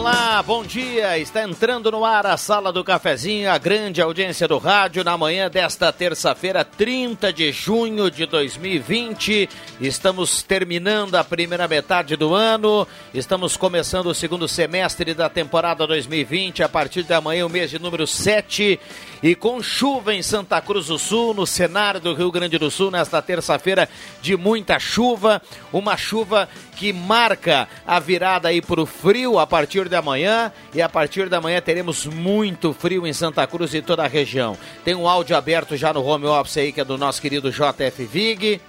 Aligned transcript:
Olá, 0.00 0.42
bom 0.42 0.64
dia. 0.64 1.18
Está 1.18 1.42
entrando 1.42 1.90
no 1.90 2.06
ar 2.06 2.24
a 2.24 2.34
Sala 2.38 2.72
do 2.72 2.82
Cafezinho, 2.82 3.50
a 3.50 3.58
grande 3.58 4.00
audiência 4.00 4.48
do 4.48 4.56
rádio 4.56 5.04
na 5.04 5.14
manhã 5.14 5.50
desta 5.50 5.92
terça-feira, 5.92 6.64
30 6.64 7.30
de 7.30 7.52
junho 7.52 8.10
de 8.10 8.24
2020. 8.24 9.46
Estamos 9.78 10.42
terminando 10.42 11.16
a 11.16 11.22
primeira 11.22 11.68
metade 11.68 12.16
do 12.16 12.34
ano. 12.34 12.88
Estamos 13.12 13.58
começando 13.58 14.06
o 14.06 14.14
segundo 14.14 14.48
semestre 14.48 15.12
da 15.12 15.28
temporada 15.28 15.86
2020 15.86 16.62
a 16.62 16.68
partir 16.68 17.02
de 17.02 17.12
amanhã, 17.12 17.44
o 17.44 17.50
mês 17.50 17.70
de 17.70 17.78
número 17.78 18.06
7. 18.06 18.80
E 19.22 19.34
com 19.34 19.62
chuva 19.62 20.14
em 20.14 20.22
Santa 20.22 20.62
Cruz 20.62 20.86
do 20.86 20.98
Sul, 20.98 21.34
no 21.34 21.46
cenário 21.46 22.00
do 22.00 22.14
Rio 22.14 22.32
Grande 22.32 22.56
do 22.56 22.70
Sul, 22.70 22.90
nesta 22.90 23.20
terça-feira 23.20 23.86
de 24.22 24.34
muita 24.34 24.78
chuva, 24.78 25.42
uma 25.70 25.94
chuva 25.98 26.48
que 26.80 26.94
marca 26.94 27.68
a 27.86 28.00
virada 28.00 28.48
aí 28.48 28.62
para 28.62 28.80
o 28.80 28.86
frio 28.86 29.38
a 29.38 29.46
partir 29.46 29.86
de 29.86 29.94
amanhã. 29.94 30.50
E 30.72 30.80
a 30.80 30.88
partir 30.88 31.28
da 31.28 31.38
manhã 31.38 31.60
teremos 31.60 32.06
muito 32.06 32.72
frio 32.72 33.06
em 33.06 33.12
Santa 33.12 33.46
Cruz 33.46 33.74
e 33.74 33.82
toda 33.82 34.02
a 34.02 34.08
região. 34.08 34.56
Tem 34.82 34.94
um 34.94 35.06
áudio 35.06 35.36
aberto 35.36 35.76
já 35.76 35.92
no 35.92 36.02
home 36.02 36.24
office 36.24 36.56
aí, 36.56 36.72
que 36.72 36.80
é 36.80 36.84
do 36.84 36.96
nosso 36.96 37.20
querido 37.20 37.50
JF 37.50 38.02
Vig 38.06 38.62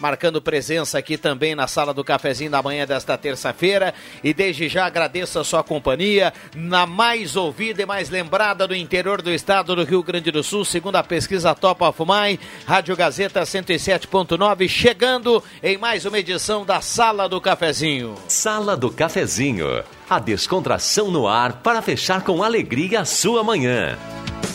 marcando 0.00 0.40
presença 0.40 0.98
aqui 0.98 1.16
também 1.16 1.54
na 1.54 1.68
sala 1.68 1.94
do 1.94 2.02
cafezinho 2.02 2.50
da 2.50 2.62
manhã 2.62 2.86
desta 2.86 3.16
terça-feira. 3.16 3.94
E 4.24 4.32
desde 4.32 4.68
já 4.68 4.86
agradeço 4.86 5.38
a 5.38 5.44
sua 5.44 5.62
companhia 5.62 6.32
na 6.54 6.86
mais 6.86 7.36
ouvida 7.36 7.82
e 7.82 7.86
mais 7.86 8.10
lembrada 8.10 8.66
do 8.66 8.74
interior 8.74 9.22
do 9.22 9.30
estado 9.30 9.76
do 9.76 9.84
Rio 9.84 10.02
Grande 10.02 10.30
do 10.30 10.42
Sul, 10.42 10.64
segundo 10.64 10.96
a 10.96 11.02
pesquisa 11.02 11.54
Top 11.54 11.84
of 11.84 12.00
Mind, 12.00 12.40
Rádio 12.66 12.96
Gazeta 12.96 13.42
107.9, 13.42 14.68
chegando 14.68 15.42
em 15.62 15.76
mais 15.76 16.06
uma 16.06 16.18
edição 16.18 16.64
da 16.64 16.80
Sala 16.80 17.28
do 17.28 17.40
Cafezinho. 17.40 18.14
Sala 18.26 18.76
do 18.76 18.90
Cafezinho, 18.90 19.84
a 20.10 20.18
descontração 20.18 21.08
no 21.08 21.28
ar 21.28 21.52
para 21.62 21.80
fechar 21.80 22.24
com 22.24 22.42
alegria 22.42 23.02
a 23.02 23.04
sua 23.04 23.44
manhã. 23.44 23.96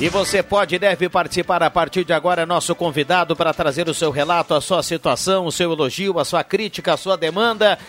E 0.01 0.09
você 0.09 0.43
pode 0.43 0.75
e 0.75 0.79
deve 0.79 1.07
participar 1.07 1.63
a 1.63 1.69
partir 1.69 2.03
de 2.03 2.11
agora, 2.11 2.45
nosso 2.45 2.75
convidado 2.75 3.37
para 3.37 3.53
trazer 3.53 3.87
o 3.87 3.93
seu 3.93 4.11
relato, 4.11 4.53
a 4.53 4.59
sua 4.59 4.83
situação, 4.83 5.45
o 5.45 5.51
seu 5.53 5.71
elogio, 5.71 6.19
a 6.19 6.25
sua 6.25 6.43
crítica, 6.43 6.93
a 6.93 6.97
sua 6.97 7.15
demanda. 7.15 7.79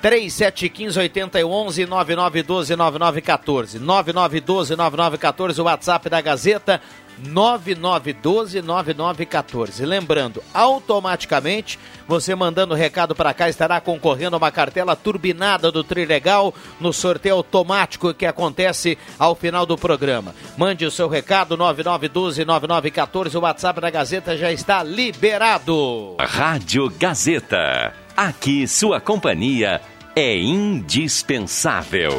3715 0.00 0.96
8011 0.96 1.86
9912 1.86 2.76
9914 2.76 3.78
9912 3.80 4.76
9914 4.76 5.60
o 5.60 5.64
WhatsApp 5.64 6.08
da 6.08 6.20
Gazeta 6.20 6.80
9912-9914. 7.24 9.84
Lembrando, 9.84 10.42
automaticamente, 10.52 11.78
você 12.06 12.34
mandando 12.34 12.74
recado 12.74 13.14
para 13.14 13.32
cá 13.34 13.48
estará 13.48 13.80
concorrendo 13.80 14.36
a 14.36 14.38
uma 14.38 14.50
cartela 14.50 14.96
turbinada 14.96 15.70
do 15.70 15.84
Trilegal 15.84 16.54
no 16.80 16.92
sorteio 16.92 17.36
automático 17.36 18.12
que 18.14 18.26
acontece 18.26 18.98
ao 19.18 19.34
final 19.34 19.66
do 19.66 19.76
programa. 19.76 20.34
Mande 20.56 20.86
o 20.86 20.90
seu 20.90 21.08
recado 21.08 21.56
9912-9914. 21.56 23.34
O 23.34 23.40
WhatsApp 23.40 23.80
da 23.80 23.90
Gazeta 23.90 24.36
já 24.36 24.52
está 24.52 24.82
liberado. 24.82 26.16
Rádio 26.20 26.92
Gazeta. 26.98 27.94
Aqui 28.16 28.66
sua 28.66 29.00
companhia 29.00 29.80
é 30.16 30.36
indispensável. 30.36 32.12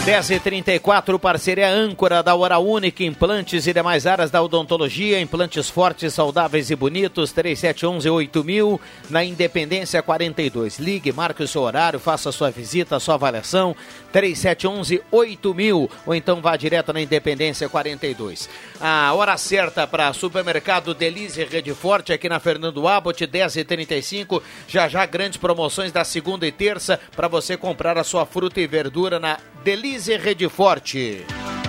10h34, 0.00 1.18
parceria 1.18 1.68
âncora 1.68 2.22
da 2.22 2.34
Hora 2.34 2.58
Única, 2.58 3.04
implantes 3.04 3.66
e 3.66 3.72
demais 3.72 4.06
áreas 4.06 4.30
da 4.30 4.42
odontologia, 4.42 5.20
implantes 5.20 5.68
fortes, 5.68 6.14
saudáveis 6.14 6.70
e 6.70 6.74
bonitos, 6.74 7.34
3711-8000, 7.34 8.80
na 9.10 9.22
Independência 9.22 10.02
42. 10.02 10.78
Ligue, 10.78 11.12
marque 11.12 11.42
o 11.42 11.48
seu 11.48 11.60
horário, 11.60 12.00
faça 12.00 12.32
sua 12.32 12.50
visita, 12.50 12.98
sua 12.98 13.16
avaliação, 13.16 13.76
3711-8000, 14.12 15.90
ou 16.06 16.14
então 16.14 16.40
vá 16.40 16.56
direto 16.56 16.94
na 16.94 17.02
Independência 17.02 17.68
42. 17.68 18.48
A 18.80 19.12
hora 19.12 19.36
certa 19.36 19.86
para 19.86 20.14
supermercado 20.14 20.94
Delize 20.94 21.44
Rede 21.44 21.74
Forte, 21.74 22.10
aqui 22.10 22.26
na 22.26 22.40
Fernando 22.40 22.88
Abbott, 22.88 23.26
10h35, 23.26 24.40
já 24.66 24.88
já 24.88 25.04
grandes 25.04 25.36
promoções 25.36 25.92
da 25.92 26.04
segunda 26.04 26.46
e 26.46 26.52
terça, 26.52 26.98
para 27.14 27.28
você 27.28 27.54
comprar 27.54 27.98
a 27.98 28.04
sua 28.04 28.24
fruta 28.24 28.62
e 28.62 28.66
verdura 28.66 29.20
na 29.20 29.38
Delize 29.62 29.89
Rede 29.98 30.48
Forte. 30.48 31.59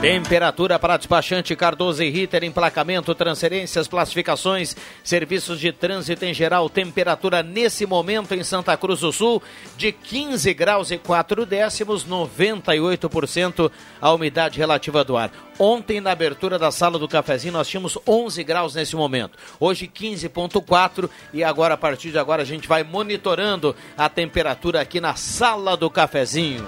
Temperatura 0.00 0.78
para 0.78 0.96
despachante 0.96 1.54
Cardoso 1.54 2.02
e 2.02 2.08
Ritter, 2.08 2.42
emplacamento, 2.42 3.14
transferências, 3.14 3.86
classificações, 3.86 4.74
serviços 5.04 5.60
de 5.60 5.72
trânsito 5.72 6.24
em 6.24 6.32
geral. 6.32 6.70
Temperatura 6.70 7.42
nesse 7.42 7.84
momento 7.84 8.34
em 8.34 8.42
Santa 8.42 8.74
Cruz 8.78 9.00
do 9.00 9.12
Sul 9.12 9.42
de 9.76 9.92
15 9.92 10.54
graus 10.54 10.90
e 10.90 10.96
4 10.96 11.44
décimos, 11.44 12.06
98% 12.06 13.70
a 14.00 14.10
umidade 14.10 14.58
relativa 14.58 15.04
do 15.04 15.18
ar. 15.18 15.30
Ontem, 15.58 16.00
na 16.00 16.12
abertura 16.12 16.58
da 16.58 16.70
sala 16.70 16.98
do 16.98 17.06
cafezinho, 17.06 17.52
nós 17.52 17.68
tínhamos 17.68 17.98
11 18.08 18.42
graus 18.42 18.74
nesse 18.74 18.96
momento. 18.96 19.36
Hoje, 19.60 19.86
15,4 19.86 21.10
e 21.30 21.44
agora, 21.44 21.74
a 21.74 21.76
partir 21.76 22.10
de 22.10 22.18
agora, 22.18 22.40
a 22.40 22.46
gente 22.46 22.66
vai 22.66 22.82
monitorando 22.82 23.76
a 23.98 24.08
temperatura 24.08 24.80
aqui 24.80 24.98
na 24.98 25.14
sala 25.14 25.76
do 25.76 25.90
cafezinho. 25.90 26.66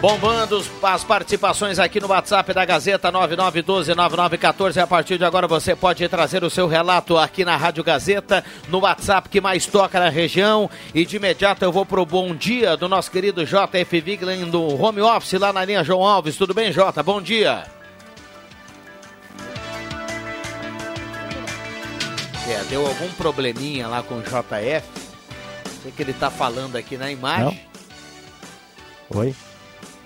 Bombando 0.00 0.64
as 0.82 1.04
participações 1.04 1.78
aqui 1.78 2.00
no 2.00 2.08
WhatsApp 2.08 2.54
da 2.54 2.64
Gazeta 2.64 3.12
9912-9914. 3.12 4.82
A 4.82 4.86
partir 4.86 5.18
de 5.18 5.26
agora 5.26 5.46
você 5.46 5.76
pode 5.76 6.08
trazer 6.08 6.42
o 6.42 6.48
seu 6.48 6.66
relato 6.66 7.18
aqui 7.18 7.44
na 7.44 7.54
Rádio 7.54 7.84
Gazeta, 7.84 8.42
no 8.68 8.78
WhatsApp 8.78 9.28
que 9.28 9.42
mais 9.42 9.66
toca 9.66 10.00
na 10.00 10.08
região. 10.08 10.70
E 10.94 11.04
de 11.04 11.16
imediato 11.16 11.62
eu 11.62 11.70
vou 11.70 11.84
pro 11.84 12.06
bom 12.06 12.34
dia 12.34 12.78
do 12.78 12.88
nosso 12.88 13.10
querido 13.10 13.44
JF 13.44 14.00
Viglen 14.00 14.48
do 14.48 14.82
home 14.82 15.02
office 15.02 15.38
lá 15.38 15.52
na 15.52 15.62
linha 15.66 15.84
João 15.84 16.02
Alves. 16.02 16.34
Tudo 16.34 16.54
bem, 16.54 16.72
Jota? 16.72 17.02
Bom 17.02 17.20
dia. 17.20 17.66
É, 22.48 22.64
deu 22.70 22.86
algum 22.86 23.08
probleminha 23.12 23.86
lá 23.86 24.02
com 24.02 24.14
o 24.14 24.22
JF. 24.22 24.88
Sei 25.82 25.92
que 25.92 26.02
ele 26.02 26.14
tá 26.14 26.30
falando 26.30 26.76
aqui 26.76 26.96
na 26.96 27.12
imagem. 27.12 27.60
Não. 29.10 29.20
Oi. 29.20 29.34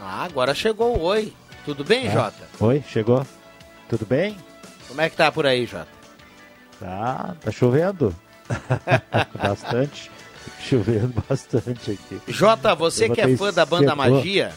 Ah, 0.06 0.24
agora 0.24 0.54
chegou 0.54 0.98
o 0.98 1.02
oi. 1.02 1.32
Tudo 1.64 1.82
bem, 1.82 2.06
É. 2.08 2.10
Jota? 2.10 2.44
Oi, 2.60 2.84
chegou? 2.86 3.26
Tudo 3.88 4.04
bem? 4.04 4.36
Como 4.86 5.00
é 5.00 5.08
que 5.08 5.16
tá 5.16 5.32
por 5.32 5.46
aí, 5.46 5.64
Jota? 5.64 5.88
Tá, 6.78 7.34
tá 7.40 7.50
chovendo. 7.50 8.14
bastante. 9.42 10.10
Chovendo 10.60 11.14
bastante 11.28 11.92
aqui. 11.92 12.20
Jota, 12.28 12.74
você 12.74 13.08
que 13.08 13.20
é 13.20 13.34
fã 13.36 13.50
da 13.52 13.64
banda 13.64 13.90
secou. 13.92 13.96
Magia, 14.16 14.52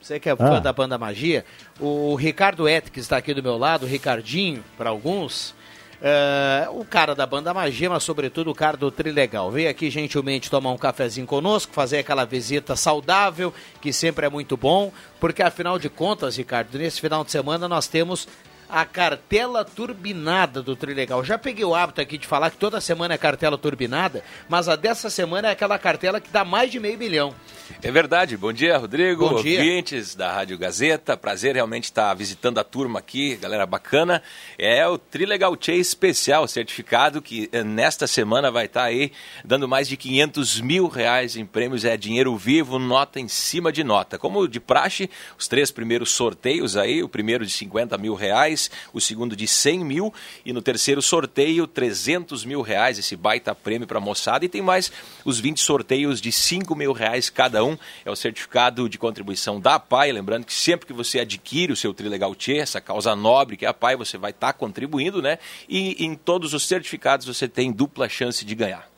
você 0.00 0.18
que 0.18 0.28
é 0.30 0.36
fã 0.36 0.56
Ah. 0.56 0.60
da 0.60 0.72
banda 0.72 0.96
Magia, 0.96 1.44
o 1.78 2.14
Ricardo 2.14 2.66
Et, 2.68 2.90
que 2.90 3.00
está 3.00 3.18
aqui 3.18 3.34
do 3.34 3.42
meu 3.42 3.58
lado, 3.58 3.84
o 3.84 3.88
Ricardinho, 3.88 4.64
para 4.78 4.88
alguns, 4.90 5.54
é, 6.02 6.68
o 6.70 6.84
cara 6.84 7.14
da 7.14 7.26
banda 7.26 7.54
Magia, 7.54 7.90
mas 7.90 8.02
sobretudo 8.02 8.50
o 8.50 8.54
cara 8.54 8.76
do 8.76 8.90
Trilegal. 8.90 9.50
Veio 9.50 9.70
aqui 9.70 9.90
gentilmente 9.90 10.50
tomar 10.50 10.70
um 10.70 10.78
cafezinho 10.78 11.26
conosco, 11.26 11.72
fazer 11.72 11.98
aquela 11.98 12.24
visita 12.24 12.76
saudável, 12.76 13.52
que 13.80 13.92
sempre 13.92 14.26
é 14.26 14.28
muito 14.28 14.56
bom, 14.56 14.92
porque 15.20 15.42
afinal 15.42 15.78
de 15.78 15.88
contas, 15.88 16.36
Ricardo, 16.36 16.78
nesse 16.78 17.00
final 17.00 17.24
de 17.24 17.30
semana 17.30 17.68
nós 17.68 17.86
temos 17.86 18.28
a 18.68 18.84
cartela 18.84 19.64
turbinada 19.64 20.62
do 20.62 20.76
Trilegal. 20.76 21.24
Já 21.24 21.38
peguei 21.38 21.64
o 21.64 21.74
hábito 21.74 22.00
aqui 22.00 22.18
de 22.18 22.26
falar 22.26 22.50
que 22.50 22.56
toda 22.56 22.80
semana 22.80 23.14
é 23.14 23.18
cartela 23.18 23.56
turbinada, 23.58 24.22
mas 24.48 24.68
a 24.68 24.76
dessa 24.76 25.10
semana 25.10 25.48
é 25.48 25.50
aquela 25.52 25.78
cartela 25.78 26.20
que 26.20 26.30
dá 26.30 26.44
mais 26.44 26.70
de 26.70 26.80
meio 26.80 26.98
milhão. 26.98 27.34
É 27.82 27.90
verdade. 27.90 28.36
Bom 28.36 28.52
dia, 28.52 28.76
Rodrigo. 28.76 29.28
Bom 29.28 29.42
dia. 29.42 29.58
Ouvintes 29.58 30.14
da 30.14 30.32
Rádio 30.32 30.58
Gazeta. 30.58 31.16
Prazer 31.16 31.54
realmente 31.54 31.84
estar 31.84 32.12
visitando 32.14 32.58
a 32.58 32.64
turma 32.64 32.98
aqui, 32.98 33.36
galera 33.36 33.66
bacana. 33.66 34.22
É 34.58 34.86
o 34.86 34.98
Trilegal 34.98 35.56
Che 35.58 35.72
especial, 35.72 36.46
certificado 36.46 37.22
que 37.22 37.48
eh, 37.52 37.62
nesta 37.62 38.06
semana 38.06 38.50
vai 38.50 38.66
estar 38.66 38.84
aí 38.84 39.12
dando 39.44 39.68
mais 39.68 39.88
de 39.88 39.96
500 39.96 40.60
mil 40.60 40.88
reais 40.88 41.36
em 41.36 41.46
prêmios. 41.46 41.84
É 41.84 41.96
dinheiro 41.96 42.36
vivo, 42.36 42.78
nota 42.78 43.18
em 43.20 43.28
cima 43.28 43.72
de 43.72 43.82
nota. 43.82 44.18
Como 44.18 44.46
de 44.46 44.60
praxe, 44.60 45.08
os 45.38 45.48
três 45.48 45.70
primeiros 45.70 46.10
sorteios 46.10 46.76
aí, 46.76 47.02
o 47.02 47.08
primeiro 47.08 47.44
de 47.44 47.52
50 47.52 47.96
mil 47.98 48.14
reais, 48.14 48.53
o 48.92 49.00
segundo 49.00 49.36
de 49.36 49.46
100 49.46 49.84
mil 49.84 50.14
e 50.44 50.52
no 50.52 50.62
terceiro 50.62 51.02
sorteio 51.02 51.66
300 51.66 52.44
mil 52.44 52.62
reais, 52.62 52.98
esse 52.98 53.16
baita 53.16 53.54
prêmio 53.54 53.86
para 53.86 53.98
a 53.98 54.00
moçada. 54.00 54.44
E 54.44 54.48
tem 54.48 54.62
mais 54.62 54.90
os 55.24 55.38
20 55.38 55.60
sorteios 55.60 56.20
de 56.20 56.32
5 56.32 56.74
mil 56.74 56.92
reais 56.92 57.30
cada 57.30 57.64
um. 57.64 57.76
É 58.04 58.10
o 58.10 58.16
certificado 58.16 58.88
de 58.88 58.98
contribuição 58.98 59.60
da 59.60 59.78
PAI. 59.78 60.12
Lembrando 60.12 60.44
que 60.44 60.52
sempre 60.52 60.86
que 60.86 60.92
você 60.92 61.20
adquire 61.20 61.72
o 61.72 61.76
seu 61.76 61.92
Trilegal 61.92 62.34
Tchê, 62.34 62.58
essa 62.58 62.80
causa 62.80 63.14
nobre 63.14 63.56
que 63.56 63.66
é 63.66 63.68
a 63.68 63.74
PAI, 63.74 63.96
você 63.96 64.16
vai 64.16 64.30
estar 64.30 64.52
contribuindo, 64.52 65.20
né? 65.20 65.38
E 65.68 66.04
em 66.04 66.14
todos 66.14 66.54
os 66.54 66.66
certificados 66.66 67.26
você 67.26 67.48
tem 67.48 67.72
dupla 67.72 68.08
chance 68.08 68.44
de 68.44 68.54
ganhar. 68.54 68.93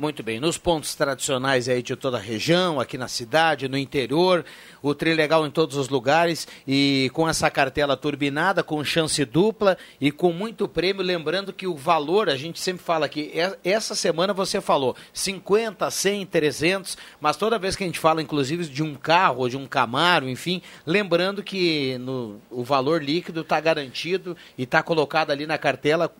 Muito 0.00 0.22
bem, 0.22 0.38
nos 0.38 0.56
pontos 0.56 0.94
tradicionais 0.94 1.68
aí 1.68 1.82
de 1.82 1.96
toda 1.96 2.18
a 2.18 2.20
região, 2.20 2.78
aqui 2.78 2.96
na 2.96 3.08
cidade, 3.08 3.68
no 3.68 3.76
interior, 3.76 4.44
o 4.80 4.94
Trilegal 4.94 5.44
em 5.44 5.50
todos 5.50 5.76
os 5.76 5.88
lugares 5.88 6.46
e 6.68 7.10
com 7.12 7.28
essa 7.28 7.50
cartela 7.50 7.96
turbinada, 7.96 8.62
com 8.62 8.84
chance 8.84 9.24
dupla 9.24 9.76
e 10.00 10.12
com 10.12 10.32
muito 10.32 10.68
prêmio, 10.68 11.02
lembrando 11.02 11.52
que 11.52 11.66
o 11.66 11.74
valor, 11.74 12.28
a 12.28 12.36
gente 12.36 12.60
sempre 12.60 12.84
fala 12.84 13.08
que 13.08 13.32
essa 13.64 13.96
semana 13.96 14.32
você 14.32 14.60
falou 14.60 14.94
50, 15.12 15.90
100, 15.90 16.26
300, 16.26 16.96
mas 17.20 17.36
toda 17.36 17.58
vez 17.58 17.74
que 17.74 17.82
a 17.82 17.86
gente 17.88 17.98
fala 17.98 18.22
inclusive 18.22 18.66
de 18.66 18.84
um 18.84 18.94
carro 18.94 19.40
ou 19.40 19.48
de 19.48 19.56
um 19.56 19.66
Camaro, 19.66 20.28
enfim, 20.28 20.62
lembrando 20.86 21.42
que 21.42 21.98
no, 21.98 22.40
o 22.52 22.62
valor 22.62 23.02
líquido 23.02 23.40
está 23.40 23.58
garantido 23.58 24.36
e 24.56 24.62
está 24.62 24.80
colocado 24.80 25.32
ali 25.32 25.44
na 25.44 25.58
cartela 25.58 26.14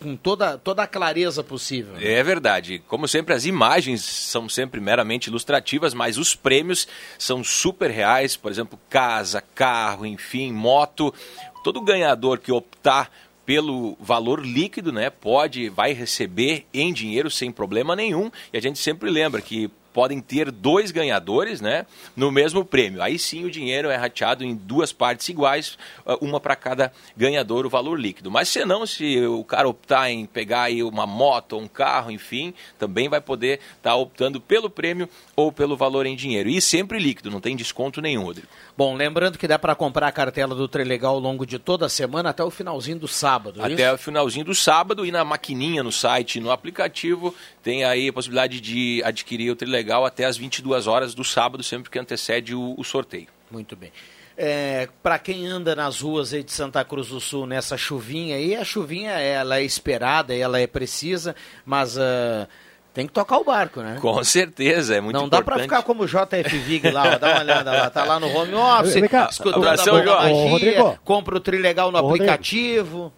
com 0.00 0.16
toda, 0.16 0.56
toda 0.58 0.82
a 0.82 0.86
clareza 0.86 1.44
possível. 1.44 1.94
Né? 1.94 2.14
É 2.14 2.22
verdade. 2.22 2.82
Como 2.88 3.06
sempre, 3.06 3.34
as 3.34 3.44
imagens 3.44 4.02
são 4.02 4.48
sempre 4.48 4.80
meramente 4.80 5.28
ilustrativas, 5.28 5.94
mas 5.94 6.18
os 6.18 6.34
prêmios 6.34 6.88
são 7.18 7.44
super 7.44 7.90
reais. 7.90 8.36
Por 8.36 8.50
exemplo, 8.50 8.78
casa, 8.88 9.42
carro, 9.54 10.06
enfim, 10.06 10.52
moto. 10.52 11.14
Todo 11.62 11.80
ganhador 11.80 12.38
que 12.38 12.50
optar 12.50 13.10
pelo 13.44 13.96
valor 14.00 14.44
líquido, 14.44 14.92
né, 14.92 15.10
pode, 15.10 15.68
vai 15.68 15.92
receber 15.92 16.66
em 16.72 16.92
dinheiro 16.92 17.30
sem 17.30 17.50
problema 17.50 17.96
nenhum. 17.96 18.30
E 18.52 18.56
a 18.56 18.60
gente 18.60 18.78
sempre 18.78 19.10
lembra 19.10 19.42
que 19.42 19.70
podem 19.92 20.20
ter 20.20 20.50
dois 20.50 20.90
ganhadores 20.90 21.60
né, 21.60 21.86
no 22.16 22.30
mesmo 22.30 22.64
prêmio. 22.64 23.02
Aí 23.02 23.18
sim 23.18 23.44
o 23.44 23.50
dinheiro 23.50 23.88
é 23.90 23.96
rateado 23.96 24.44
em 24.44 24.54
duas 24.54 24.92
partes 24.92 25.28
iguais, 25.28 25.78
ah, 26.06 26.16
uma 26.20 26.40
para 26.40 26.56
cada 26.56 26.92
ganhador, 27.16 27.66
o 27.66 27.70
valor 27.70 27.98
líquido. 27.98 28.30
Mas 28.30 28.48
se 28.48 28.64
não, 28.64 28.86
se 28.86 29.24
o 29.26 29.44
cara 29.44 29.68
optar 29.68 30.10
em 30.10 30.26
pegar 30.26 30.62
aí 30.62 30.82
uma 30.82 31.06
moto 31.06 31.56
um 31.56 31.68
carro, 31.68 32.10
enfim, 32.10 32.54
também 32.78 33.08
vai 33.08 33.20
poder 33.20 33.60
estar 33.76 33.90
tá 33.90 33.96
optando 33.96 34.40
pelo 34.40 34.70
prêmio 34.70 35.08
ou 35.36 35.52
pelo 35.52 35.76
valor 35.76 36.06
em 36.06 36.16
dinheiro. 36.16 36.48
E 36.48 36.60
sempre 36.60 36.98
líquido, 36.98 37.30
não 37.30 37.40
tem 37.40 37.56
desconto 37.56 38.00
nenhum, 38.00 38.24
Rodrigo. 38.24 38.48
Bom, 38.80 38.94
lembrando 38.94 39.36
que 39.36 39.46
dá 39.46 39.58
para 39.58 39.74
comprar 39.74 40.08
a 40.08 40.12
cartela 40.12 40.54
do 40.54 40.66
Trilegal 40.66 41.12
ao 41.12 41.20
longo 41.20 41.44
de 41.44 41.58
toda 41.58 41.84
a 41.84 41.88
semana 41.90 42.30
até 42.30 42.42
o 42.42 42.50
finalzinho 42.50 42.98
do 42.98 43.06
sábado. 43.06 43.60
É 43.60 43.74
até 43.74 43.84
isso? 43.84 43.94
o 43.94 43.98
finalzinho 43.98 44.46
do 44.46 44.54
sábado 44.54 45.04
e 45.04 45.12
na 45.12 45.22
maquininha, 45.22 45.82
no 45.82 45.92
site, 45.92 46.40
no 46.40 46.50
aplicativo, 46.50 47.34
tem 47.62 47.84
aí 47.84 48.08
a 48.08 48.12
possibilidade 48.14 48.58
de 48.58 49.02
adquirir 49.04 49.50
o 49.50 49.54
Trilegal 49.54 50.06
até 50.06 50.24
as 50.24 50.38
22 50.38 50.86
horas 50.86 51.12
do 51.12 51.22
sábado, 51.22 51.62
sempre 51.62 51.90
que 51.90 51.98
antecede 51.98 52.54
o, 52.54 52.74
o 52.74 52.82
sorteio. 52.82 53.26
Muito 53.50 53.76
bem. 53.76 53.92
É, 54.34 54.88
para 55.02 55.18
quem 55.18 55.46
anda 55.46 55.76
nas 55.76 56.00
ruas 56.00 56.32
aí 56.32 56.42
de 56.42 56.50
Santa 56.50 56.82
Cruz 56.82 57.08
do 57.08 57.20
Sul 57.20 57.46
nessa 57.46 57.76
chuvinha 57.76 58.36
aí, 58.36 58.56
a 58.56 58.64
chuvinha 58.64 59.10
ela 59.10 59.58
é 59.58 59.62
esperada, 59.62 60.34
ela 60.34 60.58
é 60.58 60.66
precisa, 60.66 61.36
mas 61.66 61.98
uh, 61.98 62.48
tem 62.92 63.06
que 63.06 63.12
tocar 63.12 63.38
o 63.38 63.44
barco, 63.44 63.80
né? 63.80 63.98
Com 64.00 64.22
certeza, 64.24 64.96
é 64.96 65.00
muito 65.00 65.14
Não 65.16 65.26
importante. 65.26 65.44
dá 65.46 65.52
para 65.54 65.62
ficar 65.62 65.82
como 65.82 66.02
o 66.02 66.06
JF 66.06 66.58
Vig 66.58 66.90
lá, 66.90 67.14
ó, 67.14 67.18
dá 67.18 67.30
uma 67.32 67.40
olhada 67.40 67.70
lá, 67.72 67.90
tá 67.90 68.04
lá 68.04 68.18
no 68.20 68.26
home 68.28 68.54
office, 68.54 69.08
cá, 69.08 69.28
escutando 69.30 69.68
a 69.68 69.76
Jorge. 69.76 70.06
magia, 70.08 70.50
Rodrigo. 70.50 70.98
compra 71.04 71.36
o 71.36 71.40
Trilegal 71.40 71.92
no 71.92 71.98
Ô, 72.02 72.08
aplicativo. 72.08 73.12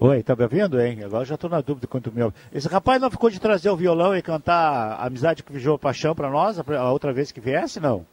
Oi, 0.00 0.22
tá 0.22 0.34
me 0.34 0.42
ouvindo, 0.42 0.80
hein? 0.80 1.02
Agora 1.04 1.24
já 1.24 1.36
tô 1.36 1.48
na 1.48 1.60
dúvida 1.60 1.86
quanto 1.86 2.10
me 2.12 2.22
ouve. 2.22 2.34
Esse 2.52 2.68
rapaz 2.68 3.00
não 3.00 3.10
ficou 3.10 3.30
de 3.30 3.38
trazer 3.40 3.70
o 3.70 3.76
violão 3.76 4.14
e 4.14 4.20
cantar 4.20 4.98
Amizade 5.00 5.42
que 5.42 5.52
Vigiou 5.52 5.78
Paixão 5.78 6.14
pra 6.14 6.28
nós 6.28 6.58
a 6.58 6.90
outra 6.90 7.12
vez 7.12 7.30
que 7.30 7.40
viesse, 7.40 7.78
não? 7.80 8.04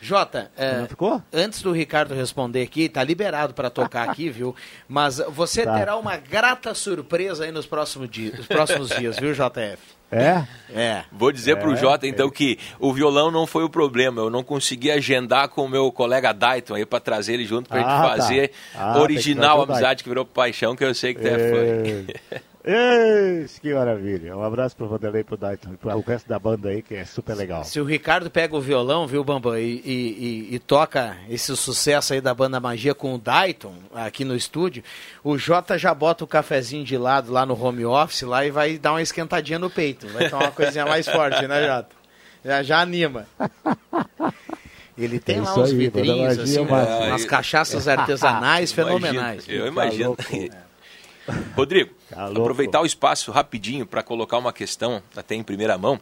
Jota, 0.00 0.50
é, 0.56 0.86
ficou? 0.88 1.22
antes 1.32 1.60
do 1.62 1.72
Ricardo 1.72 2.14
responder 2.14 2.62
aqui, 2.62 2.88
tá 2.88 3.02
liberado 3.02 3.54
para 3.54 3.68
tocar 3.70 4.08
aqui, 4.08 4.28
viu? 4.30 4.54
Mas 4.88 5.18
você 5.30 5.64
Tá. 5.64 5.78
terá 5.78 5.96
uma 5.96 6.16
grata 6.16 6.72
surpresa 6.74 7.44
aí 7.44 7.50
nos 7.52 7.66
próximos 7.66 8.08
dias, 8.08 8.36
nos 8.38 8.46
próximos 8.46 8.88
dias, 8.90 9.18
viu, 9.18 9.32
JF? 9.34 9.78
É? 10.10 10.44
É. 10.74 11.04
Vou 11.12 11.30
dizer 11.30 11.56
para 11.58 11.68
o 11.68 11.74
É, 11.74 11.76
Jota, 11.76 12.06
então, 12.06 12.30
que 12.30 12.58
o 12.80 12.94
violão 12.94 13.30
não 13.30 13.46
foi 13.46 13.62
o 13.64 13.68
problema. 13.68 14.22
Eu 14.22 14.30
não 14.30 14.42
consegui 14.42 14.90
agendar 14.90 15.48
com 15.50 15.66
o 15.66 15.68
meu 15.68 15.92
colega 15.92 16.32
Dayton 16.32 16.76
aí 16.76 16.86
para 16.86 16.98
trazer 16.98 17.34
ele 17.34 17.44
junto 17.44 17.68
para 17.68 17.80
Ah, 17.80 17.82
gente 17.82 17.90
tá. 18.02 18.08
fazer 18.16 18.52
Ah, 18.74 18.98
original 19.00 19.60
Amizade 19.60 20.02
que 20.02 20.08
virou 20.08 20.24
paixão, 20.24 20.74
que 20.74 20.82
eu 20.82 20.94
sei 20.94 21.12
que 21.12 21.20
tu 21.20 21.26
é 21.28 22.40
fã. 22.68 22.72
Ei, 22.72 23.46
que 23.60 23.72
maravilha. 23.74 24.36
Um 24.36 24.42
abraço 24.42 24.76
pro 24.76 24.86
Vanderlei 24.88 25.22
e 25.22 25.24
pro 25.24 25.36
Dayton 25.36 25.72
e 25.72 25.76
pro 25.76 26.00
resto 26.00 26.28
da 26.28 26.38
banda 26.38 26.68
aí, 26.68 26.82
que 26.82 26.94
é 26.94 27.04
super 27.04 27.34
legal. 27.34 27.64
Se 27.64 27.80
o 27.80 27.84
Ricardo 27.84 28.30
pega 28.30 28.54
o 28.56 28.60
violão, 28.60 29.06
viu, 29.06 29.24
Bambam, 29.24 29.56
e, 29.58 29.62
e- 29.84 30.48
e- 30.50 30.54
e 30.54 30.58
toca 30.58 31.16
esse 31.28 31.54
sucesso 31.56 32.12
aí 32.12 32.20
da 32.20 32.34
banda 32.34 32.60
Magia 32.60 32.94
com 32.94 33.14
o 33.14 33.18
Dayton 33.18 33.74
aqui 33.94 34.24
no 34.24 34.36
estúdio, 34.36 34.82
o 35.24 35.38
Jota 35.38 35.78
já 35.78 35.94
bota 35.94 36.24
o 36.24 36.26
cafezinho 36.26 36.84
de 36.84 36.96
lado 36.98 37.32
lá 37.32 37.44
no 37.46 37.60
home 37.60 37.84
office 37.84 38.22
lá 38.22 38.44
e 38.44 38.50
vai 38.50 38.78
dar 38.78 38.92
uma 38.92 39.02
esquentadinha 39.02 39.58
no 39.58 39.70
peito. 39.70 40.06
Vai 40.08 40.28
tomar 40.28 40.44
uma 40.44 40.52
coisinha 40.52 40.84
mais 40.84 41.08
forte, 41.08 41.46
né, 41.46 41.66
Jota? 41.66 41.96
Já, 42.44 42.62
já 42.62 42.80
anima. 42.80 43.26
Ele 44.96 45.18
tem 45.20 45.36
É 45.36 45.40
lá 45.40 45.54
uns 45.54 45.70
aí, 45.70 45.76
vidrinhos, 45.76 46.38
assim, 46.38 46.64
mano. 46.64 47.06
umas 47.06 47.24
cachaças 47.24 47.86
artesanais 47.86 48.70
fenomenais. 48.72 49.46
Imagino, 49.46 49.58
eu 49.58 49.64
Tá 49.64 49.70
imagino. 49.84 50.04
louco. 50.08 50.22
Rodrigo, 51.56 51.94
Tá 52.08 52.24
louco. 52.26 52.40
aproveitar 52.40 52.80
o 52.80 52.86
espaço 52.86 53.30
rapidinho 53.30 53.84
para 53.86 54.02
colocar 54.02 54.38
uma 54.38 54.52
questão, 54.52 55.02
até 55.14 55.34
em 55.34 55.42
primeira 55.42 55.76
mão, 55.76 56.00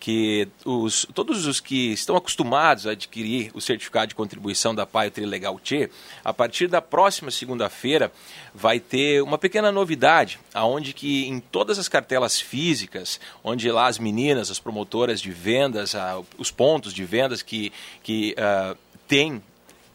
que 0.00 0.46
os, 0.66 1.06
todos 1.14 1.46
os 1.46 1.60
que 1.60 1.92
estão 1.92 2.14
acostumados 2.14 2.86
a 2.86 2.90
adquirir 2.90 3.50
o 3.54 3.60
certificado 3.60 4.08
de 4.08 4.14
contribuição 4.14 4.74
da 4.74 4.84
Paio 4.84 5.10
Trilegal 5.10 5.58
T, 5.58 5.88
a 6.22 6.30
partir 6.30 6.66
da 6.66 6.82
próxima 6.82 7.30
segunda-feira 7.30 8.12
vai 8.54 8.78
ter 8.78 9.22
uma 9.22 9.38
pequena 9.38 9.72
novidade, 9.72 10.38
aonde 10.52 10.92
que 10.92 11.26
em 11.26 11.40
todas 11.40 11.78
as 11.78 11.88
cartelas 11.88 12.38
físicas, 12.38 13.18
onde 13.42 13.70
lá 13.70 13.86
as 13.86 13.98
meninas, 13.98 14.50
as 14.50 14.58
promotoras 14.58 15.22
de 15.22 15.30
vendas, 15.30 15.94
ah, 15.94 16.20
os 16.36 16.50
pontos 16.50 16.92
de 16.92 17.04
vendas 17.04 17.40
que, 17.40 17.72
que 18.02 18.34
ah, 18.36 18.76
têm 19.08 19.42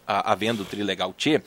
a, 0.07 0.31
a 0.31 0.35
venda 0.35 0.63
do 0.63 0.65
Trilegal 0.65 1.13
T, 1.13 1.39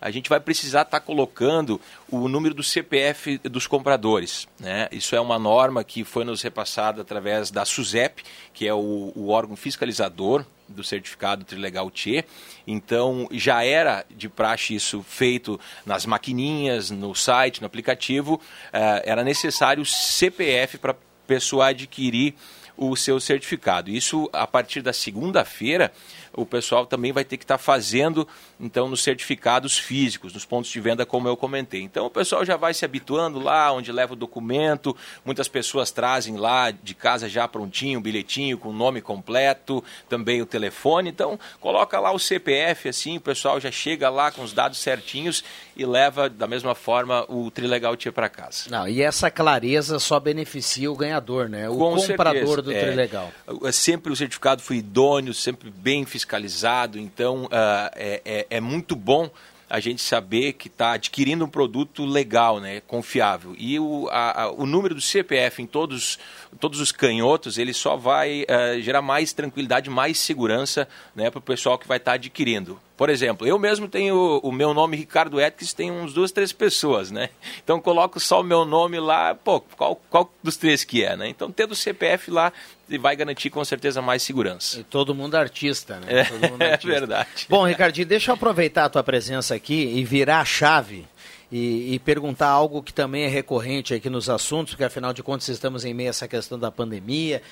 a 0.00 0.10
gente 0.10 0.28
vai 0.28 0.40
precisar 0.40 0.82
estar 0.82 1.00
colocando 1.00 1.80
o 2.08 2.28
número 2.28 2.54
do 2.54 2.62
CPF 2.62 3.38
dos 3.38 3.66
compradores. 3.66 4.48
Né? 4.58 4.88
Isso 4.90 5.14
é 5.14 5.20
uma 5.20 5.38
norma 5.38 5.84
que 5.84 6.04
foi 6.04 6.24
nos 6.24 6.42
repassada 6.42 7.02
através 7.02 7.50
da 7.50 7.64
SUSEP, 7.64 8.22
que 8.54 8.66
é 8.66 8.74
o, 8.74 9.12
o 9.14 9.28
órgão 9.28 9.56
fiscalizador 9.56 10.44
do 10.68 10.84
certificado 10.84 11.44
Trilegal 11.44 11.90
T. 11.90 12.24
Então, 12.66 13.28
já 13.32 13.64
era 13.64 14.04
de 14.08 14.28
praxe 14.28 14.74
isso 14.74 15.02
feito 15.02 15.58
nas 15.84 16.06
maquininhas, 16.06 16.90
no 16.90 17.14
site, 17.14 17.60
no 17.60 17.66
aplicativo. 17.66 18.40
Eh, 18.72 19.02
era 19.04 19.24
necessário 19.24 19.82
o 19.82 19.86
CPF 19.86 20.78
para 20.78 20.92
a 20.92 20.96
pessoa 21.26 21.68
adquirir 21.68 22.34
o 22.76 22.96
seu 22.96 23.20
certificado. 23.20 23.90
Isso, 23.90 24.28
a 24.32 24.46
partir 24.46 24.80
da 24.80 24.92
segunda-feira, 24.92 25.92
o 26.32 26.46
pessoal 26.46 26.86
também 26.86 27.12
vai 27.12 27.24
ter 27.24 27.36
que 27.36 27.44
estar 27.44 27.58
fazendo, 27.58 28.26
então, 28.58 28.88
nos 28.88 29.02
certificados 29.02 29.78
físicos, 29.78 30.32
nos 30.32 30.44
pontos 30.44 30.70
de 30.70 30.80
venda, 30.80 31.04
como 31.04 31.28
eu 31.28 31.36
comentei. 31.36 31.82
Então, 31.82 32.06
o 32.06 32.10
pessoal 32.10 32.44
já 32.44 32.56
vai 32.56 32.72
se 32.74 32.84
habituando 32.84 33.38
lá, 33.38 33.72
onde 33.72 33.90
leva 33.90 34.12
o 34.12 34.16
documento. 34.16 34.96
Muitas 35.24 35.48
pessoas 35.48 35.90
trazem 35.90 36.36
lá 36.36 36.70
de 36.70 36.94
casa 36.94 37.28
já 37.28 37.48
prontinho, 37.48 37.98
o 37.98 38.02
bilhetinho 38.02 38.58
com 38.58 38.68
o 38.68 38.72
nome 38.72 39.00
completo, 39.00 39.82
também 40.08 40.40
o 40.40 40.46
telefone. 40.46 41.10
Então, 41.10 41.38
coloca 41.60 41.98
lá 41.98 42.12
o 42.12 42.18
CPF, 42.18 42.88
assim, 42.88 43.16
o 43.16 43.20
pessoal 43.20 43.60
já 43.60 43.70
chega 43.70 44.08
lá 44.08 44.30
com 44.30 44.42
os 44.42 44.52
dados 44.52 44.78
certinhos 44.78 45.42
e 45.80 45.86
leva, 45.86 46.28
da 46.28 46.46
mesma 46.46 46.74
forma, 46.74 47.24
o 47.26 47.50
Trilegal 47.50 47.96
Tia 47.96 48.12
para 48.12 48.28
casa. 48.28 48.64
Não, 48.68 48.86
e 48.86 49.00
essa 49.00 49.30
clareza 49.30 49.98
só 49.98 50.20
beneficia 50.20 50.92
o 50.92 50.94
ganhador, 50.94 51.48
né? 51.48 51.70
O 51.70 51.78
Com 51.78 51.96
comprador 51.96 52.34
certeza, 52.34 52.62
do 52.62 52.72
é. 52.72 52.80
Trilegal. 52.84 53.32
É 53.64 53.72
Sempre 53.72 54.12
o 54.12 54.16
certificado 54.16 54.60
foi 54.60 54.76
idôneo, 54.76 55.32
sempre 55.32 55.70
bem 55.70 56.04
fiscalizado, 56.04 56.98
então 56.98 57.48
ah, 57.50 57.90
é, 57.96 58.20
é- 58.26 58.46
é 58.50 58.60
muito 58.60 58.94
bom 58.94 59.30
a 59.70 59.78
gente 59.78 60.02
saber 60.02 60.54
que 60.54 60.66
está 60.66 60.92
adquirindo 60.92 61.44
um 61.44 61.48
produto 61.48 62.04
legal, 62.04 62.58
né, 62.58 62.82
confiável. 62.88 63.54
E 63.56 63.78
o, 63.78 64.08
a, 64.10 64.42
a, 64.42 64.50
o 64.50 64.66
número 64.66 64.96
do 64.96 65.00
CPF 65.00 65.62
em 65.62 65.66
todos, 65.66 66.18
todos 66.58 66.80
os 66.80 66.90
canhotos, 66.90 67.56
ele 67.56 67.72
só 67.72 67.96
vai 67.96 68.42
uh, 68.42 68.82
gerar 68.82 69.00
mais 69.00 69.32
tranquilidade, 69.32 69.88
mais 69.88 70.18
segurança 70.18 70.88
né, 71.14 71.30
para 71.30 71.38
o 71.38 71.42
pessoal 71.42 71.78
que 71.78 71.86
vai 71.86 71.98
estar 71.98 72.10
tá 72.10 72.14
adquirindo. 72.16 72.80
Por 73.00 73.08
exemplo, 73.08 73.46
eu 73.46 73.58
mesmo 73.58 73.88
tenho 73.88 74.40
o 74.42 74.52
meu 74.52 74.74
nome 74.74 74.94
Ricardo 74.94 75.40
Etkins, 75.40 75.72
tem 75.72 75.90
uns 75.90 76.12
duas, 76.12 76.30
três 76.30 76.52
pessoas, 76.52 77.10
né? 77.10 77.30
Então 77.64 77.80
coloco 77.80 78.20
só 78.20 78.42
o 78.42 78.44
meu 78.44 78.66
nome 78.66 79.00
lá, 79.00 79.34
pô, 79.34 79.58
qual, 79.58 79.96
qual 80.10 80.30
dos 80.42 80.58
três 80.58 80.84
que 80.84 81.02
é, 81.02 81.16
né? 81.16 81.26
Então 81.26 81.50
tendo 81.50 81.72
o 81.72 81.74
CPF 81.74 82.30
lá 82.30 82.52
vai 83.00 83.16
garantir 83.16 83.48
com 83.48 83.64
certeza 83.64 84.02
mais 84.02 84.22
segurança. 84.22 84.80
E 84.80 84.84
todo 84.84 85.14
mundo 85.14 85.34
artista, 85.34 85.98
né? 85.98 86.26
É, 86.28 86.48
mundo 86.50 86.60
artista. 86.60 86.88
é 86.94 87.00
verdade. 87.00 87.46
Bom, 87.48 87.66
Ricardinho, 87.66 88.06
deixa 88.06 88.32
eu 88.32 88.34
aproveitar 88.34 88.84
a 88.84 88.90
tua 88.90 89.02
presença 89.02 89.54
aqui 89.54 89.94
e 89.96 90.04
virar 90.04 90.40
a 90.40 90.44
chave 90.44 91.06
e, 91.50 91.94
e, 91.94 91.98
perguntar 91.98 92.48
algo 92.48 92.82
que 92.82 92.92
também 92.92 93.24
é 93.24 93.28
recorrente 93.28 93.92
aqui 93.92 94.08
nos 94.08 94.30
assuntos, 94.30 94.74
porque 94.74 94.84
afinal 94.84 95.12
de 95.12 95.22
contas 95.22 95.48
estamos 95.48 95.84
em 95.84 95.92
meio 95.92 96.08
a 96.08 96.10
essa 96.10 96.28
questão 96.28 96.58
da 96.58 96.70
pandemia. 96.70 97.42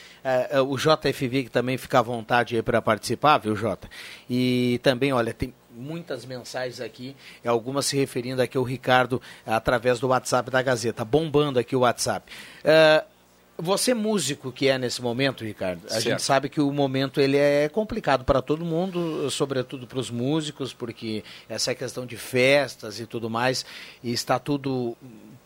Uh, 0.52 0.62
o 0.62 0.76
JFV 0.76 1.44
que 1.44 1.50
também 1.50 1.76
fica 1.76 1.98
à 1.98 2.02
vontade 2.02 2.56
aí 2.56 2.62
para 2.62 2.80
participar, 2.80 3.38
viu, 3.38 3.56
Jota? 3.56 3.88
E 4.28 4.80
também, 4.82 5.12
olha, 5.12 5.34
tem 5.34 5.52
muitas 5.70 6.24
mensagens 6.24 6.80
aqui, 6.80 7.16
algumas 7.44 7.86
se 7.86 7.96
referindo 7.96 8.42
aqui 8.42 8.56
ao 8.56 8.64
Ricardo 8.64 9.22
através 9.46 10.00
do 10.00 10.08
WhatsApp 10.08 10.50
da 10.50 10.60
Gazeta, 10.60 11.04
bombando 11.04 11.58
aqui 11.58 11.76
o 11.76 11.80
WhatsApp. 11.80 12.30
Uh, 12.64 13.17
você 13.60 13.92
músico 13.92 14.52
que 14.52 14.68
é 14.68 14.78
nesse 14.78 15.02
momento, 15.02 15.44
Ricardo, 15.44 15.84
a 15.86 15.90
certo. 15.90 16.04
gente 16.04 16.22
sabe 16.22 16.48
que 16.48 16.60
o 16.60 16.70
momento 16.72 17.20
ele 17.20 17.36
é 17.36 17.68
complicado 17.68 18.24
para 18.24 18.40
todo 18.40 18.64
mundo, 18.64 19.28
sobretudo 19.30 19.84
para 19.84 19.98
os 19.98 20.10
músicos, 20.10 20.72
porque 20.72 21.24
essa 21.48 21.74
questão 21.74 22.06
de 22.06 22.16
festas 22.16 23.00
e 23.00 23.06
tudo 23.06 23.28
mais, 23.28 23.66
e 24.02 24.12
está 24.12 24.38
tudo 24.38 24.96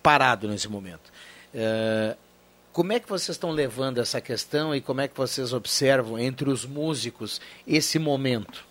parado 0.02 0.46
nesse 0.46 0.68
momento. 0.68 1.10
Uh, 1.54 2.14
como 2.70 2.92
é 2.92 3.00
que 3.00 3.08
vocês 3.08 3.30
estão 3.30 3.50
levando 3.50 3.98
essa 3.98 4.20
questão 4.20 4.74
e 4.74 4.80
como 4.80 5.00
é 5.00 5.08
que 5.08 5.16
vocês 5.16 5.54
observam 5.54 6.18
entre 6.18 6.50
os 6.50 6.66
músicos 6.66 7.40
esse 7.66 7.98
momento? 7.98 8.64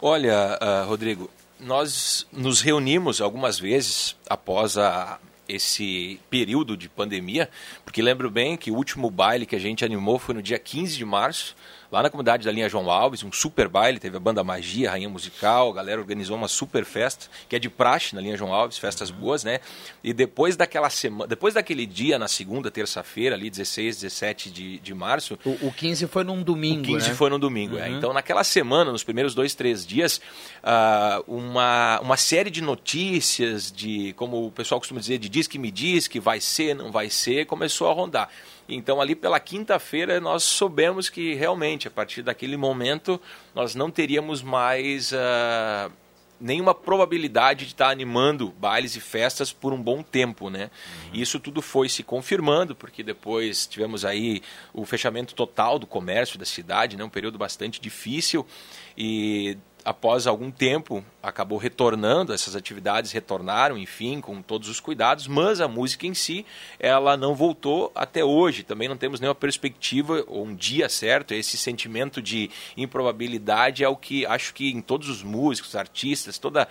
Olha, 0.00 0.58
uh, 0.60 0.88
Rodrigo, 0.88 1.30
nós 1.60 2.26
nos 2.32 2.60
reunimos 2.60 3.20
algumas 3.20 3.58
vezes 3.58 4.16
após 4.28 4.76
a, 4.76 5.18
esse 5.48 6.20
período 6.28 6.76
de 6.76 6.88
pandemia, 6.88 7.48
porque 7.84 8.02
lembro 8.02 8.30
bem 8.30 8.56
que 8.56 8.70
o 8.70 8.74
último 8.74 9.10
baile 9.10 9.46
que 9.46 9.56
a 9.56 9.60
gente 9.60 9.84
animou 9.84 10.18
foi 10.18 10.34
no 10.34 10.42
dia 10.42 10.58
15 10.58 10.96
de 10.96 11.04
março, 11.04 11.56
lá 11.90 12.02
na 12.02 12.10
comunidade 12.10 12.44
da 12.44 12.52
linha 12.52 12.68
João 12.68 12.90
Alves, 12.90 13.22
um 13.22 13.32
super 13.32 13.68
baile, 13.68 13.98
teve 13.98 14.16
a 14.16 14.20
banda 14.20 14.44
Magia, 14.44 14.90
Rainha 14.90 15.08
Musical, 15.08 15.70
a 15.70 15.74
galera 15.74 16.00
organizou 16.00 16.36
uma 16.36 16.48
super 16.48 16.84
festa, 16.84 17.26
que 17.48 17.56
é 17.56 17.58
de 17.58 17.70
praxe 17.70 18.14
na 18.14 18.20
linha 18.20 18.36
João 18.36 18.52
Alves, 18.52 18.78
festas 18.78 19.10
boas, 19.10 19.42
né? 19.44 19.60
E 20.04 20.12
depois 20.12 20.56
daquela 20.56 20.90
semana, 20.90 21.26
depois 21.26 21.54
daquele 21.54 21.86
dia, 21.86 22.18
na 22.18 22.28
segunda, 22.28 22.70
terça-feira, 22.70 23.34
ali 23.34 23.48
16, 23.48 24.00
17 24.00 24.50
de, 24.50 24.78
de 24.78 24.94
março... 24.94 25.38
O, 25.44 25.68
o 25.68 25.72
15 25.72 26.06
foi 26.06 26.24
num 26.24 26.42
domingo, 26.42 26.82
O 26.82 26.84
15 26.84 27.08
né? 27.08 27.14
foi 27.14 27.30
num 27.30 27.38
domingo, 27.38 27.78
é. 27.78 27.80
uhum. 27.80 27.94
é. 27.94 27.98
Então, 27.98 28.12
naquela 28.12 28.44
semana, 28.44 28.92
nos 28.92 29.02
primeiros 29.02 29.34
dois, 29.34 29.54
três 29.54 29.86
dias, 29.86 30.20
uh, 30.62 31.24
uma, 31.26 32.00
uma 32.00 32.16
série 32.16 32.50
de 32.50 32.60
notícias, 32.60 33.72
de, 33.72 34.12
como 34.14 34.46
o 34.46 34.50
pessoal 34.50 34.78
costuma 34.78 35.00
dizer, 35.00 35.18
de 35.18 35.28
diz 35.28 35.46
que 35.46 35.58
me 35.58 35.70
diz, 35.70 36.06
que 36.06 36.20
vai 36.20 36.40
ser, 36.40 36.74
não 36.74 36.92
vai 36.92 37.08
ser, 37.08 37.46
começou 37.46 37.88
a 37.88 37.92
rondar. 37.92 38.28
Então, 38.68 39.00
ali 39.00 39.14
pela 39.14 39.40
quinta-feira, 39.40 40.20
nós 40.20 40.42
soubemos 40.42 41.08
que 41.08 41.34
realmente, 41.34 41.88
a 41.88 41.90
partir 41.90 42.22
daquele 42.22 42.56
momento, 42.56 43.20
nós 43.54 43.74
não 43.74 43.90
teríamos 43.90 44.42
mais 44.42 45.10
uh, 45.12 45.90
nenhuma 46.40 46.74
probabilidade 46.74 47.64
de 47.64 47.72
estar 47.72 47.88
animando 47.88 48.50
bailes 48.58 48.94
e 48.94 49.00
festas 49.00 49.52
por 49.52 49.72
um 49.72 49.82
bom 49.82 50.02
tempo, 50.02 50.50
né? 50.50 50.70
Uhum. 51.04 51.20
Isso 51.20 51.40
tudo 51.40 51.62
foi 51.62 51.88
se 51.88 52.02
confirmando, 52.02 52.74
porque 52.74 53.02
depois 53.02 53.66
tivemos 53.66 54.04
aí 54.04 54.42
o 54.72 54.84
fechamento 54.84 55.34
total 55.34 55.78
do 55.78 55.86
comércio 55.86 56.38
da 56.38 56.44
cidade, 56.44 56.96
né? 56.96 57.02
Um 57.02 57.08
período 57.08 57.38
bastante 57.38 57.80
difícil 57.80 58.46
e 58.96 59.56
após 59.88 60.26
algum 60.26 60.50
tempo, 60.50 61.02
acabou 61.22 61.56
retornando, 61.56 62.34
essas 62.34 62.54
atividades 62.54 63.10
retornaram, 63.10 63.78
enfim, 63.78 64.20
com 64.20 64.42
todos 64.42 64.68
os 64.68 64.80
cuidados, 64.80 65.26
mas 65.26 65.62
a 65.62 65.66
música 65.66 66.06
em 66.06 66.12
si, 66.12 66.44
ela 66.78 67.16
não 67.16 67.34
voltou 67.34 67.90
até 67.94 68.22
hoje. 68.22 68.62
Também 68.62 68.86
não 68.86 68.98
temos 68.98 69.18
nenhuma 69.18 69.34
perspectiva 69.34 70.22
ou 70.26 70.44
um 70.44 70.54
dia 70.54 70.90
certo. 70.90 71.32
Esse 71.32 71.56
sentimento 71.56 72.20
de 72.20 72.50
improbabilidade 72.76 73.82
é 73.82 73.88
o 73.88 73.96
que 73.96 74.26
acho 74.26 74.52
que 74.52 74.70
em 74.70 74.82
todos 74.82 75.08
os 75.08 75.22
músicos, 75.22 75.74
artistas, 75.74 76.36
toda 76.36 76.68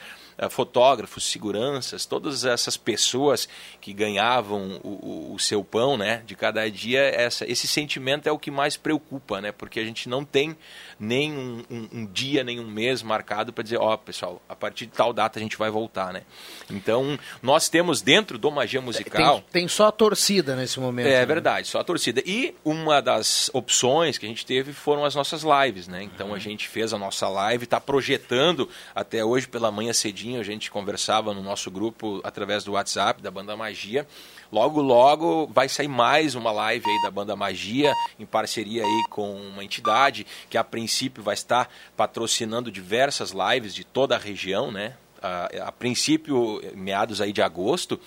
fotógrafos, 0.49 1.25
seguranças, 1.25 2.05
todas 2.05 2.45
essas 2.45 2.77
pessoas 2.77 3.49
que 3.81 3.91
ganhavam 3.91 4.79
o, 4.83 4.89
o, 4.89 5.33
o, 5.33 5.39
seu 5.39 5.63
pão, 5.63 5.97
né, 5.97 6.21
de 6.25 6.35
cada 6.35 6.69
dia, 6.69 7.01
essa, 7.01 7.49
esse 7.49 7.67
sentimento 7.67 8.27
é 8.27 8.31
o 8.31 8.37
que 8.37 8.51
mais 8.51 8.77
preocupa, 8.77 9.41
né, 9.41 9.51
porque 9.51 9.79
a 9.79 9.83
gente 9.83 10.07
não 10.07 10.23
tem 10.23 10.55
nem 10.99 11.31
um, 11.31 11.63
um, 11.69 11.89
um 11.91 12.05
dia, 12.05 12.43
nem 12.43 12.59
um 12.59 12.67
mês 12.67 13.01
marcado 13.01 13.51
para 13.51 13.63
dizer, 13.63 13.77
ó, 13.77 13.93
oh, 13.93 13.97
pessoal, 13.97 14.41
a 14.47 14.55
partir 14.55 14.85
de 14.85 14.91
tal 14.91 15.13
data 15.13 15.39
a 15.39 15.41
gente 15.41 15.57
vai 15.57 15.69
voltar, 15.69 16.11
né? 16.11 16.23
Então, 16.69 17.17
nós 17.41 17.69
temos 17.69 18.01
dentro 18.01 18.37
do 18.37 18.51
Magia 18.51 18.81
Musical... 18.81 19.41
Tem, 19.41 19.61
tem 19.61 19.67
só 19.67 19.87
a 19.87 19.91
torcida 19.91 20.55
nesse 20.55 20.79
momento. 20.79 21.07
É 21.07 21.19
né? 21.19 21.25
verdade, 21.25 21.67
só 21.67 21.79
a 21.79 21.83
torcida. 21.83 22.21
E 22.25 22.55
uma 22.65 23.01
das 23.01 23.49
opções 23.53 24.17
que 24.17 24.25
a 24.25 24.29
gente 24.29 24.45
teve 24.45 24.73
foram 24.73 25.05
as 25.05 25.15
nossas 25.15 25.43
lives, 25.43 25.87
né? 25.87 26.03
Então, 26.03 26.29
uhum. 26.29 26.35
a 26.35 26.39
gente 26.39 26.67
fez 26.67 26.93
a 26.93 26.97
nossa 26.97 27.27
live, 27.27 27.63
está 27.63 27.79
projetando, 27.79 28.67
até 28.93 29.23
hoje 29.23 29.47
pela 29.47 29.71
manhã 29.71 29.93
cedinho, 29.93 30.26
a 30.35 30.43
gente 30.43 30.69
conversava 30.69 31.33
no 31.33 31.41
nosso 31.41 31.71
grupo 31.71 32.19
através 32.23 32.63
do 32.63 32.73
WhatsApp 32.73 33.21
da 33.21 33.31
Banda 33.31 33.55
Magia, 33.55 34.05
Logo, 34.51 34.81
logo 34.81 35.47
vai 35.47 35.67
sair 35.67 35.89
mais 35.89 36.33
uma 36.33 36.51
live 36.51 36.85
aí 36.89 37.01
da 37.01 37.11
Banda 37.11 37.35
Magia, 37.35 37.93
em 38.17 38.25
parceria 38.25 38.83
aí 38.83 39.03
com 39.09 39.35
uma 39.35 39.63
entidade 39.63 40.25
que 40.49 40.57
a 40.57 40.63
princípio 40.63 41.21
vai 41.21 41.33
estar 41.33 41.69
patrocinando 41.97 42.71
diversas 42.71 43.31
lives 43.31 43.75
de 43.75 43.83
toda 43.83 44.15
a 44.15 44.19
região, 44.19 44.71
né? 44.71 44.95
A, 45.21 45.67
a 45.67 45.71
princípio, 45.71 46.61
meados 46.75 47.19
aí 47.19 47.33
de 47.33 47.41
agosto. 47.41 47.99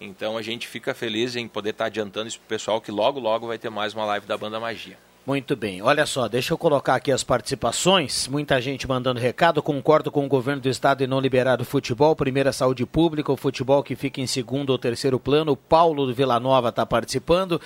Então 0.00 0.36
a 0.36 0.42
gente 0.42 0.68
fica 0.68 0.94
feliz 0.94 1.34
em 1.34 1.48
poder 1.48 1.70
estar 1.70 1.86
adiantando 1.86 2.28
isso 2.28 2.38
pro 2.38 2.48
pessoal 2.48 2.80
que 2.80 2.92
logo, 2.92 3.18
logo 3.18 3.48
vai 3.48 3.58
ter 3.58 3.70
mais 3.70 3.92
uma 3.92 4.04
live 4.04 4.26
da 4.26 4.36
Banda 4.36 4.60
Magia. 4.60 5.07
Muito 5.28 5.54
bem. 5.54 5.82
Olha 5.82 6.06
só, 6.06 6.26
deixa 6.26 6.54
eu 6.54 6.56
colocar 6.56 6.94
aqui 6.94 7.12
as 7.12 7.22
participações. 7.22 8.26
Muita 8.28 8.58
gente 8.62 8.88
mandando 8.88 9.20
recado. 9.20 9.62
Concordo 9.62 10.10
com 10.10 10.24
o 10.24 10.28
governo 10.28 10.62
do 10.62 10.70
estado 10.70 11.04
em 11.04 11.06
não 11.06 11.20
liberar 11.20 11.60
o 11.60 11.66
futebol. 11.66 12.16
Primeira, 12.16 12.50
saúde 12.50 12.86
pública. 12.86 13.30
O 13.30 13.36
futebol 13.36 13.82
que 13.82 13.94
fica 13.94 14.22
em 14.22 14.26
segundo 14.26 14.70
ou 14.70 14.78
terceiro 14.78 15.20
plano. 15.20 15.52
O 15.52 15.56
Paulo 15.56 16.06
do 16.06 16.14
Vila 16.14 16.40
Nova 16.40 16.70
está 16.70 16.86
participando. 16.86 17.60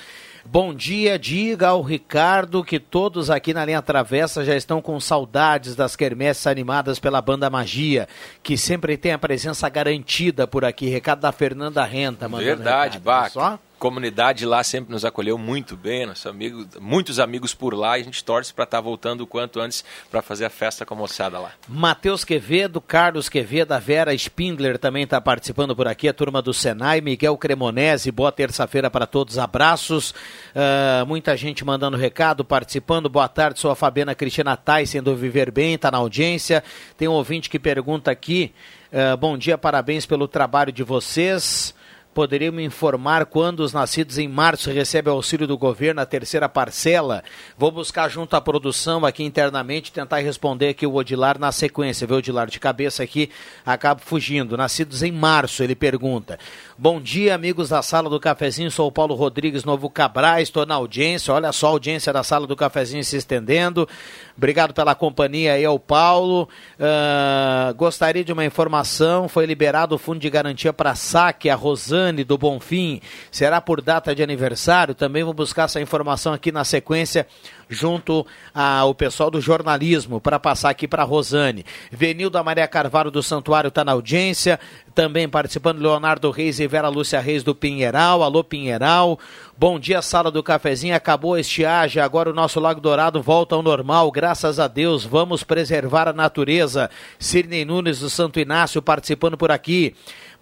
Bom 0.44 0.74
dia, 0.74 1.16
diga 1.16 1.68
ao 1.68 1.82
Ricardo 1.82 2.64
que 2.64 2.80
todos 2.80 3.30
aqui 3.30 3.54
na 3.54 3.64
linha 3.64 3.80
Travessa 3.80 4.44
já 4.44 4.56
estão 4.56 4.82
com 4.82 4.98
saudades 4.98 5.76
das 5.76 5.94
quermesses 5.94 6.48
animadas 6.48 6.98
pela 6.98 7.22
banda 7.22 7.48
Magia, 7.48 8.08
que 8.42 8.58
sempre 8.58 8.96
tem 8.96 9.12
a 9.12 9.18
presença 9.18 9.68
garantida 9.68 10.48
por 10.48 10.64
aqui. 10.64 10.88
Recado 10.88 11.20
da 11.20 11.30
Fernanda 11.30 11.84
Renta, 11.84 12.26
Verdade, 12.26 12.98
Baca 12.98 13.60
comunidade 13.82 14.46
lá 14.46 14.62
sempre 14.62 14.92
nos 14.92 15.04
acolheu 15.04 15.36
muito 15.36 15.76
bem, 15.76 16.06
nossos 16.06 16.24
amigos, 16.24 16.68
muitos 16.80 17.18
amigos 17.18 17.52
por 17.52 17.74
lá 17.74 17.98
e 17.98 18.02
a 18.02 18.04
gente 18.04 18.22
torce 18.22 18.54
para 18.54 18.62
estar 18.62 18.76
tá 18.76 18.80
voltando 18.80 19.22
o 19.22 19.26
quanto 19.26 19.58
antes 19.58 19.84
para 20.08 20.22
fazer 20.22 20.44
a 20.44 20.50
festa 20.50 20.86
com 20.86 20.94
a 20.94 20.96
moçada 20.96 21.36
lá. 21.40 21.50
Matheus 21.68 22.24
Quevedo, 22.24 22.80
Carlos 22.80 23.28
Quevedo, 23.28 23.72
a 23.72 23.80
Vera 23.80 24.14
Spindler 24.14 24.78
também 24.78 25.02
está 25.02 25.20
participando 25.20 25.74
por 25.74 25.88
aqui, 25.88 26.08
a 26.08 26.14
turma 26.14 26.40
do 26.40 26.54
Senai, 26.54 27.00
Miguel 27.00 27.36
Cremonese, 27.36 28.12
boa 28.12 28.30
terça-feira 28.30 28.88
para 28.88 29.04
todos, 29.04 29.36
abraços, 29.36 30.12
uh, 30.12 31.04
muita 31.04 31.36
gente 31.36 31.64
mandando 31.64 31.96
recado, 31.96 32.44
participando, 32.44 33.08
boa 33.08 33.26
tarde, 33.26 33.58
sou 33.58 33.72
a 33.72 33.74
Fabiana 33.74 34.14
Cristina 34.14 34.56
Tyson 34.56 35.02
do 35.02 35.16
Viver 35.16 35.50
Bem, 35.50 35.74
está 35.74 35.90
na 35.90 35.98
audiência, 35.98 36.62
tem 36.96 37.08
um 37.08 37.12
ouvinte 37.14 37.50
que 37.50 37.58
pergunta 37.58 38.12
aqui, 38.12 38.52
uh, 38.92 39.16
bom 39.16 39.36
dia, 39.36 39.58
parabéns 39.58 40.06
pelo 40.06 40.28
trabalho 40.28 40.70
de 40.70 40.84
vocês, 40.84 41.74
Poderiam 42.14 42.52
me 42.52 42.62
informar 42.62 43.24
quando 43.24 43.60
os 43.60 43.72
nascidos 43.72 44.18
em 44.18 44.28
março 44.28 44.70
recebem 44.70 45.10
auxílio 45.10 45.46
do 45.46 45.56
governo, 45.56 46.02
a 46.02 46.04
terceira 46.04 46.46
parcela? 46.46 47.24
Vou 47.56 47.70
buscar 47.70 48.10
junto 48.10 48.36
à 48.36 48.40
produção 48.40 49.06
aqui 49.06 49.24
internamente, 49.24 49.90
tentar 49.90 50.18
responder 50.18 50.68
aqui 50.68 50.86
o 50.86 50.94
Odilar 50.94 51.38
na 51.38 51.50
sequência, 51.50 52.06
viu, 52.06 52.18
Odilar? 52.18 52.48
De 52.48 52.60
cabeça 52.60 53.02
aqui, 53.02 53.30
acabo 53.64 54.02
fugindo. 54.02 54.58
Nascidos 54.58 55.02
em 55.02 55.10
março, 55.10 55.62
ele 55.62 55.74
pergunta. 55.74 56.38
Bom 56.82 57.00
dia, 57.00 57.32
amigos 57.32 57.68
da 57.68 57.80
Sala 57.80 58.10
do 58.10 58.18
Cafezinho. 58.18 58.68
Sou 58.68 58.88
o 58.88 58.90
Paulo 58.90 59.14
Rodrigues, 59.14 59.62
Novo 59.62 59.88
Cabrais. 59.88 60.48
Estou 60.48 60.66
na 60.66 60.74
audiência. 60.74 61.32
Olha 61.32 61.52
só 61.52 61.68
a 61.68 61.70
audiência 61.70 62.12
da 62.12 62.24
Sala 62.24 62.44
do 62.44 62.56
Cafezinho 62.56 63.04
se 63.04 63.16
estendendo. 63.16 63.88
Obrigado 64.36 64.74
pela 64.74 64.92
companhia 64.92 65.52
aí 65.52 65.64
ao 65.64 65.78
Paulo. 65.78 66.48
Uh, 66.80 67.72
gostaria 67.74 68.24
de 68.24 68.32
uma 68.32 68.44
informação. 68.44 69.28
Foi 69.28 69.46
liberado 69.46 69.94
o 69.94 69.98
fundo 69.98 70.18
de 70.18 70.28
garantia 70.28 70.72
para 70.72 70.96
saque 70.96 71.48
a 71.48 71.54
Rosane 71.54 72.24
do 72.24 72.36
Bonfim. 72.36 73.00
Será 73.30 73.60
por 73.60 73.80
data 73.80 74.12
de 74.12 74.20
aniversário? 74.20 74.92
Também 74.92 75.22
vou 75.22 75.32
buscar 75.32 75.66
essa 75.66 75.80
informação 75.80 76.32
aqui 76.32 76.50
na 76.50 76.64
sequência 76.64 77.28
junto 77.72 78.26
ao 78.54 78.94
pessoal 78.94 79.30
do 79.30 79.40
jornalismo 79.40 80.20
para 80.20 80.38
passar 80.38 80.70
aqui 80.70 80.86
para 80.86 81.02
Rosane. 81.02 81.64
Venilda 81.90 82.42
Maria 82.42 82.68
Carvalho 82.68 83.10
do 83.10 83.22
Santuário 83.22 83.68
está 83.68 83.84
na 83.84 83.92
audiência, 83.92 84.60
também 84.94 85.28
participando 85.28 85.80
Leonardo 85.80 86.30
Reis 86.30 86.60
e 86.60 86.66
Vera 86.66 86.88
Lúcia 86.88 87.20
Reis 87.20 87.42
do 87.42 87.54
Pinheiral. 87.54 88.22
Alô 88.22 88.44
Pinheiral. 88.44 89.18
Bom 89.56 89.78
dia, 89.78 90.02
sala 90.02 90.30
do 90.30 90.42
cafezinho. 90.42 90.94
Acabou 90.94 91.34
a 91.34 91.40
estiagem, 91.40 92.02
agora 92.02 92.30
o 92.30 92.34
nosso 92.34 92.58
Lago 92.58 92.80
Dourado 92.80 93.22
volta 93.22 93.54
ao 93.54 93.62
normal. 93.62 94.10
Graças 94.10 94.58
a 94.58 94.66
Deus, 94.68 95.04
vamos 95.04 95.44
preservar 95.44 96.08
a 96.08 96.12
natureza. 96.12 96.90
Cirnei 97.18 97.64
Nunes 97.64 98.00
do 98.00 98.10
Santo 98.10 98.40
Inácio 98.40 98.82
participando 98.82 99.36
por 99.36 99.50
aqui. 99.50 99.94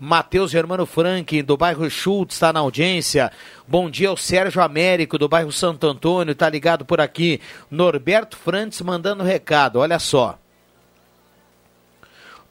Matheus 0.02 0.50
Germano 0.50 0.86
Frank, 0.86 1.42
do 1.42 1.58
bairro 1.58 1.90
Schultz, 1.90 2.36
está 2.36 2.54
na 2.54 2.60
audiência. 2.60 3.30
Bom 3.68 3.90
dia 3.90 4.08
ao 4.08 4.16
Sérgio 4.16 4.62
Américo, 4.62 5.18
do 5.18 5.28
bairro 5.28 5.52
Santo 5.52 5.86
Antônio, 5.86 6.32
está 6.32 6.48
ligado 6.48 6.86
por 6.86 7.02
aqui. 7.02 7.38
Norberto 7.70 8.34
Frantes 8.34 8.80
mandando 8.80 9.22
recado, 9.22 9.78
olha 9.78 9.98
só. 9.98 10.38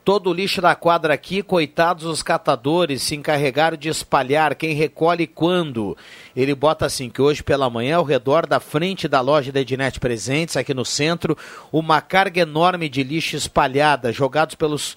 Todo 0.05 0.29
o 0.29 0.33
lixo 0.33 0.61
da 0.61 0.75
quadra 0.75 1.15
aqui, 1.15 1.41
coitados 1.41 2.05
os 2.05 2.21
catadores, 2.21 3.01
se 3.01 3.15
encarregaram 3.15 3.77
de 3.77 3.89
espalhar 3.89 4.53
quem 4.53 4.75
recolhe 4.75 5.25
quando. 5.25 5.97
Ele 6.35 6.53
bota 6.53 6.85
assim, 6.85 7.09
que 7.09 7.19
hoje 7.19 7.41
pela 7.41 7.67
manhã, 7.67 7.97
ao 7.97 8.03
redor 8.03 8.45
da 8.45 8.59
frente 8.59 9.07
da 9.07 9.21
loja 9.21 9.51
da 9.51 9.61
Ednet 9.61 9.99
Presentes, 9.99 10.55
aqui 10.55 10.75
no 10.75 10.85
centro, 10.85 11.35
uma 11.71 11.99
carga 11.99 12.41
enorme 12.41 12.87
de 12.87 13.01
lixo 13.01 13.35
espalhada, 13.35 14.13
jogados 14.13 14.53
pelos 14.53 14.95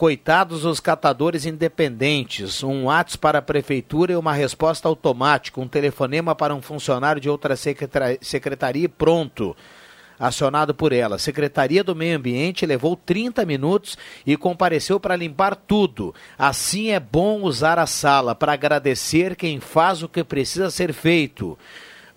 Coitados 0.00 0.64
os 0.64 0.80
catadores 0.80 1.44
independentes, 1.44 2.62
um 2.62 2.88
ato 2.88 3.18
para 3.18 3.40
a 3.40 3.42
prefeitura 3.42 4.12
e 4.14 4.16
uma 4.16 4.32
resposta 4.32 4.88
automática, 4.88 5.60
um 5.60 5.68
telefonema 5.68 6.34
para 6.34 6.54
um 6.54 6.62
funcionário 6.62 7.20
de 7.20 7.28
outra 7.28 7.54
secretaria 7.54 8.84
e 8.86 8.88
pronto. 8.88 9.54
Acionado 10.18 10.74
por 10.74 10.94
ela, 10.94 11.18
Secretaria 11.18 11.84
do 11.84 11.94
Meio 11.94 12.16
Ambiente 12.16 12.64
levou 12.64 12.96
30 12.96 13.44
minutos 13.44 13.98
e 14.24 14.38
compareceu 14.38 14.98
para 14.98 15.16
limpar 15.16 15.54
tudo. 15.54 16.14
Assim 16.38 16.92
é 16.92 16.98
bom 16.98 17.42
usar 17.42 17.78
a 17.78 17.84
sala 17.84 18.34
para 18.34 18.54
agradecer 18.54 19.36
quem 19.36 19.60
faz 19.60 20.02
o 20.02 20.08
que 20.08 20.24
precisa 20.24 20.70
ser 20.70 20.94
feito. 20.94 21.58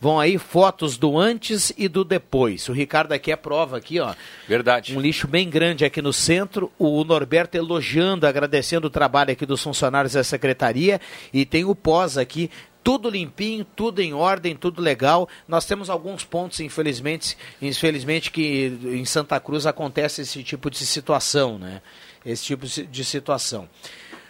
Vão 0.03 0.19
aí 0.19 0.37
fotos 0.37 0.97
do 0.97 1.17
antes 1.17 1.71
e 1.77 1.87
do 1.87 2.03
depois. 2.03 2.67
O 2.67 2.73
Ricardo 2.73 3.13
aqui 3.13 3.31
é 3.31 3.37
prova 3.37 3.77
aqui, 3.77 4.01
ó. 4.01 4.13
Verdade. 4.45 4.97
Um 4.97 4.99
lixo 4.99 5.29
bem 5.29 5.49
grande 5.49 5.85
aqui 5.85 6.01
no 6.01 6.11
centro. 6.11 6.69
O 6.77 7.05
Norberto 7.05 7.55
elogiando, 7.55 8.27
agradecendo 8.27 8.87
o 8.87 8.89
trabalho 8.89 9.31
aqui 9.31 9.45
dos 9.45 9.63
funcionários 9.63 10.11
da 10.11 10.21
secretaria. 10.21 10.99
E 11.31 11.45
tem 11.45 11.63
o 11.63 11.73
pós 11.73 12.17
aqui 12.17 12.51
tudo 12.83 13.09
limpinho, 13.09 13.63
tudo 13.63 14.01
em 14.01 14.13
ordem, 14.13 14.57
tudo 14.57 14.81
legal. 14.81 15.29
Nós 15.47 15.65
temos 15.65 15.89
alguns 15.89 16.25
pontos, 16.25 16.59
infelizmente, 16.59 17.37
infelizmente 17.61 18.29
que 18.29 18.77
em 18.83 19.05
Santa 19.05 19.39
Cruz 19.39 19.65
acontece 19.65 20.23
esse 20.23 20.43
tipo 20.43 20.69
de 20.69 20.85
situação, 20.85 21.57
né? 21.57 21.81
Esse 22.25 22.43
tipo 22.43 22.67
de 22.67 23.05
situação. 23.05 23.69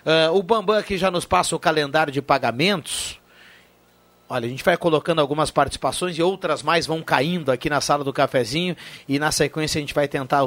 Uh, 0.06 0.38
o 0.38 0.44
Bambam 0.44 0.77
aqui 0.77 1.00
já 1.00 1.10
nos 1.10 1.25
passa 1.25 1.56
o 1.56 1.60
calendário 1.60 2.13
de 2.13 2.22
pagamentos. 2.22 3.20
Olha, 4.34 4.48
a 4.48 4.50
gente 4.50 4.63
vai 4.63 4.75
colocando 4.75 5.22
algumas 5.22 5.52
participações 5.52 6.18
e 6.18 6.24
outras 6.24 6.63
mais 6.63 6.88
vão 6.88 7.04
caindo 7.04 7.52
aqui 7.52 7.70
na 7.70 7.80
sala 7.80 8.04
do 8.04 8.12
cafezinho 8.12 8.75
e 9.08 9.20
na 9.20 9.32
sequência 9.32 9.78
a 9.78 9.82
gente 9.82 9.94
vai 9.94 10.08
tentar 10.08 10.40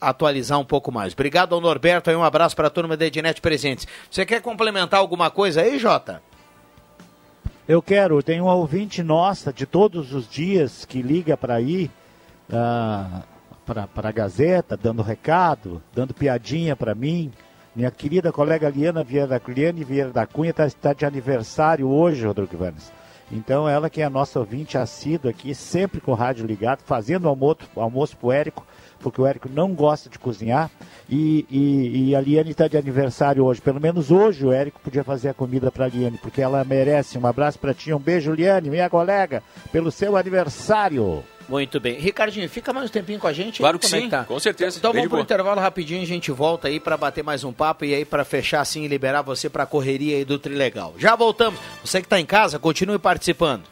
atualizar 0.00 0.60
um 0.60 0.64
pouco 0.64 0.92
mais. 0.92 1.12
Obrigado 1.12 1.52
ao 1.52 1.60
Norberto 1.60 2.08
e 2.08 2.14
um 2.14 2.22
abraço 2.22 2.54
para 2.54 2.68
a 2.68 2.70
turma 2.70 2.96
da 2.96 3.04
Ednet 3.04 3.40
Presentes. 3.40 3.84
Você 4.08 4.24
quer 4.24 4.40
complementar 4.40 5.00
alguma 5.00 5.28
coisa 5.28 5.62
aí, 5.62 5.76
Jota? 5.76 6.22
Eu 7.66 7.82
quero, 7.82 8.22
tem 8.22 8.40
uma 8.40 8.54
ouvinte 8.54 9.02
nossa 9.02 9.52
de 9.52 9.66
todos 9.66 10.14
os 10.14 10.30
dias 10.30 10.84
que 10.84 11.02
liga 11.02 11.36
para 11.36 11.56
aí, 11.56 11.90
uh, 12.48 13.22
para 13.64 14.08
a 14.08 14.12
Gazeta, 14.12 14.76
dando 14.76 15.02
recado, 15.02 15.82
dando 15.92 16.14
piadinha 16.14 16.76
para 16.76 16.94
mim. 16.94 17.32
Minha 17.74 17.90
querida 17.90 18.30
colega 18.30 18.70
Liana 18.70 19.02
Vieira, 19.02 19.42
Liane 19.48 19.82
Vieira 19.82 20.10
da 20.12 20.28
Cunha 20.28 20.50
está 20.50 20.70
tá 20.70 20.92
de 20.92 21.04
aniversário 21.04 21.88
hoje, 21.88 22.24
Rodrigo 22.24 22.54
Ivanes. 22.54 22.94
Então, 23.30 23.68
ela 23.68 23.90
que 23.90 24.00
é 24.00 24.04
a 24.04 24.10
nossa 24.10 24.38
ouvinte 24.38 24.78
assídua 24.78 25.30
aqui, 25.30 25.54
sempre 25.54 26.00
com 26.00 26.12
o 26.12 26.14
rádio 26.14 26.46
ligado, 26.46 26.82
fazendo 26.84 27.28
almoço, 27.28 27.58
almoço 27.74 28.16
pro 28.16 28.30
Érico, 28.30 28.64
porque 29.00 29.20
o 29.20 29.26
Érico 29.26 29.48
não 29.48 29.74
gosta 29.74 30.08
de 30.08 30.18
cozinhar. 30.18 30.70
E, 31.08 31.44
e, 31.50 32.10
e 32.10 32.16
a 32.16 32.20
Liane 32.20 32.50
está 32.50 32.68
de 32.68 32.76
aniversário 32.76 33.44
hoje. 33.44 33.60
Pelo 33.60 33.80
menos 33.80 34.10
hoje 34.10 34.46
o 34.46 34.52
Érico 34.52 34.80
podia 34.80 35.02
fazer 35.02 35.28
a 35.28 35.34
comida 35.34 35.72
para 35.72 35.86
a 35.86 35.88
Liane, 35.88 36.18
porque 36.18 36.40
ela 36.40 36.64
merece. 36.64 37.18
Um 37.18 37.26
abraço 37.26 37.58
para 37.58 37.74
ti, 37.74 37.92
um 37.92 37.98
beijo, 37.98 38.32
Liane, 38.32 38.70
minha 38.70 38.88
colega, 38.88 39.42
pelo 39.72 39.90
seu 39.90 40.16
aniversário. 40.16 41.24
Muito 41.48 41.78
bem. 41.78 41.98
Ricardinho, 41.98 42.48
fica 42.48 42.72
mais 42.72 42.86
um 42.86 42.92
tempinho 42.92 43.18
com 43.18 43.26
a 43.26 43.32
gente? 43.32 43.58
Claro 43.58 43.78
que 43.78 43.86
é 43.86 43.88
sim, 43.88 44.08
tá? 44.08 44.24
com 44.24 44.38
certeza. 44.40 44.78
Então 44.78 44.92
vamos 44.92 45.08
para 45.08 45.18
o 45.18 45.22
intervalo 45.22 45.60
rapidinho, 45.60 46.02
a 46.02 46.06
gente 46.06 46.30
volta 46.30 46.68
aí 46.68 46.80
para 46.80 46.96
bater 46.96 47.22
mais 47.22 47.44
um 47.44 47.52
papo 47.52 47.84
e 47.84 47.94
aí 47.94 48.04
para 48.04 48.24
fechar 48.24 48.60
assim 48.60 48.84
e 48.84 48.88
liberar 48.88 49.22
você 49.22 49.48
para 49.48 49.62
a 49.62 49.66
correria 49.66 50.16
aí 50.16 50.24
do 50.24 50.38
Trilegal. 50.38 50.94
Já 50.98 51.14
voltamos. 51.14 51.60
Você 51.84 52.00
que 52.00 52.06
está 52.06 52.20
em 52.20 52.26
casa, 52.26 52.58
continue 52.58 52.98
participando. 52.98 53.62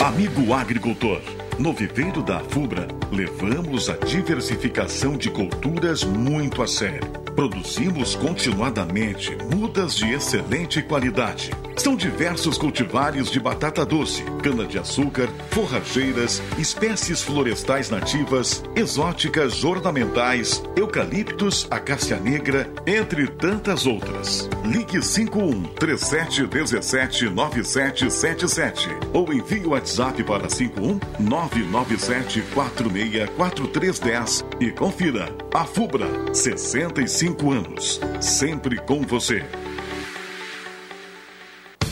Amigo 0.00 0.54
agricultor. 0.54 1.20
No 1.60 1.74
viveiro 1.74 2.22
da 2.22 2.40
FUBRA, 2.40 2.88
levamos 3.12 3.90
a 3.90 3.96
diversificação 3.98 5.14
de 5.14 5.28
culturas 5.30 6.02
muito 6.02 6.62
a 6.62 6.66
sério. 6.66 7.06
Produzimos 7.36 8.14
continuadamente 8.14 9.36
mudas 9.54 9.94
de 9.94 10.10
excelente 10.10 10.82
qualidade. 10.82 11.50
São 11.76 11.96
diversos 11.96 12.58
cultivares 12.58 13.30
de 13.30 13.40
batata 13.40 13.84
doce, 13.86 14.22
cana-de-açúcar, 14.42 15.28
forrageiras, 15.50 16.42
espécies 16.58 17.22
florestais 17.22 17.88
nativas, 17.88 18.62
exóticas 18.74 19.64
ornamentais, 19.64 20.62
eucaliptos, 20.76 21.66
acácia 21.70 22.18
negra, 22.18 22.70
entre 22.86 23.26
tantas 23.26 23.86
outras. 23.86 24.48
Ligue 24.64 25.02
51 25.02 25.62
3717 25.74 27.30
9777 27.30 28.88
ou 29.14 29.32
envie 29.32 29.64
o 29.64 29.70
WhatsApp 29.70 30.22
para 30.24 30.50
51 30.50 31.00
997 31.18 31.49
464310 31.50 34.44
e 34.60 34.70
confira. 34.70 35.34
A 35.52 35.64
FUBRA, 35.64 36.32
65 36.32 37.50
anos, 37.50 38.00
sempre 38.20 38.76
com 38.76 39.02
você. 39.02 39.44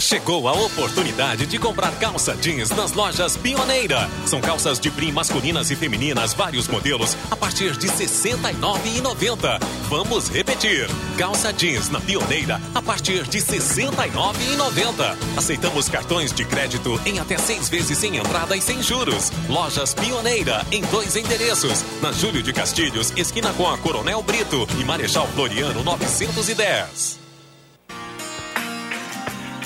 Chegou 0.09 0.49
a 0.49 0.53
oportunidade 0.53 1.45
de 1.45 1.59
comprar 1.59 1.93
calça 1.99 2.35
jeans 2.35 2.71
nas 2.71 2.93
lojas 2.93 3.37
Pioneira. 3.37 4.09
São 4.25 4.41
calças 4.41 4.81
de 4.81 4.89
brim 4.89 5.13
masculinas 5.13 5.71
e 5.71 5.77
femininas, 5.77 6.33
vários 6.33 6.67
modelos, 6.67 7.15
a 7.31 7.37
partir 7.37 7.77
de 7.77 7.89
R$ 7.89 7.93
69,90. 7.93 9.61
Vamos 9.91 10.31
repetir. 10.31 10.89
Calça 11.19 11.53
jeans 11.53 11.91
na 11.91 12.01
Pioneira, 12.01 12.59
a 12.75 12.81
partir 12.81 13.25
de 13.25 13.39
R$ 13.39 13.45
69,90. 13.45 15.15
Aceitamos 15.37 15.91
cartões 15.91 16.33
de 16.33 16.47
crédito 16.47 16.99
em 17.05 17.19
até 17.19 17.37
seis 17.37 17.69
vezes 17.69 17.99
sem 17.99 18.17
entrada 18.17 18.57
e 18.57 18.63
sem 18.63 18.83
juros. 18.83 19.31
Lojas 19.47 19.93
Pioneira, 19.93 20.65
em 20.73 20.81
dois 20.85 21.17
endereços. 21.17 21.85
Na 22.01 22.13
Júlio 22.13 22.43
de 22.43 22.55
Castilhos, 22.55 23.13
esquina 23.15 23.53
com 23.53 23.69
a 23.69 23.77
Coronel 23.77 24.23
Brito 24.23 24.67
e 24.81 24.85
Marechal 24.87 25.29
Floriano 25.35 25.85
910. 25.85 27.28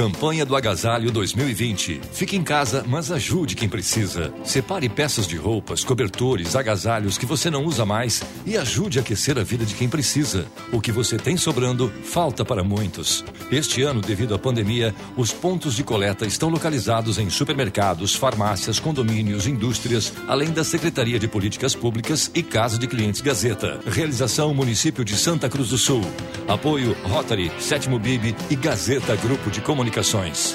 Campanha 0.00 0.46
do 0.46 0.56
Agasalho 0.56 1.10
2020. 1.10 2.00
Fique 2.10 2.34
em 2.34 2.42
casa, 2.42 2.82
mas 2.88 3.12
ajude 3.12 3.54
quem 3.54 3.68
precisa. 3.68 4.32
Separe 4.42 4.88
peças 4.88 5.28
de 5.28 5.36
roupas, 5.36 5.84
cobertores, 5.84 6.56
agasalhos 6.56 7.18
que 7.18 7.26
você 7.26 7.50
não 7.50 7.66
usa 7.66 7.84
mais 7.84 8.22
e 8.46 8.56
ajude 8.56 8.98
a 8.98 9.02
aquecer 9.02 9.38
a 9.38 9.42
vida 9.42 9.66
de 9.66 9.74
quem 9.74 9.90
precisa. 9.90 10.46
O 10.72 10.80
que 10.80 10.90
você 10.90 11.18
tem 11.18 11.36
sobrando 11.36 11.92
falta 12.02 12.46
para 12.46 12.64
muitos. 12.64 13.22
Este 13.52 13.82
ano, 13.82 14.00
devido 14.00 14.34
à 14.34 14.38
pandemia, 14.38 14.94
os 15.18 15.32
pontos 15.32 15.76
de 15.76 15.84
coleta 15.84 16.24
estão 16.24 16.48
localizados 16.48 17.18
em 17.18 17.28
supermercados, 17.28 18.14
farmácias, 18.14 18.80
condomínios, 18.80 19.46
indústrias, 19.46 20.14
além 20.26 20.50
da 20.50 20.64
Secretaria 20.64 21.18
de 21.18 21.28
Políticas 21.28 21.74
Públicas 21.74 22.30
e 22.34 22.42
Casa 22.42 22.78
de 22.78 22.86
Clientes 22.86 23.20
Gazeta. 23.20 23.78
Realização 23.86 24.54
Município 24.54 25.04
de 25.04 25.14
Santa 25.14 25.46
Cruz 25.46 25.68
do 25.68 25.76
Sul. 25.76 26.00
Apoio 26.48 26.96
Rotary, 27.02 27.52
Sétimo 27.58 27.98
Bib 27.98 28.34
e 28.48 28.56
Gazeta 28.56 29.14
Grupo 29.16 29.50
de 29.50 29.60
Comunicações. 29.90 30.54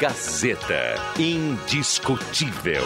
Gazeta. 0.00 0.94
Indiscutível. 1.18 2.82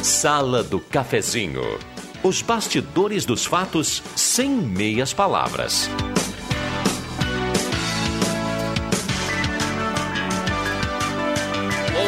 Sala 0.00 0.62
do 0.62 0.78
Cafezinho. 0.78 1.60
Os 2.22 2.40
bastidores 2.40 3.24
dos 3.24 3.44
fatos 3.44 4.00
sem 4.14 4.48
meias 4.48 5.12
palavras. 5.12 5.90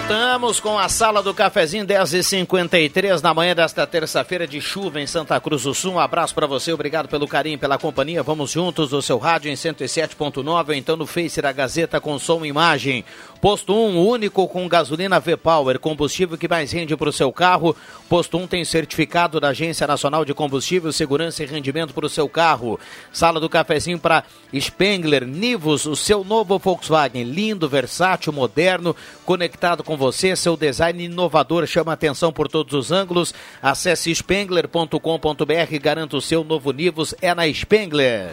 Voltamos 0.07 0.61
com 0.61 0.79
a 0.79 0.87
sala 0.87 1.23
do 1.23 1.33
cafezinho 1.33 1.87
10h53 1.87 3.23
na 3.23 3.33
manhã 3.33 3.55
desta 3.55 3.87
terça-feira 3.87 4.47
de 4.47 4.61
chuva 4.61 5.01
em 5.01 5.07
Santa 5.07 5.41
Cruz 5.41 5.63
do 5.63 5.73
Sul. 5.73 5.95
Um 5.95 5.99
abraço 5.99 6.35
para 6.35 6.47
você, 6.47 6.75
obrigado 6.75 7.09
pelo 7.09 7.27
carinho, 7.27 7.59
pela 7.59 7.79
companhia. 7.79 8.23
Vamos 8.23 8.51
juntos 8.51 8.93
no 8.93 9.01
seu 9.01 9.17
rádio 9.17 9.51
em 9.51 9.55
107.9 9.55 10.69
ou 10.69 10.75
então 10.75 10.95
no 10.95 11.07
Face 11.07 11.41
da 11.41 11.51
Gazeta 11.53 12.03
com 12.03 12.19
som 12.19 12.45
e 12.45 12.49
imagem. 12.49 13.03
Posto 13.41 13.75
1, 13.75 14.07
único 14.07 14.47
com 14.47 14.69
gasolina 14.69 15.21
V-Power, 15.21 15.79
combustível 15.79 16.37
que 16.37 16.49
mais 16.49 16.71
rende 16.73 16.97
para 16.97 17.09
o 17.09 17.13
seu 17.13 17.33
carro. 17.33 17.75
Posto 18.09 18.37
1 18.37 18.47
tem 18.47 18.65
certificado 18.65 19.41
da 19.41 19.49
Agência 19.49 19.87
Nacional 19.87 20.25
de 20.25 20.35
Combustível, 20.35 20.93
Segurança 20.93 21.43
e 21.43 21.47
Rendimento 21.47 21.95
para 21.95 22.07
o 22.07 22.11
seu 22.11 22.29
carro. 22.29 22.79
Sala 23.13 23.41
do 23.41 23.49
cafezinho 23.49 23.99
para 23.99 24.25
Spengler, 24.55 25.27
Nivus, 25.27 25.87
o 25.87 25.97
seu 25.97 26.25
novo 26.25 26.59
Volkswagen, 26.59 27.25
lindo, 27.25 27.69
versátil, 27.69 28.33
moderno, 28.33 28.97
conectado 29.25 29.83
com 29.85 29.94
você. 29.97 30.37
Seu 30.37 30.57
design 30.57 31.05
inovador 31.05 31.67
chama 31.67 31.93
atenção 31.93 32.33
por 32.33 32.49
todos 32.49 32.75
os 32.75 32.93
ângulos. 32.93 33.35
Acesse 33.63 34.15
spengler.com.br 34.15 35.79
garanta 35.81 36.17
o 36.17 36.21
seu 36.21 36.45
novo 36.45 36.73
Nivus, 36.73 37.15
é 37.21 37.35
na 37.35 37.53
Spengler. 37.53 38.31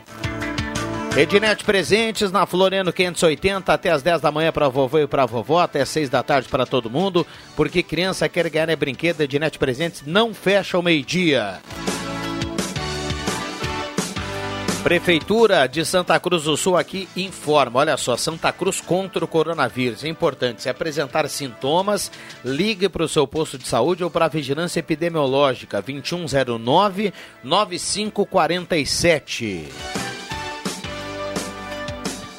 Ednet 1.17 1.65
Presentes 1.65 2.31
na 2.31 2.45
Floriano 2.45 2.93
580 2.93 3.73
até 3.73 3.91
as 3.91 4.03
10 4.03 4.21
da 4.21 4.31
manhã 4.31 4.53
para 4.53 4.69
vovô 4.69 4.99
e 4.99 5.07
para 5.07 5.25
vovó, 5.25 5.61
até 5.61 5.83
6 5.83 6.11
da 6.11 6.23
tarde 6.23 6.47
para 6.47 6.67
todo 6.67 6.91
mundo, 6.91 7.27
porque 7.57 7.83
criança 7.83 8.29
quer 8.29 8.51
ganhar 8.51 8.69
é 8.69 8.77
brinquedo, 8.77 9.23
Ednet 9.23 9.59
Presentes 9.59 10.03
não 10.07 10.35
fecha 10.35 10.77
ao 10.77 10.83
meio-dia. 10.83 11.59
Prefeitura 14.87 15.67
de 15.67 15.85
Santa 15.85 16.21
Cruz 16.21 16.45
do 16.45 16.57
Sul 16.57 16.77
aqui 16.77 17.09
informa, 17.17 17.81
olha 17.81 17.97
só, 17.97 18.17
Santa 18.17 18.53
Cruz 18.53 18.81
contra 18.81 19.25
o 19.25 19.27
coronavírus. 19.27 20.05
É 20.05 20.09
importante, 20.09 20.63
se 20.63 20.69
apresentar 20.69 21.29
sintomas, 21.29 22.09
ligue 22.45 22.89
para 22.89 23.03
o 23.03 23.09
seu 23.09 23.27
posto 23.27 23.59
de 23.59 23.67
saúde 23.67 24.05
ou 24.05 24.11
para 24.11 24.27
a 24.27 24.29
vigilância 24.29 24.79
epidemiológica 24.79 25.83
2109 25.83 27.13
9547. 27.43 29.73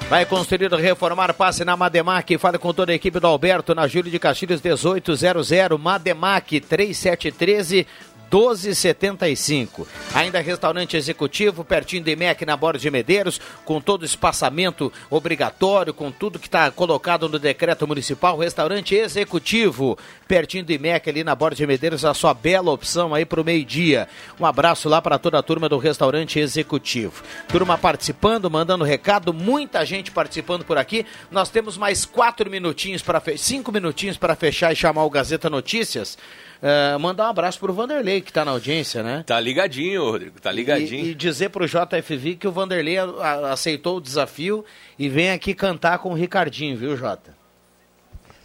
Vai 0.10 0.26
construir 0.26 0.72
ou 0.72 0.80
reformar, 0.80 1.34
passe 1.34 1.66
na 1.66 1.76
Mademac, 1.76 2.38
fale 2.38 2.58
com 2.58 2.74
toda 2.74 2.94
a 2.94 2.96
equipe 2.96 3.20
do 3.20 3.28
Alberto, 3.28 3.76
na 3.76 3.90
Júlio 3.90 4.10
de 4.10 4.18
Castilhos 4.18 4.62
1800, 4.62 5.52
Mademac 5.78 6.62
3713 6.62 7.86
1275. 8.32 9.88
Ainda 10.14 10.40
restaurante 10.40 10.96
executivo, 10.96 11.64
pertinho 11.64 12.04
do 12.04 12.10
IMEC 12.10 12.46
na 12.46 12.56
Borda 12.58 12.80
de 12.80 12.92
Medeiros, 12.92 13.40
com 13.66 13.82
todo 13.82 14.02
o 14.04 14.06
espaçamento 14.06 14.92
obrigatório, 15.10 15.94
com 15.94 16.12
tudo 16.12 16.40
que 16.40 16.48
está 16.48 16.70
colocado 16.72 17.28
no 17.30 17.40
decreto 17.40 17.88
municipal. 17.88 18.38
Restaurante 18.38 18.96
executivo, 18.96 19.98
pertinho 20.28 20.66
do 20.66 20.72
IMEC 20.72 21.10
ali 21.10 21.24
na 21.24 21.36
Borda 21.36 21.56
de 21.56 21.66
Medeiros, 21.66 22.06
a 22.06 22.14
sua 22.14 22.34
bela 22.34 22.72
opção 22.72 23.14
aí 23.14 23.26
para 23.26 23.42
o 23.42 23.46
meio-dia. 23.46 24.08
Um 24.40 24.46
abraço 24.46 24.90
lá 24.90 25.02
para 25.02 25.18
toda 25.18 25.40
a 25.40 25.44
turma 25.44 25.70
do 25.70 25.78
restaurante 25.78 26.40
executivo. 26.40 27.24
Turma 27.48 27.78
participando, 27.78 28.50
mandando 28.50 28.84
recado, 28.84 29.34
muita 29.34 29.86
gente 29.86 30.12
participando 30.12 30.66
por 30.66 30.78
aqui. 30.78 31.06
Nós 31.32 31.50
temos 31.50 31.78
mais 31.78 32.06
quatro 32.06 32.50
minutinhos 32.50 33.02
para 33.02 33.22
cinco 33.38 33.72
minutinhos 33.72 34.18
para 34.18 34.36
fechar 34.36 34.72
e 34.72 34.76
chamar 34.76 35.04
o 35.04 35.10
Gazeta 35.10 35.50
Notícias. 35.50 36.18
Uh, 36.58 37.00
mandar 37.00 37.28
um 37.28 37.30
abraço 37.30 37.60
pro 37.60 37.72
Vanderlei, 37.72 38.17
que 38.22 38.32
tá 38.32 38.44
na 38.44 38.52
audiência, 38.52 39.04
né? 39.04 39.24
Tá 39.26 39.40
ligadinho, 39.40 40.04
Rodrigo, 40.04 40.40
tá 40.40 40.52
ligadinho. 40.52 41.06
E, 41.06 41.12
e 41.12 41.16
dizer 41.16 41.50
pro 41.50 41.68
JFV 41.68 42.36
que 42.36 42.48
o 42.48 42.52
Vanderlei 42.52 42.98
a, 42.98 43.04
a, 43.04 43.52
aceitou 43.52 43.98
o 43.98 44.02
desafio 44.02 44.66
e 44.98 45.10
vem 45.10 45.32
aqui 45.32 45.54
cantar 45.54 46.00
com 46.00 46.10
o 46.10 46.14
Ricardinho, 46.14 46.78
viu, 46.78 46.96
Jota? 46.96 47.36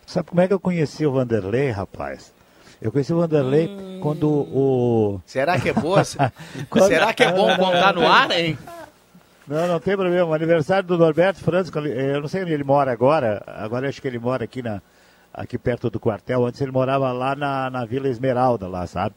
Sabe 0.07 0.29
como 0.29 0.41
é 0.41 0.49
que 0.49 0.53
eu 0.53 0.61
conheci 0.61 1.07
o 1.07 1.13
Vanderlei, 1.13 1.71
rapaz? 1.71 2.33
Eu 2.81 2.91
conheci 2.91 3.13
o 3.13 3.19
Vanderlei 3.19 3.69
hum... 3.69 4.01
quando 4.03 4.29
o. 4.29 5.21
Será 5.25 5.59
que 5.59 5.69
é 5.69 5.73
boa? 5.73 6.03
quando... 6.69 6.89
Será 6.89 7.13
que 7.13 7.23
é 7.23 7.33
bom 7.33 7.57
contar 7.57 7.95
no 7.95 8.07
ar, 8.07 8.31
hein? 8.33 8.59
Não, 9.47 9.69
não 9.69 9.81
tem 9.81 9.97
problema. 9.97 10.27
O 10.27 10.35
aniversário 10.35 10.87
do 10.87 10.99
Norberto 10.99 11.41
Francisco, 11.41 11.79
eu 11.79 12.21
não 12.21 12.29
sei 12.29 12.43
onde 12.43 12.53
ele 12.53 12.65
mora 12.65 12.93
agora. 12.93 13.43
Agora 13.47 13.89
acho 13.89 14.01
que 14.01 14.09
ele 14.09 14.19
mora 14.19 14.45
aqui 14.45 14.63
na, 14.63 14.83
aqui 15.33 15.57
perto 15.59 15.89
do 15.91 15.99
quartel. 15.99 16.45
Antes 16.45 16.61
ele 16.61 16.73
morava 16.73 17.11
lá 17.13 17.35
na, 17.35 17.71
na 17.71 17.85
Vila 17.85 18.09
Esmeralda, 18.09 18.69
lá, 18.69 18.87
sabe? 18.87 19.15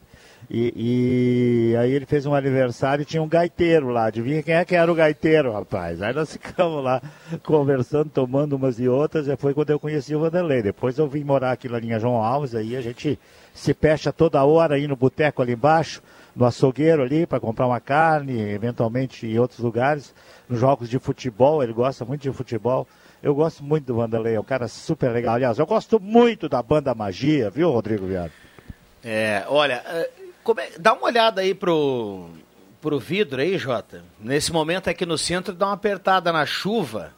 E, 0.48 1.72
e, 1.72 1.76
aí 1.76 1.90
ele 1.90 2.06
fez 2.06 2.24
um 2.24 2.34
aniversário 2.34 3.02
e 3.02 3.04
tinha 3.04 3.22
um 3.22 3.28
gaiteiro 3.28 3.88
lá. 3.88 4.06
Adivinha 4.06 4.42
quem 4.42 4.54
é 4.54 4.64
que 4.64 4.76
era 4.76 4.90
o 4.90 4.94
gaiteiro, 4.94 5.52
rapaz? 5.52 6.00
Aí 6.00 6.14
nós 6.14 6.32
ficamos 6.32 6.82
lá 6.84 7.02
conversando, 7.42 8.10
tomando 8.10 8.54
umas 8.54 8.78
e 8.78 8.88
outras. 8.88 9.26
E 9.26 9.36
foi 9.36 9.52
quando 9.54 9.70
eu 9.70 9.80
conheci 9.80 10.14
o 10.14 10.20
Vanderlei. 10.20 10.62
Depois 10.62 10.98
eu 10.98 11.08
vim 11.08 11.24
morar 11.24 11.52
aqui 11.52 11.68
na 11.68 11.78
linha 11.78 11.98
João 11.98 12.22
Alves. 12.22 12.54
Aí 12.54 12.76
a 12.76 12.80
gente 12.80 13.18
se 13.52 13.74
fecha 13.74 14.12
toda 14.12 14.44
hora 14.44 14.76
aí 14.76 14.86
no 14.86 14.94
boteco 14.94 15.42
ali 15.42 15.54
embaixo, 15.54 16.00
no 16.34 16.44
açougueiro 16.44 17.02
ali, 17.02 17.26
para 17.26 17.40
comprar 17.40 17.66
uma 17.66 17.80
carne, 17.80 18.38
eventualmente 18.38 19.26
em 19.26 19.38
outros 19.38 19.58
lugares. 19.58 20.14
Nos 20.48 20.60
jogos 20.60 20.88
de 20.88 20.98
futebol, 20.98 21.62
ele 21.62 21.72
gosta 21.72 22.04
muito 22.04 22.22
de 22.22 22.32
futebol. 22.32 22.86
Eu 23.20 23.34
gosto 23.34 23.64
muito 23.64 23.86
do 23.86 23.96
Vanderlei, 23.96 24.34
é 24.34 24.40
um 24.40 24.44
cara 24.44 24.68
super 24.68 25.10
legal. 25.10 25.34
Aliás, 25.34 25.58
eu 25.58 25.66
gosto 25.66 25.98
muito 25.98 26.48
da 26.48 26.62
banda 26.62 26.94
Magia, 26.94 27.50
viu, 27.50 27.70
Rodrigo 27.70 28.06
Viado? 28.06 28.30
É, 29.02 29.44
olha, 29.48 29.82
é, 30.58 30.78
dá 30.78 30.92
uma 30.92 31.04
olhada 31.06 31.40
aí 31.40 31.54
pro, 31.54 32.28
pro 32.80 32.98
vidro 32.98 33.40
aí, 33.40 33.58
Jota. 33.58 34.04
Nesse 34.20 34.52
momento 34.52 34.88
aqui 34.88 35.04
no 35.06 35.18
centro, 35.18 35.54
dá 35.54 35.66
uma 35.66 35.74
apertada 35.74 36.32
na 36.32 36.46
chuva. 36.46 37.12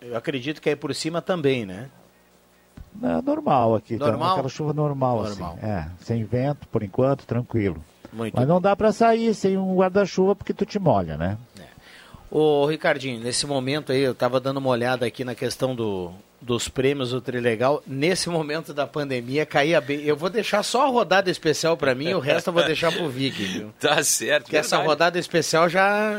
Eu 0.00 0.16
acredito 0.16 0.60
que 0.60 0.68
aí 0.68 0.76
por 0.76 0.94
cima 0.94 1.22
também, 1.22 1.64
né? 1.64 1.90
É 3.02 3.22
normal 3.22 3.74
aqui, 3.74 3.98
tá? 3.98 4.06
Normal? 4.06 4.32
aquela 4.32 4.48
chuva 4.48 4.72
normal, 4.72 5.22
Normal. 5.24 5.58
assim. 5.58 5.66
É, 5.66 5.86
sem 6.00 6.24
vento, 6.24 6.68
por 6.68 6.82
enquanto, 6.82 7.26
tranquilo. 7.26 7.82
Muito 8.12 8.34
Mas 8.36 8.46
não 8.46 8.60
dá 8.60 8.76
para 8.76 8.92
sair 8.92 9.34
sem 9.34 9.58
um 9.58 9.74
guarda-chuva 9.74 10.36
porque 10.36 10.54
tu 10.54 10.64
te 10.64 10.78
molha, 10.78 11.16
né? 11.16 11.36
Ô, 12.34 12.66
Ricardinho, 12.66 13.20
nesse 13.20 13.46
momento 13.46 13.92
aí, 13.92 14.00
eu 14.00 14.10
estava 14.10 14.40
dando 14.40 14.56
uma 14.56 14.68
olhada 14.68 15.06
aqui 15.06 15.24
na 15.24 15.36
questão 15.36 15.72
do, 15.72 16.12
dos 16.40 16.68
prêmios 16.68 17.10
do 17.10 17.20
Trilegal. 17.20 17.80
Nesse 17.86 18.28
momento 18.28 18.74
da 18.74 18.88
pandemia, 18.88 19.46
caía 19.46 19.80
bem. 19.80 20.02
Eu 20.02 20.16
vou 20.16 20.28
deixar 20.28 20.64
só 20.64 20.82
a 20.82 20.88
rodada 20.88 21.30
especial 21.30 21.76
para 21.76 21.94
mim, 21.94 22.12
o 22.12 22.18
resto 22.18 22.48
eu 22.48 22.52
vou 22.52 22.64
deixar 22.64 22.90
pro 22.90 23.08
Vig, 23.08 23.40
viu? 23.44 23.72
Tá 23.78 24.02
certo. 24.02 24.46
Porque 24.46 24.56
essa 24.56 24.74
verdade. 24.78 24.88
rodada 24.88 25.18
especial 25.20 25.68
já, 25.68 26.10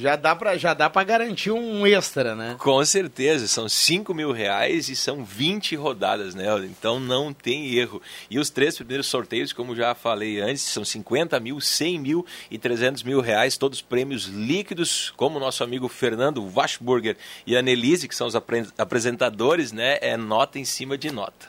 já 0.00 0.16
dá 0.16 0.34
para 0.34 0.56
já 0.56 0.72
dá 0.74 0.88
para 0.88 1.04
garantir 1.04 1.50
um 1.50 1.86
extra, 1.86 2.34
né? 2.34 2.56
Com 2.58 2.84
certeza, 2.84 3.46
são 3.46 3.68
5 3.68 4.12
mil 4.14 4.32
reais 4.32 4.88
e 4.88 4.96
são 4.96 5.24
20 5.24 5.76
rodadas, 5.76 6.34
né? 6.34 6.46
Então 6.64 6.98
não 6.98 7.32
tem 7.32 7.74
erro. 7.74 8.00
E 8.30 8.38
os 8.38 8.50
três 8.50 8.76
primeiros 8.76 9.06
sorteios, 9.06 9.52
como 9.52 9.76
já 9.76 9.94
falei 9.94 10.40
antes, 10.40 10.62
são 10.62 10.84
50 10.84 11.38
mil, 11.40 11.60
100 11.60 11.98
mil 11.98 12.26
e 12.50 12.58
300 12.58 13.02
mil 13.02 13.20
reais, 13.20 13.56
todos 13.56 13.80
prêmios 13.82 14.24
líquidos, 14.24 15.12
como 15.16 15.36
o 15.36 15.40
nosso 15.40 15.62
amigo 15.62 15.88
Fernando 15.88 16.42
Washburger 16.54 17.16
e 17.46 17.56
a 17.56 17.62
Nelise, 17.62 18.08
que 18.08 18.14
são 18.16 18.26
os 18.26 18.34
apre- 18.34 18.66
apresentadores, 18.78 19.72
né? 19.72 19.98
É 20.00 20.16
nota 20.16 20.58
em 20.58 20.64
cima 20.64 20.96
de 20.96 21.10
nota. 21.10 21.48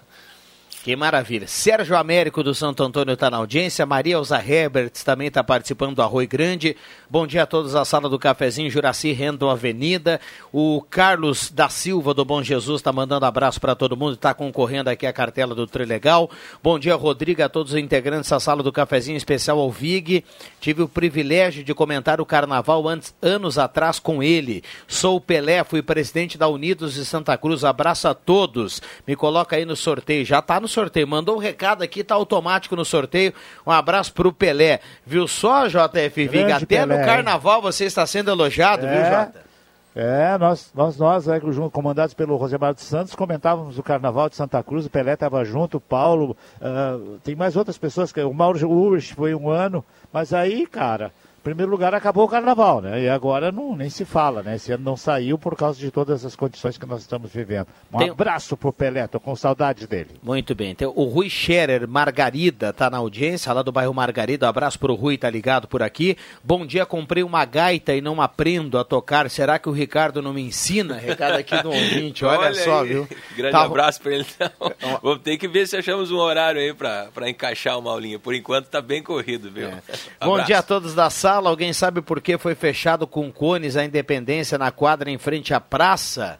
Que 0.83 0.95
maravilha. 0.95 1.47
Sérgio 1.47 1.95
Américo 1.95 2.41
do 2.41 2.55
Santo 2.55 2.81
Antônio 2.81 3.13
está 3.13 3.29
na 3.29 3.37
audiência. 3.37 3.85
Maria 3.85 4.15
Elza 4.15 4.43
Herberts 4.43 5.03
também 5.03 5.27
está 5.27 5.43
participando 5.43 5.97
do 5.97 6.01
Arroio 6.01 6.27
Grande. 6.27 6.75
Bom 7.07 7.27
dia 7.27 7.43
a 7.43 7.45
todos 7.45 7.75
a 7.75 7.85
sala 7.85 8.09
do 8.09 8.17
cafezinho 8.17 8.71
Juraci 8.71 9.11
Rendo 9.11 9.47
Avenida. 9.47 10.19
O 10.51 10.83
Carlos 10.89 11.51
da 11.51 11.69
Silva 11.69 12.15
do 12.15 12.25
Bom 12.25 12.41
Jesus 12.41 12.79
está 12.79 12.91
mandando 12.91 13.27
abraço 13.27 13.61
para 13.61 13.75
todo 13.75 13.95
mundo. 13.95 14.15
Está 14.15 14.33
concorrendo 14.33 14.89
aqui 14.89 15.05
a 15.05 15.13
cartela 15.13 15.53
do 15.53 15.67
Trilegal. 15.67 16.31
Bom 16.63 16.79
dia, 16.79 16.95
Rodrigo, 16.95 17.43
a 17.43 17.49
todos 17.49 17.73
os 17.73 17.77
integrantes 17.77 18.31
da 18.31 18.39
sala 18.39 18.63
do 18.63 18.71
cafezinho, 18.71 19.17
especial 19.17 19.59
ao 19.59 19.69
Vig. 19.69 20.25
Tive 20.59 20.81
o 20.81 20.89
privilégio 20.89 21.63
de 21.63 21.75
comentar 21.75 22.19
o 22.19 22.25
carnaval 22.25 22.87
antes, 22.87 23.13
anos 23.21 23.59
atrás 23.59 23.99
com 23.99 24.23
ele. 24.23 24.63
Sou 24.87 25.17
o 25.17 25.21
Pelé, 25.21 25.63
fui 25.63 25.83
presidente 25.83 26.39
da 26.39 26.47
Unidos 26.47 26.95
de 26.95 27.05
Santa 27.05 27.37
Cruz. 27.37 27.63
Abraço 27.63 28.07
a 28.07 28.15
todos. 28.15 28.81
Me 29.05 29.15
coloca 29.15 29.55
aí 29.55 29.63
no 29.63 29.75
sorteio. 29.75 30.25
Já 30.25 30.39
está 30.39 30.59
no 30.59 30.70
sorteio. 30.71 31.07
Mandou 31.07 31.36
um 31.36 31.39
recado 31.39 31.84
aqui, 31.84 32.03
tá 32.03 32.15
automático 32.15 32.75
no 32.75 32.84
sorteio. 32.84 33.34
Um 33.65 33.71
abraço 33.71 34.12
pro 34.13 34.34
Pelé. 34.34 34.79
Viu 35.05 35.27
só, 35.27 35.67
JF 35.67 36.27
Vig? 36.27 36.45
Grande 36.45 36.63
Até 36.63 36.81
no 36.81 36.88
Pelé, 36.88 37.01
hein? 37.01 37.05
carnaval 37.05 37.62
você 37.62 37.86
está 37.86 38.05
sendo 38.07 38.31
elogiado, 38.31 38.88
viu, 38.88 38.95
É. 38.95 39.10
Jota? 39.12 39.51
É, 39.93 40.38
nós, 40.38 40.71
nós, 40.73 40.97
nós 40.97 41.25
junto, 41.49 41.69
comandados 41.69 42.13
pelo 42.13 42.38
Rosemar 42.38 42.73
dos 42.73 42.84
Santos, 42.84 43.13
comentávamos 43.13 43.77
o 43.77 43.84
Carnaval 43.84 44.29
de 44.29 44.38
Santa 44.38 44.63
Cruz, 44.63 44.86
o 44.86 44.89
Pelé 44.89 45.13
estava 45.13 45.43
junto, 45.43 45.77
o 45.77 45.81
Paulo, 45.81 46.36
ah, 46.62 46.97
tem 47.25 47.36
mais 47.36 47.57
outras 47.57 47.77
pessoas, 47.77 48.10
que 48.10 48.21
o 48.21 48.34
Mauro 48.34 48.65
Urich 48.69 49.13
foi 49.13 49.36
um 49.36 49.49
ano, 49.49 49.84
mas 50.13 50.34
aí, 50.34 50.65
cara, 50.65 51.12
em 51.41 51.43
primeiro 51.43 51.71
lugar 51.71 51.91
acabou 51.95 52.25
o 52.25 52.27
Carnaval, 52.27 52.82
né? 52.82 53.01
E 53.01 53.10
agora 53.10 53.51
não, 53.51 53.75
nem 53.75 53.89
se 53.89 54.06
fala, 54.06 54.43
né? 54.43 54.58
Esse 54.58 54.71
ano 54.73 54.84
não 54.84 54.95
saiu 54.95 55.39
por 55.39 55.56
causa 55.56 55.80
de 55.80 55.89
todas 55.89 56.23
as 56.23 56.36
condições 56.36 56.77
que 56.77 56.86
nós 56.86 57.01
estamos 57.01 57.32
vivendo. 57.32 57.65
Um 57.91 57.97
Tem- 57.97 58.12
abraço 58.12 58.56
pro 58.56 58.71
Pelé, 58.71 59.08
tô 59.08 59.19
com 59.19 59.36
saudade 59.36 59.88
dele. 59.88 60.12
Muito 60.21 60.54
bem. 60.54 60.69
Então, 60.69 60.93
o 60.95 61.06
Rui 61.06 61.32
Scherer 61.32 61.88
Margarida 61.88 62.71
tá 62.71 62.91
na 62.91 62.97
audiência, 62.99 63.51
lá 63.54 63.63
do 63.63 63.71
bairro 63.71 63.91
Margarida. 63.91 64.45
Um 64.45 64.49
abraço 64.49 64.77
pro 64.77 64.93
Rui, 64.93 65.17
tá 65.17 65.32
ligado 65.32 65.67
por 65.67 65.82
aqui. 65.82 66.15
Bom 66.43 66.63
dia, 66.63 66.86
comprei 66.86 67.23
uma 67.23 67.43
gaita 67.43 67.91
e 67.95 68.01
não 68.01 68.21
aprendo 68.21 68.77
a 68.77 68.84
tocar. 68.84 69.27
Será 69.27 69.58
que 69.58 69.67
o 69.67 69.71
Ricardo 69.71 70.21
não 70.21 70.34
me 70.34 70.43
ensina? 70.43 70.95
Recado 70.95 71.38
aqui 71.38 71.60
do 71.63 71.69
ouvinte, 71.71 72.23
olha, 72.23 72.54
só, 72.54 72.82
aí. 72.84 72.89
viu? 72.89 73.08
Grande 73.36 73.54
Tá- 73.54 73.63
abraço 73.63 73.99
para 73.99 74.13
ele. 74.13 74.27
Então. 74.36 74.51
Vamos 75.01 75.23
ter 75.23 75.38
que 75.39 75.47
ver 75.47 75.67
se 75.67 75.75
achamos 75.75 76.12
um 76.12 76.17
horário 76.17 76.62
aí 76.62 76.71
para 76.71 77.27
encaixar 77.27 77.80
uma 77.80 77.89
aulinha. 77.89 78.19
Por 78.19 78.36
enquanto 78.36 78.67
tá 78.67 78.80
bem 78.80 79.01
corrido, 79.01 79.49
viu? 79.49 79.71
Bom 80.19 80.34
Abraço. 80.34 80.45
dia 80.45 80.60
a 80.60 80.62
todos 80.62 80.93
da 80.93 81.10
sala. 81.10 81.30
Alguém 81.35 81.73
sabe 81.73 82.01
por 82.01 82.21
que 82.21 82.37
foi 82.37 82.55
fechado 82.55 83.07
com 83.07 83.31
cones 83.31 83.77
a 83.77 83.85
Independência 83.85 84.57
na 84.57 84.71
quadra 84.71 85.09
em 85.09 85.17
frente 85.17 85.53
à 85.53 85.59
praça? 85.59 86.39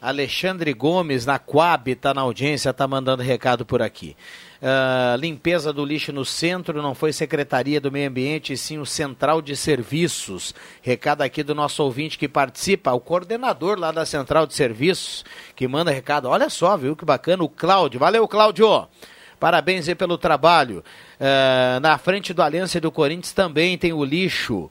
Alexandre 0.00 0.72
Gomes, 0.72 1.24
na 1.24 1.38
Coab, 1.38 1.90
está 1.90 2.12
na 2.12 2.20
audiência, 2.20 2.70
está 2.70 2.86
mandando 2.86 3.22
recado 3.22 3.64
por 3.64 3.80
aqui. 3.80 4.14
Ah, 4.62 5.16
limpeza 5.18 5.72
do 5.72 5.84
lixo 5.84 6.12
no 6.12 6.24
centro 6.24 6.80
não 6.80 6.94
foi 6.94 7.12
Secretaria 7.12 7.80
do 7.80 7.90
Meio 7.90 8.08
Ambiente, 8.08 8.56
sim 8.56 8.78
o 8.78 8.86
Central 8.86 9.42
de 9.42 9.56
Serviços. 9.56 10.54
Recado 10.82 11.22
aqui 11.22 11.42
do 11.42 11.54
nosso 11.54 11.82
ouvinte 11.82 12.18
que 12.18 12.28
participa, 12.28 12.92
o 12.92 13.00
coordenador 13.00 13.78
lá 13.78 13.90
da 13.90 14.06
Central 14.06 14.46
de 14.46 14.54
Serviços, 14.54 15.24
que 15.54 15.66
manda 15.66 15.90
recado. 15.90 16.28
Olha 16.28 16.48
só, 16.50 16.76
viu 16.76 16.94
que 16.94 17.04
bacana, 17.04 17.42
o 17.42 17.48
Cláudio. 17.48 18.00
Valeu, 18.00 18.26
Cláudio! 18.28 18.88
Parabéns 19.38 19.88
aí 19.88 19.94
pelo 19.94 20.16
trabalho. 20.16 20.82
Ah, 21.20 21.78
na 21.80 21.96
frente 21.98 22.32
do 22.32 22.42
Aliança 22.42 22.78
e 22.78 22.80
do 22.80 22.90
Corinthians 22.90 23.32
também 23.32 23.76
tem 23.78 23.92
o 23.92 24.04
lixo. 24.04 24.70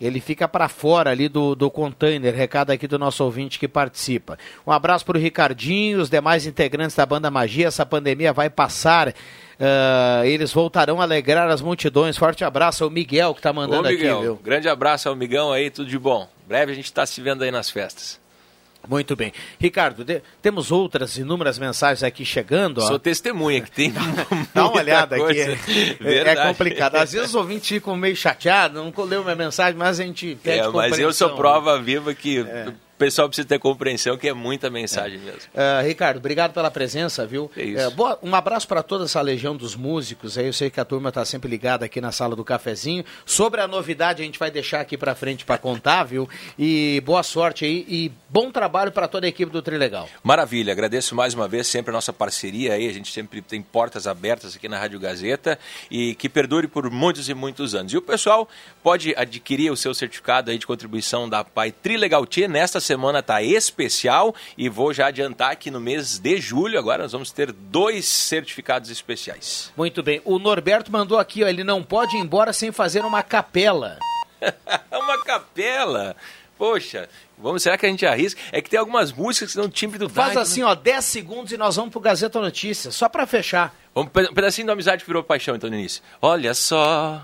Ele 0.00 0.18
fica 0.18 0.48
para 0.48 0.66
fora 0.66 1.10
ali 1.10 1.28
do, 1.28 1.54
do 1.54 1.70
container. 1.70 2.34
Recado 2.34 2.70
aqui 2.70 2.86
do 2.86 2.98
nosso 2.98 3.22
ouvinte 3.22 3.58
que 3.58 3.68
participa. 3.68 4.38
Um 4.66 4.72
abraço 4.72 5.04
para 5.04 5.18
o 5.18 5.20
Ricardinho, 5.20 6.00
os 6.00 6.08
demais 6.08 6.46
integrantes 6.46 6.96
da 6.96 7.04
Banda 7.04 7.30
Magia. 7.30 7.66
Essa 7.68 7.84
pandemia 7.84 8.32
vai 8.32 8.48
passar. 8.48 9.14
Ah, 9.60 10.22
eles 10.24 10.52
voltarão 10.54 11.00
a 11.00 11.04
alegrar 11.04 11.50
as 11.50 11.60
multidões. 11.60 12.16
Forte 12.16 12.42
abraço 12.44 12.82
ao 12.82 12.88
Miguel 12.90 13.34
que 13.34 13.40
está 13.40 13.52
mandando 13.52 13.88
Ô, 13.88 13.90
Miguel, 13.90 14.14
aqui, 14.16 14.24
viu? 14.24 14.40
grande 14.42 14.68
abraço 14.70 15.08
ao 15.08 15.14
Migão 15.14 15.52
aí, 15.52 15.68
tudo 15.70 15.90
de 15.90 15.98
bom. 15.98 16.26
Breve 16.48 16.72
a 16.72 16.74
gente 16.74 16.86
está 16.86 17.04
se 17.04 17.20
vendo 17.20 17.42
aí 17.44 17.50
nas 17.50 17.68
festas. 17.70 18.19
Muito 18.88 19.14
bem. 19.14 19.32
Ricardo, 19.58 20.04
de- 20.04 20.22
temos 20.42 20.72
outras 20.72 21.16
inúmeras 21.16 21.58
mensagens 21.58 22.02
aqui 22.02 22.24
chegando. 22.24 22.78
ó. 22.78 22.86
Sou 22.86 22.98
testemunha 22.98 23.60
que 23.60 23.70
tem 23.70 23.92
Dá 24.54 24.66
uma 24.68 24.78
olhada 24.80 25.16
aqui. 25.16 25.24
coisa. 25.24 25.40
É, 25.40 25.52
é 25.52 25.94
Verdade. 26.24 26.48
complicado. 26.48 26.96
Às 26.96 27.12
vezes 27.12 27.28
os 27.28 27.34
ouvintes 27.34 27.68
ficam 27.68 27.94
meio 27.96 28.16
chateados, 28.16 28.82
não 28.82 28.92
leu 29.04 29.22
minha 29.22 29.36
mensagem, 29.36 29.78
mas 29.78 30.00
a 30.00 30.04
gente 30.04 30.36
pede 30.42 30.60
É, 30.60 30.68
mas 30.68 30.98
eu 30.98 31.12
sou 31.12 31.28
compreensão. 31.30 31.36
prova 31.36 31.80
viva 31.80 32.14
que 32.14 32.38
É. 32.40 32.72
o 33.00 33.04
pessoal 33.10 33.28
precisa 33.28 33.48
ter 33.48 33.58
compreensão 33.58 34.18
que 34.18 34.28
é 34.28 34.34
muita 34.34 34.68
mensagem 34.68 35.18
mesmo. 35.18 35.40
Ah, 35.56 35.80
Ricardo, 35.82 36.18
obrigado 36.18 36.52
pela 36.52 36.70
presença, 36.70 37.26
viu? 37.26 37.50
É 37.56 37.62
isso. 37.64 37.80
Eh, 37.80 37.90
boa- 37.90 38.18
um 38.22 38.34
abraço 38.34 38.68
para 38.68 38.82
toda 38.82 39.04
essa 39.06 39.20
legião 39.22 39.56
dos 39.56 39.74
músicos. 39.74 40.36
Aí 40.36 40.46
eu 40.46 40.52
sei 40.52 40.68
que 40.68 40.78
a 40.78 40.84
turma 40.84 41.08
está 41.08 41.24
sempre 41.24 41.48
ligada 41.48 41.86
aqui 41.86 41.98
na 41.98 42.12
sala 42.12 42.36
do 42.36 42.44
cafezinho. 42.44 43.02
Sobre 43.24 43.62
a 43.62 43.66
novidade, 43.66 44.20
a 44.20 44.24
gente 44.26 44.38
vai 44.38 44.50
deixar 44.50 44.80
aqui 44.80 44.98
para 44.98 45.14
frente 45.14 45.46
para 45.46 45.56
contar, 45.56 46.04
viu? 46.04 46.28
E 46.58 47.00
boa 47.06 47.22
sorte 47.22 47.64
aí 47.64 47.86
e 47.88 48.12
bom 48.28 48.50
trabalho 48.50 48.92
para 48.92 49.08
toda 49.08 49.24
a 49.24 49.30
equipe 49.30 49.50
do 49.50 49.62
Trilegal. 49.62 50.06
Maravilha, 50.22 50.70
agradeço 50.72 51.14
mais 51.14 51.32
uma 51.32 51.48
vez 51.48 51.66
sempre 51.68 51.90
a 51.90 51.94
nossa 51.94 52.12
parceria 52.12 52.74
aí, 52.74 52.86
a 52.86 52.92
gente 52.92 53.10
sempre 53.10 53.40
tem 53.40 53.62
portas 53.62 54.06
abertas 54.06 54.54
aqui 54.56 54.68
na 54.68 54.78
Rádio 54.78 55.00
Gazeta 55.00 55.58
e 55.90 56.14
que 56.16 56.28
perdure 56.28 56.68
por 56.68 56.90
muitos 56.90 57.30
e 57.30 57.34
muitos 57.34 57.74
anos. 57.74 57.94
E 57.94 57.96
o 57.96 58.02
pessoal 58.02 58.46
pode 58.82 59.14
adquirir 59.16 59.72
o 59.72 59.76
seu 59.76 59.94
certificado 59.94 60.50
aí 60.50 60.58
de 60.58 60.66
contribuição 60.66 61.26
da 61.28 61.42
Pai 61.42 61.72
Trilegal 61.72 62.26
T. 62.26 62.46
Nesta 62.46 62.78
semana 62.90 63.22
tá 63.22 63.40
especial 63.40 64.34
e 64.58 64.68
vou 64.68 64.92
já 64.92 65.06
adiantar 65.06 65.54
que 65.54 65.70
no 65.70 65.78
mês 65.80 66.18
de 66.18 66.38
julho 66.40 66.76
agora 66.76 67.04
nós 67.04 67.12
vamos 67.12 67.30
ter 67.30 67.52
dois 67.52 68.04
certificados 68.04 68.90
especiais. 68.90 69.72
Muito 69.76 70.02
bem. 70.02 70.20
O 70.24 70.40
Norberto 70.40 70.90
mandou 70.90 71.18
aqui, 71.18 71.44
ó, 71.44 71.46
ele 71.46 71.62
não 71.62 71.84
pode 71.84 72.16
ir 72.16 72.20
embora 72.20 72.52
sem 72.52 72.72
fazer 72.72 73.04
uma 73.04 73.22
capela. 73.22 73.96
Uma 74.90 75.22
capela! 75.24 76.16
Poxa, 76.58 77.08
vamos, 77.38 77.62
será 77.62 77.76
que 77.78 77.86
a 77.86 77.88
gente 77.88 78.04
arrisca? 78.04 78.40
É 78.52 78.60
que 78.60 78.68
tem 78.68 78.78
algumas 78.78 79.12
músicas 79.12 79.50
que 79.52 79.56
dão 79.56 79.68
timbre 79.68 79.98
do 79.98 80.08
Faz 80.08 80.36
assim, 80.36 80.62
ó, 80.62 80.74
10 80.74 81.04
segundos 81.04 81.52
e 81.52 81.56
nós 81.56 81.76
vamos 81.76 81.90
pro 81.90 82.00
Gazeta 82.00 82.40
Notícias, 82.40 82.94
só 82.94 83.08
para 83.08 83.26
fechar. 83.26 83.74
Um 83.94 84.04
pe- 84.06 84.28
um 84.30 84.34
pedacinho 84.34 84.66
da 84.66 84.72
amizade 84.72 85.02
que 85.02 85.06
virou 85.06 85.22
paixão, 85.22 85.54
então, 85.54 85.70
no 85.70 85.76
início. 85.76 86.02
Olha 86.20 86.52
só 86.54 87.22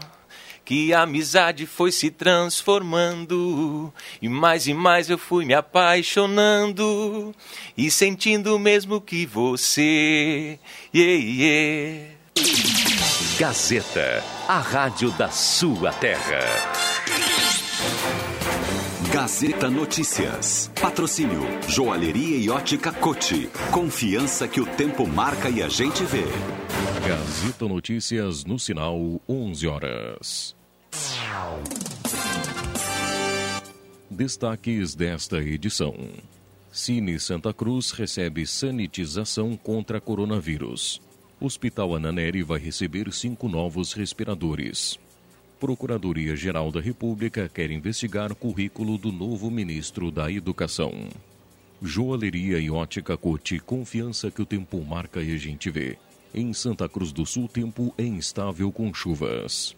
que 0.67 0.93
a 0.93 1.03
amizade 1.03 1.65
foi 1.65 1.93
se 1.93 2.11
transformando 2.11 3.95
e 4.21 4.29
mais 4.29 4.67
e 4.67 4.75
mais 4.75 5.09
eu 5.09 5.17
fui 5.17 5.45
me 5.45 5.55
apaixonando 5.55 7.33
e 7.79 7.89
sentindo 7.89 8.57
o 8.57 8.59
mesmo 8.59 9.01
que 9.01 9.25
você. 9.25 10.59
Yeah, 10.93 11.25
yeah. 11.25 12.15
Gazeta, 13.39 14.25
a 14.49 14.59
rádio 14.59 15.13
da 15.13 15.31
sua 15.31 15.93
terra. 15.93 16.41
Gazeta 19.13 19.71
Notícias. 19.71 20.71
Patrocínio 20.81 21.43
Joalheria 21.69 22.39
e 22.39 22.51
Ótica 22.51 22.93
Cote. 22.93 23.49
Confiança 23.71 24.49
que 24.49 24.61
o 24.61 24.67
tempo 24.67 25.07
marca 25.07 25.49
e 25.49 25.63
a 25.63 25.69
gente 25.69 26.03
vê. 26.05 26.25
Gazeta 27.07 27.69
Notícias 27.69 28.45
no 28.45 28.59
sinal 28.59 29.21
11 29.29 29.67
horas. 29.69 30.56
Destaques 34.11 34.95
desta 34.95 35.39
edição. 35.43 35.95
Cine 36.73 37.21
Santa 37.21 37.53
Cruz 37.53 37.91
recebe 37.91 38.47
sanitização 38.47 39.57
contra 39.57 40.01
coronavírus. 40.01 41.03
Hospital 41.39 41.95
Ananeri 41.95 42.43
vai 42.43 42.59
receber 42.59 43.13
cinco 43.13 43.47
novos 43.47 43.93
respiradores. 43.93 44.99
Procuradoria-Geral 45.61 46.73
da 46.73 46.81
República 46.81 47.49
quer 47.49 47.71
investigar 47.71 48.35
currículo 48.35 48.97
do 48.97 49.13
novo 49.13 49.51
ministro 49.51 50.11
da 50.11 50.33
Educação. 50.33 50.93
Joalheria 51.83 52.59
e 52.59 52.71
ótica 52.71 53.17
Cote, 53.17 53.59
confiança 53.61 54.31
que 54.31 54.41
o 54.41 54.47
tempo 54.47 54.83
marca 54.83 55.23
e 55.23 55.35
a 55.35 55.37
gente 55.37 55.71
vê. 55.71 55.99
Em 56.35 56.53
Santa 56.55 56.89
Cruz 56.89 57.13
do 57.13 57.27
Sul, 57.27 57.49
tempo 57.49 57.95
é 57.99 58.03
instável 58.03 58.73
com 58.73 58.93
chuvas. 58.95 59.77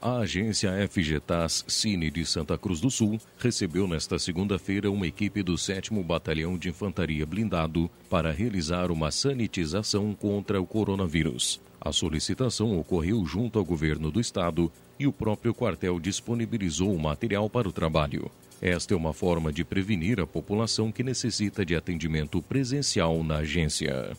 A 0.00 0.18
agência 0.18 0.70
FGTAS 0.88 1.64
Cine 1.66 2.08
de 2.08 2.24
Santa 2.24 2.56
Cruz 2.56 2.80
do 2.80 2.88
Sul 2.88 3.20
recebeu 3.36 3.88
nesta 3.88 4.16
segunda-feira 4.16 4.88
uma 4.88 5.08
equipe 5.08 5.42
do 5.42 5.58
7 5.58 5.92
Batalhão 6.04 6.56
de 6.56 6.68
Infantaria 6.68 7.26
Blindado 7.26 7.90
para 8.08 8.30
realizar 8.30 8.92
uma 8.92 9.10
sanitização 9.10 10.14
contra 10.14 10.60
o 10.60 10.66
coronavírus. 10.66 11.60
A 11.80 11.90
solicitação 11.90 12.78
ocorreu 12.78 13.26
junto 13.26 13.58
ao 13.58 13.64
governo 13.64 14.08
do 14.08 14.20
estado 14.20 14.70
e 15.00 15.06
o 15.06 15.12
próprio 15.12 15.52
quartel 15.52 15.98
disponibilizou 15.98 16.94
o 16.94 16.98
material 16.98 17.50
para 17.50 17.68
o 17.68 17.72
trabalho. 17.72 18.30
Esta 18.62 18.94
é 18.94 18.96
uma 18.96 19.12
forma 19.12 19.52
de 19.52 19.64
prevenir 19.64 20.20
a 20.20 20.26
população 20.28 20.92
que 20.92 21.02
necessita 21.02 21.64
de 21.64 21.74
atendimento 21.74 22.40
presencial 22.40 23.24
na 23.24 23.38
agência. 23.38 24.16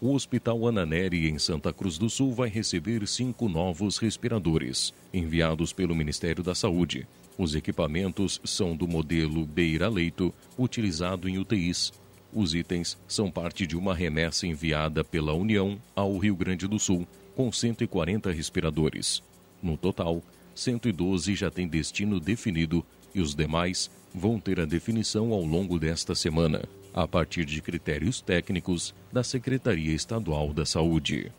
O 0.00 0.14
Hospital 0.14 0.68
Ananeri, 0.68 1.28
em 1.28 1.40
Santa 1.40 1.72
Cruz 1.72 1.98
do 1.98 2.08
Sul, 2.08 2.32
vai 2.32 2.48
receber 2.48 3.04
cinco 3.08 3.48
novos 3.48 3.98
respiradores, 3.98 4.94
enviados 5.12 5.72
pelo 5.72 5.92
Ministério 5.92 6.40
da 6.40 6.54
Saúde. 6.54 7.04
Os 7.36 7.56
equipamentos 7.56 8.40
são 8.44 8.76
do 8.76 8.86
modelo 8.86 9.44
Beira-Leito, 9.44 10.32
utilizado 10.56 11.28
em 11.28 11.36
UTIs. 11.38 11.92
Os 12.32 12.54
itens 12.54 12.96
são 13.08 13.28
parte 13.28 13.66
de 13.66 13.76
uma 13.76 13.92
remessa 13.92 14.46
enviada 14.46 15.02
pela 15.02 15.32
União 15.32 15.76
ao 15.96 16.16
Rio 16.16 16.36
Grande 16.36 16.68
do 16.68 16.78
Sul, 16.78 17.04
com 17.34 17.50
140 17.50 18.30
respiradores. 18.30 19.20
No 19.60 19.76
total, 19.76 20.22
112 20.54 21.34
já 21.34 21.50
têm 21.50 21.66
destino 21.66 22.20
definido 22.20 22.86
e 23.12 23.20
os 23.20 23.34
demais 23.34 23.90
vão 24.14 24.38
ter 24.38 24.60
a 24.60 24.64
definição 24.64 25.32
ao 25.32 25.42
longo 25.42 25.76
desta 25.76 26.14
semana, 26.14 26.62
a 27.02 27.06
partir 27.06 27.44
de 27.44 27.62
critérios 27.62 28.20
técnicos 28.20 28.92
da 29.12 29.22
Secretaria 29.22 29.94
Estadual 29.94 30.52
da 30.52 30.66
Saúde. 30.66 31.30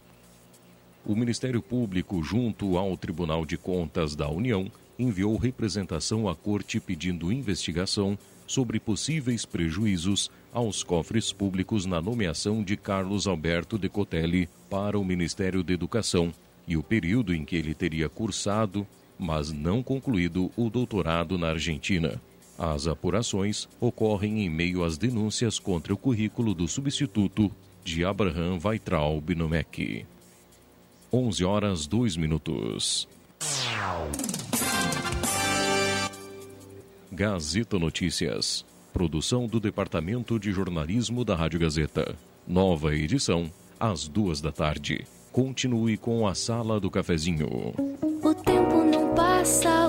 O 1.06 1.14
Ministério 1.14 1.62
Público, 1.62 2.24
junto 2.24 2.78
ao 2.78 2.96
Tribunal 2.96 3.46
de 3.46 3.58
Contas 3.58 4.16
da 4.16 4.30
União, 4.30 4.72
enviou 4.98 5.36
representação 5.36 6.30
à 6.30 6.36
Corte 6.36 6.80
pedindo 6.80 7.30
investigação 7.30 8.18
sobre 8.48 8.80
possíveis 8.80 9.46
prejuízos 9.46 10.32
aos 10.54 10.82
cofres 10.82 11.34
públicos 11.34 11.86
na 11.86 12.02
nomeação 12.02 12.64
de 12.64 12.78
Carlos 12.78 13.28
Alberto 13.28 13.78
Decotelli 13.78 14.48
para 14.70 14.98
o 14.98 15.04
Ministério 15.04 15.62
da 15.62 15.74
Educação 15.74 16.34
e 16.66 16.78
o 16.78 16.84
período 16.84 17.36
em 17.36 17.44
que 17.44 17.58
ele 17.58 17.74
teria 17.74 18.08
cursado 18.08 18.88
mas 19.20 19.52
não 19.52 19.84
concluído 19.84 20.50
o 20.56 20.70
doutorado 20.70 21.38
na 21.38 21.50
Argentina. 21.50 22.22
As 22.60 22.88
apurações 22.88 23.70
ocorrem 23.80 24.46
em 24.46 24.50
meio 24.50 24.84
às 24.84 24.98
denúncias 24.98 25.58
contra 25.58 25.94
o 25.94 25.98
currículo 25.98 26.54
do 26.54 26.68
substituto 26.68 27.50
de 27.86 28.04
Abraham 28.04 28.60
Vaitral 28.60 29.22
Binomec. 29.22 30.06
11 31.12 31.46
horas 31.46 31.88
2 31.88 32.18
minutos. 32.18 33.08
Gazeta 37.10 37.80
Notícias. 37.80 38.66
Produção 38.92 39.48
do 39.48 39.62
Departamento 39.62 40.38
de 40.38 40.52
Jornalismo 40.52 41.24
da 41.24 41.38
Rádio 41.38 41.62
Gazeta. 41.62 42.14
Nova 42.46 42.94
edição, 42.94 43.50
às 43.80 44.06
duas 44.06 44.42
da 44.42 44.52
tarde. 44.52 45.08
Continue 45.32 45.96
com 45.96 46.28
a 46.28 46.36
Sala 46.36 46.78
do 46.78 46.92
Cafezinho. 46.92 47.74
O 48.22 48.34
tempo 48.34 48.84
não 48.84 49.16
passa, 49.16 49.89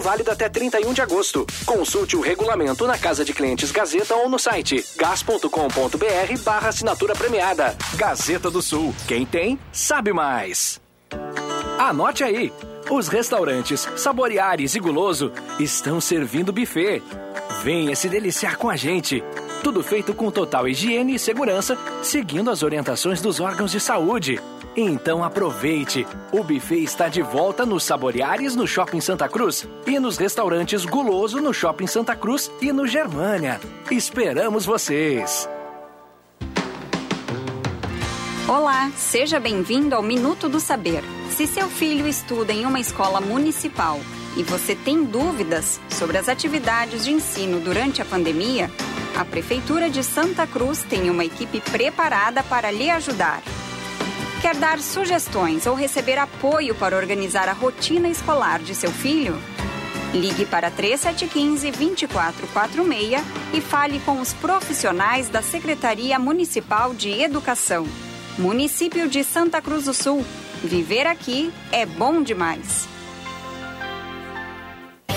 válida 0.00 0.32
até 0.32 0.48
31 0.48 0.92
de 0.92 1.02
agosto. 1.02 1.46
Consulte 1.64 2.16
o 2.16 2.20
regulamento 2.20 2.86
na 2.86 2.98
Casa 2.98 3.24
de 3.24 3.32
Clientes 3.32 3.70
Gazeta 3.70 4.14
ou 4.14 4.28
no 4.28 4.38
site 4.38 4.84
gas.com.br 4.96 6.42
barra 6.44 6.68
assinatura 6.68 7.14
premiada. 7.14 7.76
Gazeta 7.94 8.50
do 8.50 8.62
Sul. 8.62 8.94
Quem 9.06 9.26
tem, 9.26 9.58
sabe 9.72 10.12
mais. 10.12 10.80
Anote 11.78 12.24
aí. 12.24 12.52
Os 12.90 13.08
restaurantes 13.08 13.88
Saboreares 13.96 14.74
e 14.74 14.80
Guloso 14.80 15.32
estão 15.58 16.00
servindo 16.00 16.52
buffet. 16.52 17.02
Venha 17.62 17.94
se 17.94 18.08
deliciar 18.08 18.56
com 18.56 18.68
a 18.68 18.76
gente. 18.76 19.22
Tudo 19.62 19.82
feito 19.82 20.12
com 20.12 20.30
total 20.30 20.68
higiene 20.68 21.14
e 21.14 21.18
segurança, 21.18 21.78
seguindo 22.02 22.50
as 22.50 22.62
orientações 22.62 23.20
dos 23.20 23.40
órgãos 23.40 23.70
de 23.70 23.78
saúde. 23.78 24.40
Então 24.76 25.22
aproveite! 25.22 26.06
O 26.32 26.42
buffet 26.42 26.82
está 26.82 27.06
de 27.06 27.20
volta 27.20 27.66
nos 27.66 27.84
Saboreares 27.84 28.56
no 28.56 28.66
Shopping 28.66 29.02
Santa 29.02 29.28
Cruz 29.28 29.68
e 29.86 29.98
nos 29.98 30.16
restaurantes 30.16 30.86
Guloso 30.86 31.42
no 31.42 31.52
Shopping 31.52 31.86
Santa 31.86 32.16
Cruz 32.16 32.50
e 32.60 32.72
no 32.72 32.86
Germânia. 32.86 33.60
Esperamos 33.90 34.64
vocês! 34.64 35.46
Olá, 38.48 38.90
seja 38.96 39.38
bem-vindo 39.38 39.94
ao 39.94 40.02
Minuto 40.02 40.48
do 40.48 40.58
Saber. 40.58 41.04
Se 41.30 41.46
seu 41.46 41.68
filho 41.68 42.08
estuda 42.08 42.52
em 42.52 42.64
uma 42.64 42.80
escola 42.80 43.20
municipal 43.20 44.00
e 44.38 44.42
você 44.42 44.74
tem 44.74 45.04
dúvidas 45.04 45.78
sobre 45.90 46.16
as 46.16 46.30
atividades 46.30 47.04
de 47.04 47.12
ensino 47.12 47.60
durante 47.60 48.00
a 48.00 48.06
pandemia, 48.06 48.70
a 49.14 49.24
Prefeitura 49.24 49.90
de 49.90 50.02
Santa 50.02 50.46
Cruz 50.46 50.82
tem 50.82 51.10
uma 51.10 51.24
equipe 51.26 51.60
preparada 51.60 52.42
para 52.42 52.70
lhe 52.70 52.90
ajudar. 52.90 53.42
Quer 54.42 54.56
dar 54.56 54.78
sugestões 54.80 55.66
ou 55.66 55.74
receber 55.76 56.18
apoio 56.18 56.74
para 56.74 56.96
organizar 56.96 57.48
a 57.48 57.52
rotina 57.52 58.08
escolar 58.08 58.58
de 58.58 58.74
seu 58.74 58.90
filho? 58.90 59.38
Ligue 60.12 60.44
para 60.44 60.68
3715-2446 60.68 63.22
e 63.54 63.60
fale 63.60 64.00
com 64.00 64.20
os 64.20 64.32
profissionais 64.32 65.28
da 65.28 65.42
Secretaria 65.42 66.18
Municipal 66.18 66.92
de 66.92 67.22
Educação. 67.22 67.86
Município 68.36 69.08
de 69.08 69.22
Santa 69.22 69.62
Cruz 69.62 69.84
do 69.84 69.94
Sul. 69.94 70.26
Viver 70.60 71.06
aqui 71.06 71.52
é 71.70 71.86
bom 71.86 72.20
demais. 72.20 72.88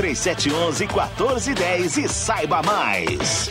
3711 0.00 0.86
1410 0.86 1.98
e 1.98 2.08
saiba 2.08 2.62
mais. 2.62 3.50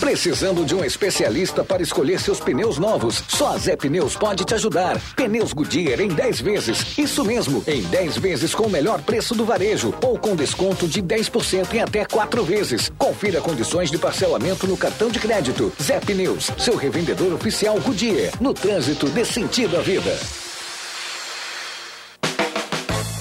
Precisando 0.00 0.64
de 0.64 0.74
um 0.74 0.84
especialista 0.84 1.64
para 1.64 1.82
escolher 1.82 2.20
seus 2.20 2.38
pneus 2.38 2.78
novos? 2.78 3.22
Só 3.28 3.54
a 3.54 3.58
Zé 3.58 3.76
Pneus 3.76 4.16
pode 4.16 4.44
te 4.44 4.54
ajudar. 4.54 4.96
Pneus 5.16 5.52
Goodyear 5.52 6.00
em 6.00 6.08
10 6.08 6.40
vezes. 6.40 6.96
Isso 6.96 7.24
mesmo, 7.24 7.64
em 7.66 7.82
10 7.82 8.16
vezes 8.16 8.54
com 8.54 8.64
o 8.64 8.70
melhor 8.70 9.02
preço 9.02 9.34
do 9.34 9.44
varejo 9.44 9.92
ou 10.02 10.16
com 10.16 10.36
desconto 10.36 10.86
de 10.86 11.02
10% 11.02 11.74
em 11.74 11.80
até 11.80 12.04
4 12.04 12.44
vezes. 12.44 12.90
Confira 12.96 13.40
condições 13.40 13.90
de 13.90 13.98
parcelamento 13.98 14.66
no 14.68 14.76
cartão 14.76 15.10
de 15.10 15.18
crédito. 15.18 15.72
Zé 15.82 15.98
Pneus, 15.98 16.50
seu 16.58 16.76
revendedor 16.76 17.32
oficial 17.32 17.78
Goodyear. 17.80 18.32
No 18.40 18.54
trânsito, 18.54 19.08
dê 19.08 19.24
sentido 19.24 19.76
à 19.76 19.80
vida. 19.80 20.16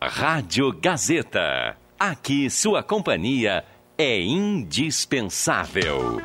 Rádio 0.00 0.72
Gazeta. 0.72 1.76
Aqui 1.98 2.48
sua 2.48 2.84
companhia 2.84 3.64
é 3.98 4.20
indispensável. 4.20 6.22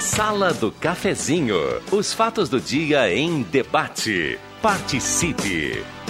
Sala 0.00 0.52
do 0.52 0.72
Cafezinho. 0.72 1.56
Os 1.92 2.12
fatos 2.12 2.48
do 2.48 2.60
dia 2.60 3.14
em 3.14 3.42
debate. 3.42 4.36
Participe. 4.60 6.01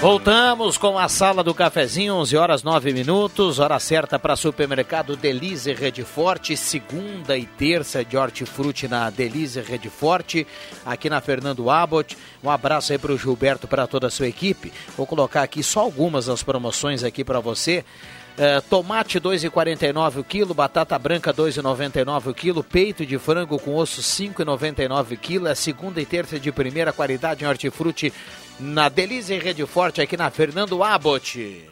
Voltamos 0.00 0.78
com 0.78 0.96
a 0.96 1.08
sala 1.08 1.42
do 1.42 1.52
cafezinho, 1.52 2.14
11 2.14 2.36
horas 2.36 2.62
9 2.62 2.92
minutos, 2.92 3.58
hora 3.58 3.80
certa 3.80 4.16
para 4.16 4.36
supermercado 4.36 5.16
Delize 5.16 5.72
Rede 5.72 6.04
Forte, 6.04 6.56
segunda 6.56 7.36
e 7.36 7.44
terça 7.44 8.04
de 8.04 8.16
hortifruti 8.16 8.86
na 8.86 9.10
Delize 9.10 9.60
Rede 9.60 9.90
Forte, 9.90 10.46
aqui 10.86 11.10
na 11.10 11.20
Fernando 11.20 11.68
Abbott. 11.68 12.16
Um 12.44 12.48
abraço 12.48 12.92
aí 12.92 12.98
para 12.98 13.12
o 13.12 13.18
Gilberto, 13.18 13.66
para 13.66 13.88
toda 13.88 14.06
a 14.06 14.10
sua 14.10 14.28
equipe. 14.28 14.72
Vou 14.96 15.04
colocar 15.04 15.42
aqui 15.42 15.64
só 15.64 15.80
algumas 15.80 16.26
das 16.26 16.44
promoções 16.44 17.02
aqui 17.02 17.24
para 17.24 17.40
você. 17.40 17.84
É, 18.38 18.60
tomate 18.60 19.20
2,49 19.20 20.20
o 20.20 20.22
quilo, 20.22 20.54
batata 20.54 20.96
branca 20.96 21.34
2,99 21.34 22.28
o 22.28 22.34
quilo, 22.34 22.62
peito 22.62 23.04
de 23.04 23.18
frango 23.18 23.58
com 23.58 23.74
osso 23.74 24.00
5,99 24.00 25.14
o 25.14 25.16
quilo, 25.16 25.48
é 25.48 25.56
segunda 25.56 26.00
e 26.00 26.06
terça 26.06 26.38
de 26.38 26.52
primeira 26.52 26.92
qualidade 26.92 27.42
em 27.42 27.48
hortifruti 27.48 28.12
na 28.58 28.88
Delize 28.88 29.38
Rede 29.38 29.64
Forte 29.66 30.00
aqui 30.00 30.16
na 30.16 30.30
Fernando 30.30 30.82
Abbott. 30.82 31.68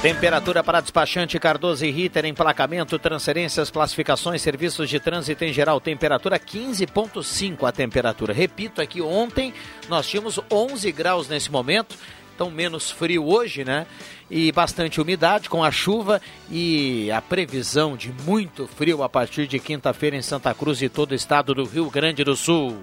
Temperatura 0.00 0.62
para 0.62 0.80
despachante 0.80 1.40
Cardoso 1.40 1.84
e 1.84 1.90
Ritter, 1.90 2.24
emplacamento, 2.24 2.98
transferências, 3.00 3.68
classificações, 3.68 4.40
serviços 4.40 4.88
de 4.88 5.00
trânsito 5.00 5.44
em 5.44 5.52
geral. 5.52 5.80
Temperatura 5.80 6.38
15,5 6.38 7.68
a 7.68 7.72
temperatura. 7.72 8.32
Repito 8.32 8.80
aqui, 8.80 9.02
ontem 9.02 9.52
nós 9.88 10.06
tínhamos 10.06 10.38
11 10.50 10.92
graus 10.92 11.28
nesse 11.28 11.50
momento, 11.50 11.96
então 12.32 12.48
menos 12.48 12.92
frio 12.92 13.26
hoje, 13.26 13.64
né? 13.64 13.88
E 14.30 14.52
bastante 14.52 15.00
umidade 15.00 15.50
com 15.50 15.64
a 15.64 15.72
chuva 15.72 16.22
e 16.48 17.10
a 17.10 17.20
previsão 17.20 17.96
de 17.96 18.12
muito 18.24 18.68
frio 18.68 19.02
a 19.02 19.08
partir 19.08 19.48
de 19.48 19.58
quinta-feira 19.58 20.14
em 20.14 20.22
Santa 20.22 20.54
Cruz 20.54 20.80
e 20.80 20.88
todo 20.88 21.10
o 21.10 21.14
estado 21.16 21.52
do 21.52 21.64
Rio 21.64 21.90
Grande 21.90 22.22
do 22.22 22.36
Sul. 22.36 22.78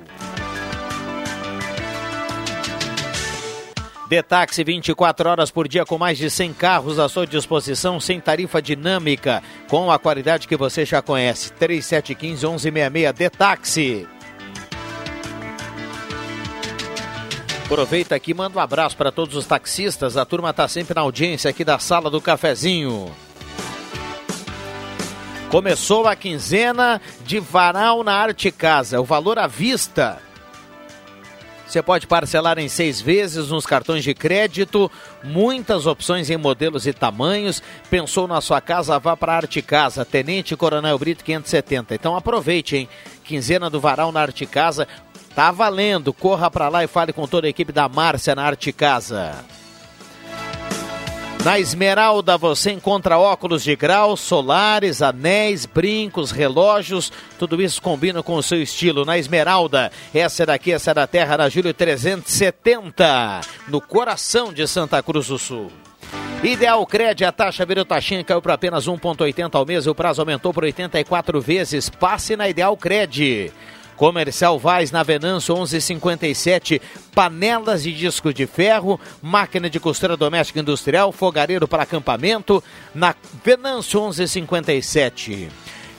Detaxi 4.08 4.64
24 4.64 5.30
horas 5.30 5.49
por 5.49 5.68
dia 5.68 5.84
com 5.84 5.97
mais 5.97 6.18
de 6.18 6.30
100 6.30 6.53
carros 6.53 6.99
à 6.99 7.10
sua 7.10 7.26
disposição, 7.26 7.99
sem 7.99 8.20
tarifa 8.20 8.62
dinâmica, 8.62 9.41
com 9.68 9.91
a 9.91 9.97
qualidade 9.97 10.47
que 10.47 10.56
você 10.56 10.86
já 10.86 11.01
conhece. 11.01 11.51
3715 11.53 12.70
1166 12.70 13.14
Detaxi. 13.14 14.08
Aproveita 17.66 18.14
aqui, 18.14 18.32
manda 18.32 18.60
um 18.60 18.62
abraço 18.62 18.95
para 18.95 19.12
todos 19.12 19.36
os 19.36 19.47
taxistas. 19.47 20.18
A 20.18 20.24
turma 20.24 20.51
está 20.51 20.68
sempre 20.68 20.93
na 20.93 21.01
audiência 21.01 21.49
aqui 21.49 21.66
da 21.66 21.80
sala 21.80 22.12
do 22.12 22.22
cafezinho. 22.22 23.12
Começou 25.49 26.08
a 26.08 26.16
quinzena 26.16 27.01
de 27.26 27.39
varal 27.39 28.03
na 28.03 28.14
Arte 28.14 28.51
Casa. 28.51 29.01
O 29.01 29.03
valor 29.03 29.39
à 29.39 29.47
vista 29.47 30.22
você 31.66 31.82
pode 31.82 32.05
parcelar 32.05 32.59
em 32.59 32.70
seis 32.70 33.01
vezes 33.01 33.49
nos 33.49 33.66
cartões 33.66 34.03
de 34.03 34.13
crédito, 34.13 34.89
muitas 35.24 35.88
opções 35.88 36.30
em 36.30 36.38
modelos 36.38 36.86
e 36.86 36.93
tamanhos. 36.93 37.61
Pensou 37.89 38.28
na 38.28 38.39
sua 38.39 38.61
casa? 38.61 38.99
Vá 38.99 39.18
para 39.18 39.34
a 39.34 39.38
Arte 39.38 39.61
Casa, 39.61 40.05
Tenente 40.05 40.55
Coronel 40.55 40.97
Brito 40.97 41.24
570. 41.24 41.95
Então 41.95 42.16
aproveite, 42.16 42.78
hein? 42.78 42.89
Quinzena 43.24 43.70
do 43.70 43.80
Varal 43.80 44.11
na 44.11 44.22
Arte 44.22 44.45
Casa. 44.45 44.88
Tá 45.36 45.51
valendo. 45.51 46.13
Corra 46.13 46.51
para 46.51 46.70
lá 46.70 46.84
e 46.84 46.88
fale 46.88 47.11
com 47.11 47.28
toda 47.28 47.47
a 47.47 47.49
equipe 47.49 47.72
da 47.72 47.89
Márcia 47.89 48.36
na 48.36 48.43
Arte 48.43 48.72
Casa. 48.72 49.43
Na 51.46 51.60
Esmeralda 51.60 52.39
você 52.39 52.72
encontra 52.72 53.20
óculos 53.20 53.64
de 53.64 53.76
grau, 53.76 54.18
solares, 54.18 55.04
anéis, 55.04 55.68
brincos, 55.68 56.32
relógios, 56.32 57.12
tudo 57.38 57.62
isso 57.62 57.80
combina 57.80 58.24
com 58.24 58.34
o 58.34 58.41
seu 58.41 58.60
estilo. 58.64 59.06
Na 59.06 59.16
Esmeralda, 59.16 59.91
essa 60.12 60.41
é 60.41 60.46
daqui, 60.48 60.72
essa 60.72 60.89
é 60.89 60.93
da 60.96 61.06
terra, 61.06 61.38
na 61.38 61.48
Júlio 61.48 61.72
370, 61.72 63.41
no 63.68 63.80
coração 63.80 64.52
de 64.52 64.68
Santa 64.68 65.04
Cruz 65.04 65.28
do 65.28 65.38
Sul. 65.38 65.72
Ideal 66.43 66.84
Cred, 66.88 67.24
a 67.24 67.32
taxa 67.32 67.64
virou 67.64 67.86
taxinha 67.86 68.24
caiu 68.24 68.41
para 68.41 68.56
apenas 68.56 68.88
1,80 68.88 69.54
ao 69.54 69.68
mês 69.68 69.86
e 69.86 69.89
o 69.91 69.93
prazo 69.93 70.24
aumentou 70.24 70.52
por 70.52 70.64
84 70.64 71.39
vezes. 71.41 71.91
Passe 71.91 72.36
na 72.36 72.50
Ideal 72.50 72.76
Cred. 72.76 73.54
Comercial 73.96 74.60
Vaz 74.60 74.91
na 74.91 75.04
Venâncio 75.04 75.56
1157, 75.56 76.82
panelas 77.14 77.84
de 77.84 77.93
disco 77.93 78.34
de 78.34 78.46
ferro, 78.46 79.00
máquina 79.22 79.70
de 79.70 79.80
costura 79.80 80.18
doméstica 80.18 80.60
industrial, 80.60 81.12
fogareiro 81.12 81.68
para 81.68 81.84
acampamento 81.84 82.64
na 82.93 83.16
Venâncio 83.43 84.02
1157. 84.02 85.50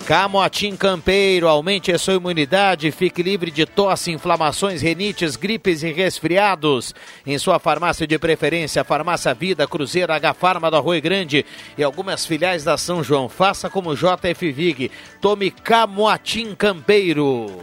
Camotim 0.06 0.76
Campeiro, 0.76 1.48
aumente 1.48 1.90
a 1.90 1.98
sua 1.98 2.14
imunidade, 2.14 2.92
fique 2.92 3.24
livre 3.24 3.50
de 3.50 3.66
tosse, 3.66 4.12
inflamações, 4.12 4.80
renites, 4.80 5.34
gripes 5.34 5.82
e 5.82 5.90
resfriados. 5.90 6.94
Em 7.26 7.36
sua 7.38 7.58
farmácia 7.58 8.06
de 8.06 8.16
preferência, 8.16 8.84
Farmácia 8.84 9.34
Vida, 9.34 9.66
Cruzeiro, 9.66 10.12
H 10.12 10.32
Farma 10.34 10.70
do 10.70 10.76
Arroio 10.76 11.02
Grande 11.02 11.44
e 11.76 11.82
algumas 11.82 12.24
filiais 12.24 12.62
da 12.62 12.76
São 12.76 13.02
João. 13.02 13.28
Faça 13.28 13.68
como 13.68 13.96
JF 13.96 14.52
Vig. 14.52 14.92
Tome 15.20 15.50
Camotim 15.50 16.54
Campeiro. 16.54 17.60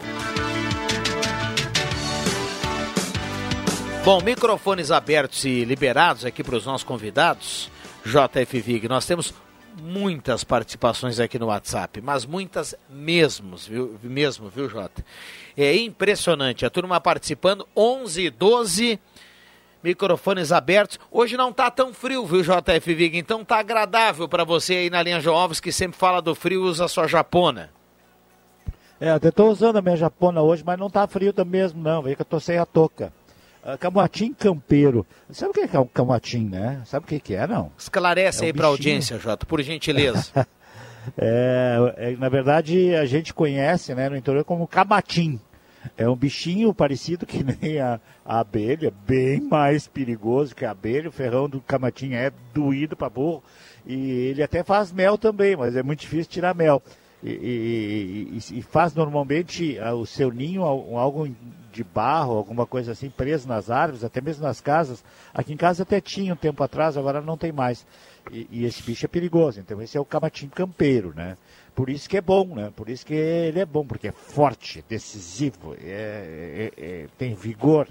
Bom, 4.04 4.20
microfones 4.20 4.92
abertos 4.92 5.46
e 5.46 5.64
liberados 5.64 6.26
aqui 6.26 6.44
para 6.44 6.58
os 6.58 6.66
nossos 6.66 6.84
convidados. 6.84 7.72
JF 8.06 8.60
Vig, 8.60 8.90
nós 8.90 9.06
temos 9.06 9.34
muitas 9.82 10.44
participações 10.44 11.20
aqui 11.20 11.40
no 11.40 11.48
WhatsApp, 11.48 12.02
mas 12.02 12.26
muitas 12.26 12.76
mesmo, 12.90 13.58
viu, 13.58 14.00
mesmo, 14.04 14.50
viu, 14.50 14.70
Jota? 14.70 15.04
É 15.58 15.76
impressionante, 15.76 16.66
a 16.66 16.70
turma 16.70 17.00
participando, 17.00 17.68
11, 17.76 18.30
12 18.30 19.00
microfones 19.84 20.52
abertos. 20.52 21.00
Hoje 21.12 21.36
não 21.36 21.52
tá 21.52 21.70
tão 21.70 21.94
frio, 21.94 22.26
viu, 22.26 22.42
JF 22.42 22.94
Vig? 22.94 23.18
Então 23.18 23.44
tá 23.44 23.60
agradável 23.60 24.28
para 24.28 24.44
você 24.44 24.76
aí 24.76 24.90
na 24.90 25.04
linha 25.04 25.22
Alves, 25.30 25.60
que 25.60 25.72
sempre 25.72 25.98
fala 25.98 26.22
do 26.22 26.34
frio, 26.34 26.64
usa 26.64 26.88
sua 26.88 27.08
japona. 27.08 27.70
É, 29.00 29.10
até 29.10 29.32
tô 29.32 29.50
usando 29.50 29.78
a 29.78 29.82
minha 29.82 29.98
japona 29.98 30.42
hoje, 30.42 30.64
mas 30.66 30.80
não 30.80 30.90
tá 30.90 31.06
frio 31.08 31.34
mesmo 31.46 31.82
não, 31.82 32.02
vê 32.02 32.16
que 32.16 32.22
eu 32.22 32.26
tô 32.26 32.40
sem 32.40 32.58
a 32.58 32.66
touca. 32.66 33.12
Uh, 33.64 33.78
Camotim 33.78 34.34
Campeiro. 34.34 35.06
Sabe 35.30 35.52
o 35.52 35.54
que 35.54 35.76
é 35.76 35.80
um 35.80 35.88
camotim, 35.88 36.50
né? 36.50 36.82
Sabe 36.86 37.06
o 37.06 37.08
que, 37.08 37.18
que 37.18 37.34
é, 37.34 37.48
não? 37.48 37.72
Esclarece 37.78 38.42
é 38.42 38.44
um 38.44 38.46
aí 38.48 38.54
para 38.54 38.66
a 38.66 38.70
audiência, 38.70 39.18
Jota, 39.18 39.46
por 39.46 39.62
gentileza. 39.62 40.32
é, 41.18 41.94
é, 41.96 42.16
na 42.18 42.28
verdade, 42.28 42.94
a 42.94 43.06
gente 43.06 43.34
conhece 43.34 43.96
né, 43.96 44.10
no 44.10 44.18
interior 44.18 44.44
como 44.44 44.68
camatim. 44.68 45.40
É 45.98 46.08
um 46.10 46.16
bichinho 46.16 46.74
parecido 46.74 47.26
que 47.26 47.42
nem 47.62 47.80
a, 47.80 48.02
a, 48.26 48.42
abelha, 48.42 48.92
bem 49.08 49.40
mais 49.40 49.88
perigoso 49.88 50.54
que 50.54 50.66
a 50.66 50.72
abelha. 50.72 51.08
O 51.08 51.14
ferrão 51.14 51.48
do 51.48 51.62
camatim 51.62 52.14
é 52.14 52.34
doído 52.54 52.98
para 52.98 53.10
burro. 53.10 53.42
E 53.86 53.96
ele 54.28 54.44
até 54.44 54.62
faz 54.62 54.92
mel 54.92 55.18
também, 55.18 55.56
mas 55.56 55.76
é 55.76 55.84
muito 55.84 56.02
difícil 56.02 56.30
tirar 56.30 56.54
mel. 56.54 56.82
E, 57.24 57.30
e, 57.30 58.38
e, 58.38 58.60
e 58.60 58.62
faz 58.62 58.94
normalmente 58.94 59.80
ah, 59.80 59.94
o 59.94 60.06
seu 60.06 60.30
ninho 60.30 60.64
algo 60.64 61.26
de 61.74 61.84
barro, 61.84 62.38
alguma 62.38 62.66
coisa 62.66 62.92
assim, 62.92 63.10
preso 63.10 63.48
nas 63.48 63.70
árvores, 63.70 64.04
até 64.04 64.22
mesmo 64.22 64.44
nas 64.44 64.62
casas. 64.62 65.04
Aqui 65.34 65.54
em 65.54 65.58
casa 65.58 65.84
até 65.84 66.00
tinha 66.00 66.34
um 66.34 66.38
tempo 66.38 66.64
atrás, 66.64 66.96
agora 66.96 67.20
não 67.20 67.38
tem 67.38 67.52
mais. 67.52 67.86
E, 68.32 68.48
e 68.52 68.66
esse 68.66 68.82
bicho 68.84 69.06
é 69.06 69.10
perigoso, 69.10 69.60
então 69.60 69.82
esse 69.82 69.98
é 69.98 70.00
o 70.00 70.06
camatim 70.06 70.48
campeiro, 70.48 71.14
né? 71.16 71.36
Por 71.76 71.90
isso 71.90 72.08
que 72.08 72.16
é 72.16 72.22
bom, 72.22 72.46
né? 72.56 72.72
Por 72.76 72.88
isso 72.88 73.06
que 73.06 73.14
ele 73.14 73.60
é 73.60 73.66
bom, 73.66 73.86
porque 73.86 74.08
é 74.08 74.12
forte, 74.12 74.86
decisivo, 74.88 75.76
é, 75.82 76.72
é, 76.78 76.84
é 76.86 77.08
tem 77.18 77.34
vigor 77.34 77.88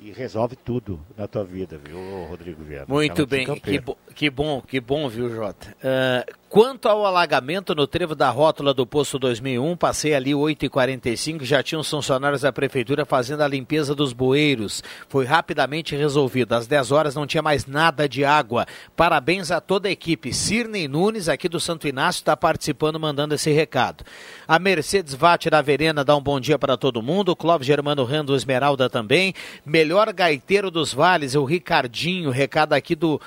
e 0.00 0.10
resolve 0.12 0.56
tudo 0.56 0.98
na 1.16 1.28
tua 1.28 1.44
vida, 1.44 1.78
viu, 1.78 1.98
Rodrigo 2.28 2.62
Vieira? 2.64 2.86
Muito 2.88 3.26
bem, 3.26 3.46
que, 3.60 3.78
bo 3.78 3.96
que, 4.14 4.30
bom, 4.30 4.60
que 4.60 4.80
bom, 4.80 5.08
viu, 5.08 5.28
Jota? 5.28 5.76
Uh, 5.78 6.39
quanto 6.50 6.88
ao 6.88 7.06
alagamento 7.06 7.76
no 7.76 7.86
trevo 7.86 8.16
da 8.16 8.28
rótula 8.28 8.74
do 8.74 8.84
posto 8.84 9.20
2001, 9.20 9.76
passei 9.76 10.14
ali 10.14 10.32
8h45, 10.32 11.44
já 11.44 11.62
tinham 11.62 11.84
funcionários 11.84 12.42
da 12.42 12.52
prefeitura 12.52 13.04
fazendo 13.04 13.42
a 13.42 13.48
limpeza 13.48 13.94
dos 13.94 14.12
bueiros. 14.12 14.82
Foi 15.08 15.24
rapidamente 15.24 15.94
resolvido. 15.94 16.52
Às 16.52 16.66
10 16.66 16.90
horas 16.90 17.14
não 17.14 17.24
tinha 17.24 17.40
mais 17.40 17.66
nada 17.66 18.08
de 18.08 18.24
água. 18.24 18.66
Parabéns 18.96 19.52
a 19.52 19.60
toda 19.60 19.86
a 19.86 19.92
equipe. 19.92 20.34
Cirnei 20.34 20.88
Nunes, 20.88 21.28
aqui 21.28 21.48
do 21.48 21.60
Santo 21.60 21.86
Inácio, 21.86 22.18
está 22.18 22.36
participando, 22.36 22.98
mandando 22.98 23.32
esse 23.32 23.52
recado. 23.52 24.04
A 24.48 24.58
Mercedes 24.58 25.14
Vate 25.14 25.48
da 25.48 25.62
Verena 25.62 26.04
dá 26.04 26.16
um 26.16 26.22
bom 26.22 26.40
dia 26.40 26.58
para 26.58 26.76
todo 26.76 27.00
mundo. 27.00 27.36
Clóvis 27.36 27.66
Germano 27.66 28.02
Rando 28.02 28.34
Esmeralda 28.34 28.90
também. 28.90 29.32
Melhor 29.64 30.12
gaiteiro 30.12 30.68
dos 30.68 30.92
vales, 30.92 31.36
o 31.36 31.44
Ricardinho, 31.44 32.30
recado 32.30 32.72
aqui 32.72 32.96
do 32.96 33.20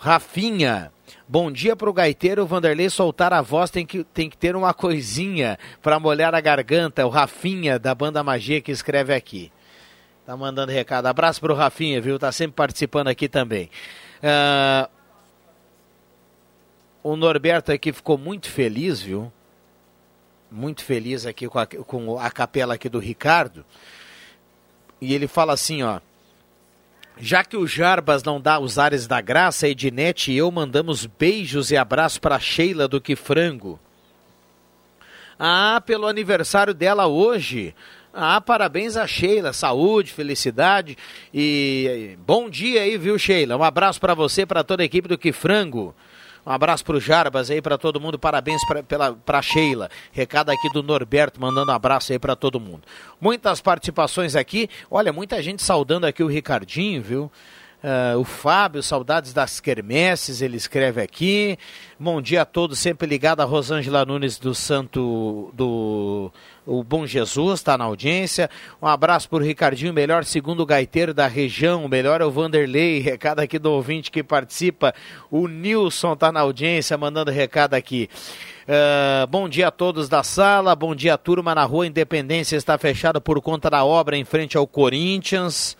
Rafinha. 0.00 0.90
Bom 1.28 1.50
dia 1.50 1.74
para 1.74 1.90
o 1.90 1.92
gaiteiro 1.92 2.46
Vanderlei 2.46 2.88
soltar 2.88 3.32
a 3.32 3.42
voz, 3.42 3.70
tem 3.70 3.84
que, 3.84 4.04
tem 4.04 4.30
que 4.30 4.36
ter 4.36 4.54
uma 4.54 4.72
coisinha 4.72 5.58
para 5.82 5.98
molhar 5.98 6.34
a 6.34 6.40
garganta. 6.40 7.04
O 7.04 7.10
Rafinha 7.10 7.78
da 7.78 7.94
Banda 7.94 8.22
Magia 8.22 8.60
que 8.60 8.70
escreve 8.70 9.12
aqui. 9.12 9.50
Tá 10.24 10.36
mandando 10.36 10.72
recado. 10.72 11.06
Abraço 11.06 11.40
para 11.40 11.52
o 11.52 11.56
Rafinha, 11.56 12.00
viu? 12.00 12.18
Tá 12.18 12.32
sempre 12.32 12.56
participando 12.56 13.08
aqui 13.08 13.28
também. 13.28 13.70
Uh, 14.22 14.88
o 17.02 17.14
Norberto 17.14 17.70
aqui 17.70 17.92
ficou 17.92 18.18
muito 18.18 18.50
feliz, 18.50 19.00
viu? 19.00 19.32
Muito 20.50 20.84
feliz 20.84 21.26
aqui 21.26 21.48
com 21.48 21.58
a, 21.58 21.66
com 21.66 22.18
a 22.18 22.30
capela 22.30 22.74
aqui 22.74 22.88
do 22.88 22.98
Ricardo. 22.98 23.64
E 25.00 25.14
ele 25.14 25.28
fala 25.28 25.52
assim, 25.52 25.82
ó. 25.82 26.00
Já 27.18 27.42
que 27.42 27.56
o 27.56 27.66
Jarbas 27.66 28.22
não 28.22 28.38
dá 28.38 28.58
os 28.58 28.78
ares 28.78 29.06
da 29.06 29.22
graça, 29.22 29.66
Ednete 29.66 30.32
e 30.32 30.36
eu 30.36 30.50
mandamos 30.50 31.06
beijos 31.06 31.70
e 31.70 31.76
abraços 31.76 32.18
para 32.18 32.38
Sheila 32.38 32.86
do 32.86 33.00
Que 33.00 33.16
Frango. 33.16 33.80
Ah, 35.38 35.82
pelo 35.84 36.06
aniversário 36.06 36.74
dela 36.74 37.06
hoje. 37.06 37.74
Ah, 38.12 38.40
parabéns 38.40 38.96
a 38.96 39.06
Sheila, 39.06 39.52
saúde, 39.54 40.12
felicidade 40.12 40.96
e 41.32 42.18
bom 42.26 42.50
dia 42.50 42.82
aí, 42.82 42.98
viu, 42.98 43.18
Sheila? 43.18 43.56
Um 43.56 43.64
abraço 43.64 43.98
para 43.98 44.14
você, 44.14 44.44
para 44.44 44.64
toda 44.64 44.82
a 44.82 44.86
equipe 44.86 45.08
do 45.08 45.18
Que 45.18 45.32
Frango. 45.32 45.94
Um 46.46 46.52
abraço 46.52 46.84
para 46.84 46.96
o 46.96 47.00
Jarbas 47.00 47.50
aí, 47.50 47.60
para 47.60 47.76
todo 47.76 48.00
mundo. 48.00 48.16
Parabéns 48.20 48.62
para 49.24 49.42
Sheila. 49.42 49.90
Recado 50.12 50.50
aqui 50.50 50.72
do 50.72 50.80
Norberto, 50.80 51.40
mandando 51.40 51.72
um 51.72 51.74
abraço 51.74 52.12
aí 52.12 52.20
para 52.20 52.36
todo 52.36 52.60
mundo. 52.60 52.82
Muitas 53.20 53.60
participações 53.60 54.36
aqui. 54.36 54.70
Olha, 54.88 55.12
muita 55.12 55.42
gente 55.42 55.60
saudando 55.60 56.04
aqui 56.04 56.22
o 56.22 56.28
Ricardinho, 56.28 57.02
viu? 57.02 57.32
Uh, 57.86 58.18
o 58.18 58.24
Fábio, 58.24 58.82
saudades 58.82 59.32
das 59.32 59.60
quermesses, 59.60 60.42
ele 60.42 60.56
escreve 60.56 61.00
aqui. 61.00 61.56
Bom 62.00 62.20
dia 62.20 62.42
a 62.42 62.44
todos, 62.44 62.80
sempre 62.80 63.06
ligado 63.06 63.42
a 63.42 63.44
Rosângela 63.44 64.04
Nunes 64.04 64.40
do 64.40 64.52
Santo 64.56 65.52
do 65.54 66.32
o 66.66 66.82
Bom 66.82 67.06
Jesus, 67.06 67.60
está 67.60 67.78
na 67.78 67.84
audiência. 67.84 68.50
Um 68.82 68.88
abraço 68.88 69.30
para 69.30 69.38
o 69.38 69.46
Ricardinho, 69.46 69.94
melhor 69.94 70.24
segundo 70.24 70.66
gaiteiro 70.66 71.14
da 71.14 71.28
região, 71.28 71.84
o 71.84 71.88
melhor 71.88 72.20
é 72.20 72.24
o 72.24 72.30
Vanderlei, 72.32 72.98
recado 72.98 73.38
aqui 73.38 73.56
do 73.56 73.70
ouvinte 73.70 74.10
que 74.10 74.20
participa. 74.20 74.92
O 75.30 75.46
Nilson 75.46 76.14
está 76.14 76.32
na 76.32 76.40
audiência, 76.40 76.98
mandando 76.98 77.30
recado 77.30 77.74
aqui. 77.74 78.10
Uh, 78.64 79.28
bom 79.28 79.48
dia 79.48 79.68
a 79.68 79.70
todos 79.70 80.08
da 80.08 80.24
sala, 80.24 80.74
bom 80.74 80.92
dia 80.92 81.16
turma 81.16 81.54
na 81.54 81.62
rua 81.62 81.86
Independência 81.86 82.56
está 82.56 82.76
fechada 82.76 83.20
por 83.20 83.40
conta 83.40 83.70
da 83.70 83.84
obra 83.84 84.16
em 84.16 84.24
frente 84.24 84.56
ao 84.56 84.66
Corinthians 84.66 85.76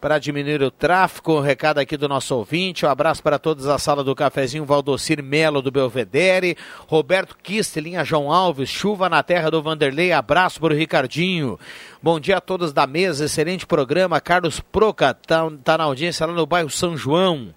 para 0.00 0.18
diminuir 0.18 0.62
o 0.62 0.70
tráfego. 0.70 1.38
Um 1.38 1.40
recado 1.40 1.78
aqui 1.78 1.96
do 1.96 2.08
nosso 2.08 2.34
ouvinte. 2.34 2.86
Um 2.86 2.88
abraço 2.88 3.22
para 3.22 3.38
todos 3.38 3.64
da 3.64 3.78
sala 3.78 4.04
do 4.04 4.14
cafezinho 4.14 4.64
Valdocir 4.64 5.22
Melo 5.22 5.60
do 5.60 5.70
Belvedere. 5.70 6.56
Roberto 6.86 7.36
Kistelinha, 7.36 8.04
João 8.04 8.32
Alves, 8.32 8.68
chuva 8.68 9.08
na 9.08 9.22
terra 9.22 9.50
do 9.50 9.62
Vanderlei. 9.62 10.12
Abraço 10.12 10.60
para 10.60 10.72
o 10.72 10.76
Ricardinho. 10.76 11.58
Bom 12.02 12.20
dia 12.20 12.36
a 12.36 12.40
todos 12.40 12.72
da 12.72 12.86
mesa, 12.86 13.24
excelente 13.24 13.66
programa. 13.66 14.20
Carlos 14.20 14.60
Proca 14.60 15.14
tá, 15.14 15.50
tá 15.64 15.78
na 15.78 15.84
audiência 15.84 16.26
lá 16.26 16.32
no 16.32 16.46
bairro 16.46 16.70
São 16.70 16.96
João. 16.96 17.54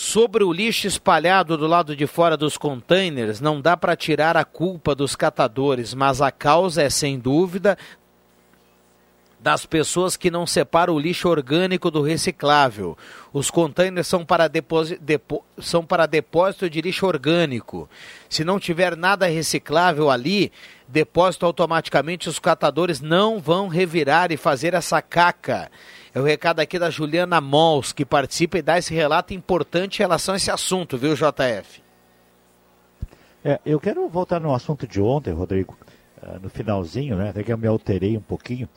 Sobre 0.00 0.44
o 0.44 0.52
lixo 0.52 0.86
espalhado 0.86 1.56
do 1.56 1.66
lado 1.66 1.96
de 1.96 2.06
fora 2.06 2.36
dos 2.36 2.56
containers, 2.56 3.40
não 3.40 3.60
dá 3.60 3.76
para 3.76 3.96
tirar 3.96 4.36
a 4.36 4.44
culpa 4.44 4.94
dos 4.94 5.16
catadores, 5.16 5.92
mas 5.92 6.22
a 6.22 6.30
causa 6.30 6.82
é, 6.82 6.88
sem 6.88 7.18
dúvida, 7.18 7.76
das 9.40 9.64
pessoas 9.64 10.16
que 10.16 10.30
não 10.30 10.46
separam 10.46 10.94
o 10.94 10.98
lixo 10.98 11.28
orgânico 11.28 11.90
do 11.90 12.02
reciclável. 12.02 12.96
Os 13.32 13.50
containers 13.50 14.06
são 14.06 14.26
são 15.58 15.84
para 15.84 16.06
depósito 16.06 16.68
de 16.68 16.80
lixo 16.80 17.06
orgânico. 17.06 17.88
Se 18.28 18.44
não 18.44 18.58
tiver 18.58 18.96
nada 18.96 19.26
reciclável 19.26 20.10
ali, 20.10 20.50
depósito 20.88 21.46
automaticamente, 21.46 22.28
os 22.28 22.38
catadores 22.38 23.00
não 23.00 23.38
vão 23.38 23.68
revirar 23.68 24.32
e 24.32 24.36
fazer 24.36 24.74
essa 24.74 25.00
caca. 25.00 25.70
É 26.14 26.20
o 26.20 26.24
recado 26.24 26.60
aqui 26.60 26.78
da 26.78 26.90
Juliana 26.90 27.40
Mols, 27.40 27.92
que 27.92 28.04
participa 28.04 28.58
e 28.58 28.62
dá 28.62 28.78
esse 28.78 28.92
relato 28.92 29.34
importante 29.34 29.98
em 29.98 30.02
relação 30.02 30.34
a 30.34 30.36
esse 30.36 30.50
assunto, 30.50 30.98
viu, 30.98 31.14
JF? 31.14 31.82
É, 33.44 33.60
eu 33.64 33.78
quero 33.78 34.08
voltar 34.08 34.40
no 34.40 34.52
assunto 34.52 34.86
de 34.86 35.00
ontem, 35.00 35.32
Rodrigo, 35.32 35.78
uh, 36.22 36.40
no 36.40 36.50
finalzinho, 36.50 37.16
né? 37.16 37.30
Até 37.30 37.44
que 37.44 37.52
eu 37.52 37.58
me 37.58 37.68
alterei 37.68 38.16
um 38.16 38.20
pouquinho. 38.20 38.68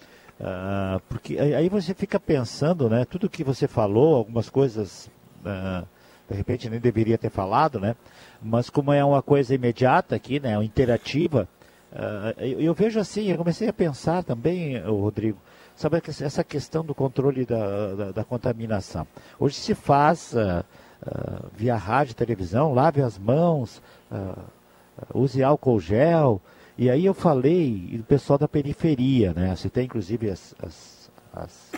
Uh, 0.42 1.00
porque 1.08 1.38
aí 1.38 1.70
você 1.70 1.94
fica 1.94 2.20
pensando, 2.20 2.90
né? 2.90 3.06
Tudo 3.06 3.30
que 3.30 3.44
você 3.44 3.68
falou, 3.68 4.16
algumas 4.16 4.50
coisas, 4.50 5.06
uh, 5.46 5.86
de 6.28 6.36
repente 6.36 6.68
nem 6.68 6.80
deveria 6.80 7.16
ter 7.16 7.30
falado, 7.30 7.80
né? 7.80 7.96
Mas 8.42 8.68
como 8.68 8.92
é 8.92 9.06
uma 9.06 9.22
coisa 9.22 9.54
imediata 9.54 10.16
aqui, 10.16 10.40
né? 10.40 10.56
Interativa, 10.64 11.48
eu, 12.38 12.60
eu, 12.60 12.74
vejo 12.74 13.00
assim, 13.00 13.30
eu 13.30 13.38
comecei 13.38 13.68
a 13.68 13.74
pensar 13.74 14.24
também, 14.24 14.80
Rodrigo, 14.80 15.38
Sabe 15.76 16.02
essa 16.06 16.44
questão 16.44 16.86
do 16.86 16.94
controle 16.94 17.46
da, 17.46 17.94
da, 17.94 18.12
da 18.12 18.24
contaminação. 18.24 19.06
Hoje 19.40 19.56
se 19.56 19.74
faz 19.74 20.34
via 21.54 21.76
rádio, 21.76 22.14
televisão, 22.14 22.74
lave 22.74 23.02
as 23.02 23.18
mãos, 23.18 23.82
use 25.14 25.44
álcool 25.44 25.80
gel. 25.80 26.42
E 26.78 26.90
aí 26.90 27.06
eu 27.06 27.14
falei 27.14 27.98
do 27.98 28.04
pessoal 28.04 28.40
da 28.40 28.48
periferia, 28.48 29.34
né? 29.34 29.56
Você 29.56 29.70
tem 29.70 29.86
inclusive 29.86 30.30
as, 30.30 30.56
as, 30.62 31.12
as 31.34 31.72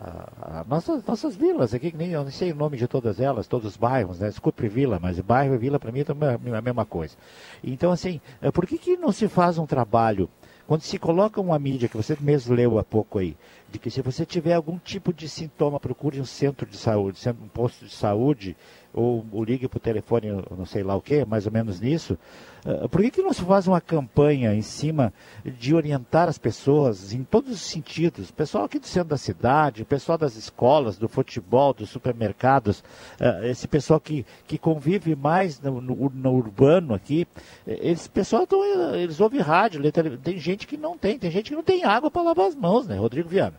a, 0.00 0.60
a, 0.60 0.64
nossas, 0.64 1.04
nossas 1.04 1.36
vilas 1.36 1.72
aqui, 1.72 1.90
que 1.90 1.96
nem 1.96 2.10
eu 2.10 2.24
não 2.24 2.30
sei 2.30 2.52
o 2.52 2.56
nome 2.56 2.76
de 2.76 2.86
todas 2.86 3.20
elas, 3.20 3.46
todos 3.46 3.72
os 3.72 3.76
bairros, 3.76 4.20
né? 4.20 4.28
Desculpe 4.28 4.68
vila, 4.68 4.98
mas 5.00 5.18
bairro 5.20 5.54
e 5.54 5.58
vila 5.58 5.78
para 5.78 5.92
mim 5.92 6.00
é 6.00 6.56
a 6.56 6.62
mesma 6.62 6.84
coisa. 6.84 7.16
Então, 7.62 7.90
assim, 7.90 8.20
eh, 8.42 8.50
por 8.50 8.66
que, 8.66 8.78
que 8.78 8.96
não 8.96 9.12
se 9.12 9.28
faz 9.28 9.58
um 9.58 9.66
trabalho 9.66 10.28
quando 10.70 10.82
se 10.82 11.00
coloca 11.00 11.40
uma 11.40 11.58
mídia, 11.58 11.88
que 11.88 11.96
você 11.96 12.16
mesmo 12.20 12.54
leu 12.54 12.78
há 12.78 12.84
pouco 12.84 13.18
aí, 13.18 13.36
de 13.68 13.76
que 13.76 13.90
se 13.90 14.02
você 14.02 14.24
tiver 14.24 14.54
algum 14.54 14.78
tipo 14.78 15.12
de 15.12 15.28
sintoma, 15.28 15.80
procure 15.80 16.20
um 16.20 16.24
centro 16.24 16.64
de 16.64 16.76
saúde, 16.76 17.18
um 17.28 17.48
posto 17.48 17.84
de 17.84 17.92
saúde, 17.92 18.56
ou, 18.92 19.24
ou 19.32 19.44
ligue 19.44 19.66
o 19.66 19.68
telefone, 19.68 20.28
não 20.56 20.66
sei 20.66 20.82
lá 20.82 20.94
o 20.96 21.00
que, 21.00 21.24
mais 21.24 21.46
ou 21.46 21.52
menos 21.52 21.80
nisso, 21.80 22.18
uh, 22.64 22.88
por 22.88 23.00
que, 23.02 23.10
que 23.10 23.22
não 23.22 23.32
se 23.32 23.42
faz 23.42 23.66
uma 23.66 23.80
campanha 23.80 24.54
em 24.54 24.62
cima 24.62 25.12
de 25.44 25.74
orientar 25.74 26.28
as 26.28 26.38
pessoas 26.38 27.12
em 27.12 27.22
todos 27.22 27.52
os 27.52 27.60
sentidos? 27.60 28.30
Pessoal 28.30 28.64
aqui 28.64 28.78
do 28.78 28.86
centro 28.86 29.10
da 29.10 29.16
cidade, 29.16 29.84
pessoal 29.84 30.18
das 30.18 30.36
escolas, 30.36 30.98
do 30.98 31.08
futebol, 31.08 31.72
dos 31.72 31.90
supermercados, 31.90 32.80
uh, 33.20 33.44
esse 33.44 33.68
pessoal 33.68 34.00
que, 34.00 34.26
que 34.46 34.58
convive 34.58 35.14
mais 35.14 35.60
no, 35.60 35.80
no, 35.80 36.10
no 36.10 36.32
urbano 36.32 36.94
aqui, 36.94 37.26
esse 37.66 38.08
pessoal 38.08 38.46
tão, 38.46 38.64
eles 38.94 39.20
ouvem 39.20 39.40
rádio, 39.40 39.80
tem 40.22 40.38
gente 40.38 40.66
que 40.66 40.76
não 40.76 40.98
tem, 40.98 41.18
tem 41.18 41.30
gente 41.30 41.50
que 41.50 41.56
não 41.56 41.62
tem 41.62 41.84
água 41.84 42.10
para 42.10 42.22
lavar 42.22 42.46
as 42.46 42.54
mãos, 42.54 42.86
né, 42.86 42.96
Rodrigo 42.96 43.28
Viana? 43.28 43.54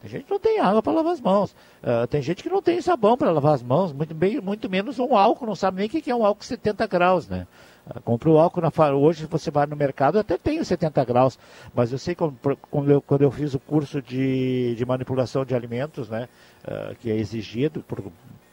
Tem 0.00 0.10
gente 0.10 0.24
que 0.24 0.30
não 0.30 0.38
tem 0.38 0.60
água 0.60 0.82
para 0.82 0.92
lavar 0.92 1.12
as 1.12 1.20
mãos. 1.20 1.52
Uh, 1.82 2.06
tem 2.08 2.20
gente 2.22 2.42
que 2.42 2.48
não 2.48 2.60
tem 2.60 2.80
sabão 2.80 3.16
para 3.16 3.30
lavar 3.30 3.54
as 3.54 3.62
mãos, 3.62 3.92
muito, 3.92 4.14
bem, 4.14 4.40
muito 4.40 4.68
menos 4.68 4.98
um 4.98 5.16
álcool, 5.16 5.46
não 5.46 5.54
sabe 5.54 5.78
nem 5.78 5.86
o 5.86 5.90
que 5.90 6.10
é 6.10 6.14
um 6.14 6.24
álcool 6.24 6.44
70 6.44 6.86
graus, 6.86 7.28
né? 7.28 7.46
Uh, 7.86 8.00
compra 8.02 8.30
o 8.30 8.38
álcool 8.38 8.60
na 8.60 8.70
Hoje 8.94 9.26
você 9.26 9.50
vai 9.50 9.66
no 9.66 9.76
mercado, 9.76 10.18
até 10.18 10.36
tenho 10.36 10.64
70 10.64 11.04
graus, 11.04 11.38
mas 11.74 11.92
eu 11.92 11.98
sei 11.98 12.14
quando, 12.14 12.36
quando, 12.70 12.90
eu, 12.90 13.00
quando 13.00 13.22
eu 13.22 13.30
fiz 13.30 13.54
o 13.54 13.58
curso 13.58 14.02
de, 14.02 14.74
de 14.76 14.84
manipulação 14.84 15.44
de 15.44 15.54
alimentos, 15.54 16.08
né? 16.08 16.28
Uh, 16.64 16.94
que 16.96 17.10
é 17.10 17.16
exigido 17.16 17.82
por, 17.82 18.02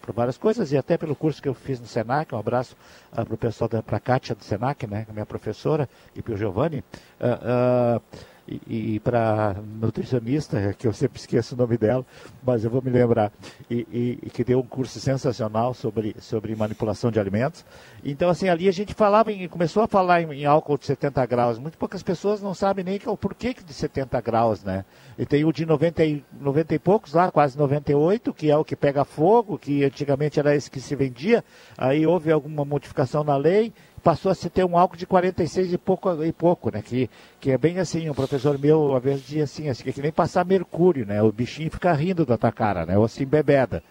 por 0.04 0.14
várias 0.14 0.38
coisas 0.38 0.72
e 0.72 0.78
até 0.78 0.98
pelo 0.98 1.16
curso 1.16 1.42
que 1.42 1.48
eu 1.48 1.54
fiz 1.54 1.80
no 1.80 1.88
Senac. 1.88 2.34
Um 2.36 2.38
abraço 2.38 2.76
para 3.12 3.34
o 3.34 3.38
pessoal 3.38 3.70
da 3.70 3.82
pra 3.82 4.00
Kátia 4.00 4.36
do 4.36 4.44
Senac, 4.44 4.86
né, 4.86 5.06
minha 5.12 5.26
professora, 5.26 5.90
e 6.16 6.22
para 6.22 6.34
o 6.34 6.38
Giovanni. 6.38 6.84
Uh, 7.20 8.02
e, 8.48 8.96
e 8.96 9.00
para 9.00 9.56
nutricionista, 9.80 10.74
que 10.78 10.88
eu 10.88 10.94
sempre 10.94 11.20
esqueço 11.20 11.56
o 11.56 11.58
nome 11.58 11.78
dela, 11.78 12.06
mas 12.46 12.64
eu 12.64 12.70
vou 12.70 12.82
me 12.82 12.90
lembrar, 12.90 13.32
e, 13.70 14.20
e, 14.22 14.30
que 14.30 14.44
deu 14.44 14.60
um 14.60 14.66
curso 14.66 15.00
sensacional 15.00 15.74
sobre, 15.74 16.16
sobre 16.20 16.56
manipulação 16.56 17.10
de 17.12 17.20
alimentos. 17.20 17.66
Então, 18.04 18.30
assim, 18.30 18.50
ali 18.50 18.68
a 18.68 18.72
gente 18.72 18.94
falava, 18.94 19.32
em, 19.32 19.48
começou 19.48 19.84
a 19.84 19.88
falar 19.88 20.22
em, 20.22 20.42
em, 20.42 20.46
álcool 20.46 20.78
de 20.78 20.86
70 20.86 21.26
graus. 21.26 21.58
Muito 21.58 21.78
poucas 21.78 22.04
pessoas 22.04 22.42
não 22.42 22.54
sabem 22.54 22.84
nem 22.84 23.00
que, 23.00 23.10
o 23.10 23.16
porquê 23.16 23.54
de 23.54 23.74
70 23.74 24.20
graus, 24.22 24.64
né? 24.64 24.84
E 25.18 25.26
tem 25.26 25.46
o 25.46 25.52
de 25.52 25.66
90 25.66 26.04
e, 26.04 26.24
90 26.40 26.76
e 26.76 26.80
poucos 26.80 27.14
lá, 27.14 27.32
quase 27.32 27.58
98, 27.58 28.34
que 28.34 28.52
é 28.52 28.58
o 28.58 28.66
que 28.66 28.76
pega 28.76 29.06
fogo, 29.06 29.58
que 29.58 29.84
antigamente 29.84 30.40
era 30.40 30.56
esse 30.56 30.70
que 30.70 30.82
se 30.82 30.96
vendia. 30.96 31.44
Aí 31.78 32.06
houve 32.06 32.32
alguma 32.32 32.66
modificação 32.66 33.24
na 33.24 33.38
lei 33.38 33.72
passou 34.04 34.30
a 34.30 34.36
se 34.36 34.50
ter 34.50 34.66
um 34.66 34.78
álcool 34.78 34.98
de 34.98 35.08
46 35.08 35.74
e 35.74 35.78
pouco, 35.78 36.24
e 36.24 36.32
pouco 36.34 36.70
né? 36.70 36.82
Que, 36.82 37.10
que 37.44 37.52
é 37.52 37.58
bem 37.58 37.78
assim, 37.78 38.10
um 38.10 38.14
professor 38.14 38.58
meu 38.58 38.86
uma 38.86 39.02
vez 39.02 39.20
dizia 39.20 39.44
assim, 39.44 39.68
assim, 39.68 39.84
que 39.84 40.02
nem 40.02 40.14
passar 40.14 40.46
mercúrio, 40.46 41.06
né? 41.06 41.22
O 41.22 41.30
bichinho 41.30 41.70
fica 41.70 41.92
rindo 41.92 42.26
da 42.26 42.38
tua 42.38 42.54
cara, 42.54 42.86
né? 42.86 42.98
Ou 42.98 43.04
assim, 43.04 43.26
bebeda 43.26 43.84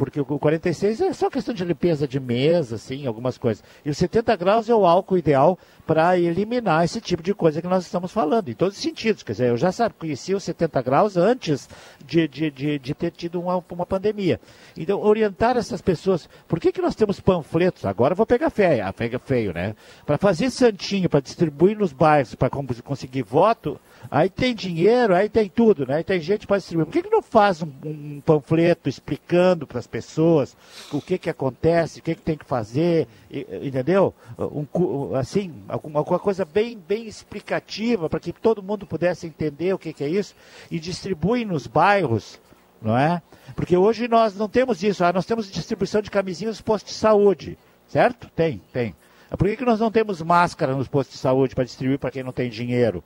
porque 0.00 0.18
o 0.18 0.24
46 0.24 0.98
é 1.02 1.12
só 1.12 1.28
questão 1.28 1.52
de 1.52 1.62
limpeza 1.62 2.08
de 2.08 2.18
mesa, 2.18 2.76
assim, 2.76 3.06
algumas 3.06 3.36
coisas. 3.36 3.62
E 3.84 3.90
o 3.90 3.94
70 3.94 4.34
graus 4.34 4.66
é 4.66 4.74
o 4.74 4.86
álcool 4.86 5.18
ideal 5.18 5.58
para 5.86 6.18
eliminar 6.18 6.82
esse 6.86 7.02
tipo 7.02 7.22
de 7.22 7.34
coisa 7.34 7.60
que 7.60 7.68
nós 7.68 7.84
estamos 7.84 8.10
falando, 8.10 8.48
em 8.48 8.54
todos 8.54 8.78
os 8.78 8.82
sentidos. 8.82 9.22
Quer 9.22 9.32
dizer, 9.32 9.48
eu 9.50 9.58
já 9.58 9.70
sabe, 9.70 9.94
conhecia 9.98 10.34
o 10.34 10.40
70 10.40 10.80
graus 10.80 11.18
antes 11.18 11.68
de, 12.02 12.26
de, 12.26 12.50
de, 12.50 12.78
de 12.78 12.94
ter 12.94 13.10
tido 13.10 13.38
uma, 13.42 13.62
uma 13.70 13.84
pandemia. 13.84 14.40
Então, 14.74 14.98
orientar 15.02 15.58
essas 15.58 15.82
pessoas. 15.82 16.26
Por 16.48 16.58
que, 16.58 16.72
que 16.72 16.80
nós 16.80 16.94
temos 16.94 17.20
panfletos? 17.20 17.84
Agora 17.84 18.12
eu 18.12 18.16
vou 18.16 18.24
pegar 18.24 18.48
feio, 18.48 18.90
pega 18.94 19.18
feio, 19.18 19.52
né? 19.52 19.76
Para 20.06 20.16
fazer 20.16 20.48
santinho, 20.48 21.10
para 21.10 21.20
distribuir 21.20 21.76
nos 21.76 21.92
bairros, 21.92 22.34
para 22.34 22.48
conseguir 22.48 22.80
voto, 23.22 23.78
Aí 24.08 24.30
tem 24.30 24.54
dinheiro, 24.54 25.14
aí 25.14 25.28
tem 25.28 25.48
tudo, 25.48 25.86
né? 25.86 25.96
Aí 25.96 26.04
tem 26.04 26.20
gente 26.20 26.46
para 26.46 26.58
distribuir. 26.58 26.86
Por 26.86 26.92
que, 26.92 27.02
que 27.02 27.10
não 27.10 27.20
faz 27.20 27.62
um, 27.62 27.70
um 27.84 28.20
panfleto 28.20 28.88
explicando 28.88 29.66
para 29.66 29.78
as 29.78 29.86
pessoas 29.86 30.56
o 30.92 31.00
que, 31.00 31.18
que 31.18 31.28
acontece, 31.28 31.98
o 31.98 32.02
que, 32.02 32.14
que 32.14 32.22
tem 32.22 32.36
que 32.36 32.44
fazer, 32.44 33.06
entendeu? 33.30 34.14
Um, 34.38 35.14
assim, 35.14 35.52
alguma 35.68 36.18
coisa 36.18 36.44
bem, 36.44 36.78
bem 36.78 37.06
explicativa 37.06 38.08
para 38.08 38.20
que 38.20 38.32
todo 38.32 38.62
mundo 38.62 38.86
pudesse 38.86 39.26
entender 39.26 39.74
o 39.74 39.78
que, 39.78 39.92
que 39.92 40.04
é 40.04 40.08
isso 40.08 40.34
e 40.70 40.78
distribui 40.78 41.44
nos 41.44 41.66
bairros, 41.66 42.40
não 42.80 42.96
é? 42.96 43.20
Porque 43.54 43.76
hoje 43.76 44.08
nós 44.08 44.34
não 44.34 44.48
temos 44.48 44.82
isso, 44.82 45.04
ah, 45.04 45.12
nós 45.12 45.26
temos 45.26 45.50
distribuição 45.50 46.00
de 46.00 46.10
camisinhas 46.10 46.56
nos 46.56 46.60
postos 46.60 46.92
de 46.92 46.98
saúde, 46.98 47.58
certo? 47.86 48.30
Tem, 48.34 48.60
tem. 48.72 48.94
Por 49.36 49.48
que, 49.48 49.56
que 49.56 49.64
nós 49.64 49.78
não 49.78 49.90
temos 49.90 50.20
máscara 50.22 50.74
nos 50.74 50.88
postos 50.88 51.14
de 51.16 51.20
saúde 51.20 51.54
para 51.54 51.64
distribuir 51.64 51.98
para 51.98 52.10
quem 52.10 52.22
não 52.22 52.32
tem 52.32 52.50
dinheiro? 52.50 53.02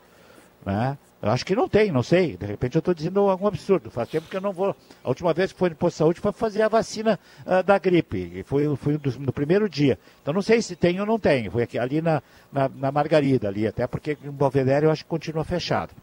Né? 0.64 0.96
Eu 1.20 1.30
acho 1.30 1.44
que 1.44 1.54
não 1.54 1.68
tem, 1.68 1.90
não 1.90 2.02
sei. 2.02 2.36
De 2.36 2.44
repente 2.44 2.76
eu 2.76 2.80
estou 2.80 2.92
dizendo 2.92 3.20
algum 3.20 3.46
absurdo. 3.46 3.90
Faz 3.90 4.08
tempo 4.08 4.28
que 4.28 4.36
eu 4.36 4.40
não 4.40 4.52
vou. 4.52 4.76
A 5.02 5.08
última 5.08 5.32
vez 5.32 5.52
que 5.52 5.58
foi 5.58 5.70
no 5.70 5.76
posto 5.76 5.94
de 5.94 5.98
saúde 5.98 6.20
foi 6.20 6.32
fazer 6.32 6.62
a 6.62 6.68
vacina 6.68 7.18
uh, 7.46 7.62
da 7.62 7.78
gripe. 7.78 8.30
E 8.34 8.42
foi, 8.42 8.76
foi 8.76 9.00
no 9.18 9.32
primeiro 9.32 9.68
dia. 9.68 9.98
Então 10.20 10.34
não 10.34 10.42
sei 10.42 10.60
se 10.60 10.76
tem 10.76 11.00
ou 11.00 11.06
não 11.06 11.18
tem. 11.18 11.48
Foi 11.48 11.62
aqui, 11.62 11.78
ali 11.78 12.02
na, 12.02 12.22
na, 12.52 12.68
na 12.68 12.92
Margarida, 12.92 13.48
ali, 13.48 13.66
até 13.66 13.86
porque 13.86 14.18
em 14.22 14.30
Belvedere 14.30 14.86
eu 14.86 14.90
acho 14.90 15.04
que 15.04 15.08
continua 15.08 15.44
fechado. 15.44 15.94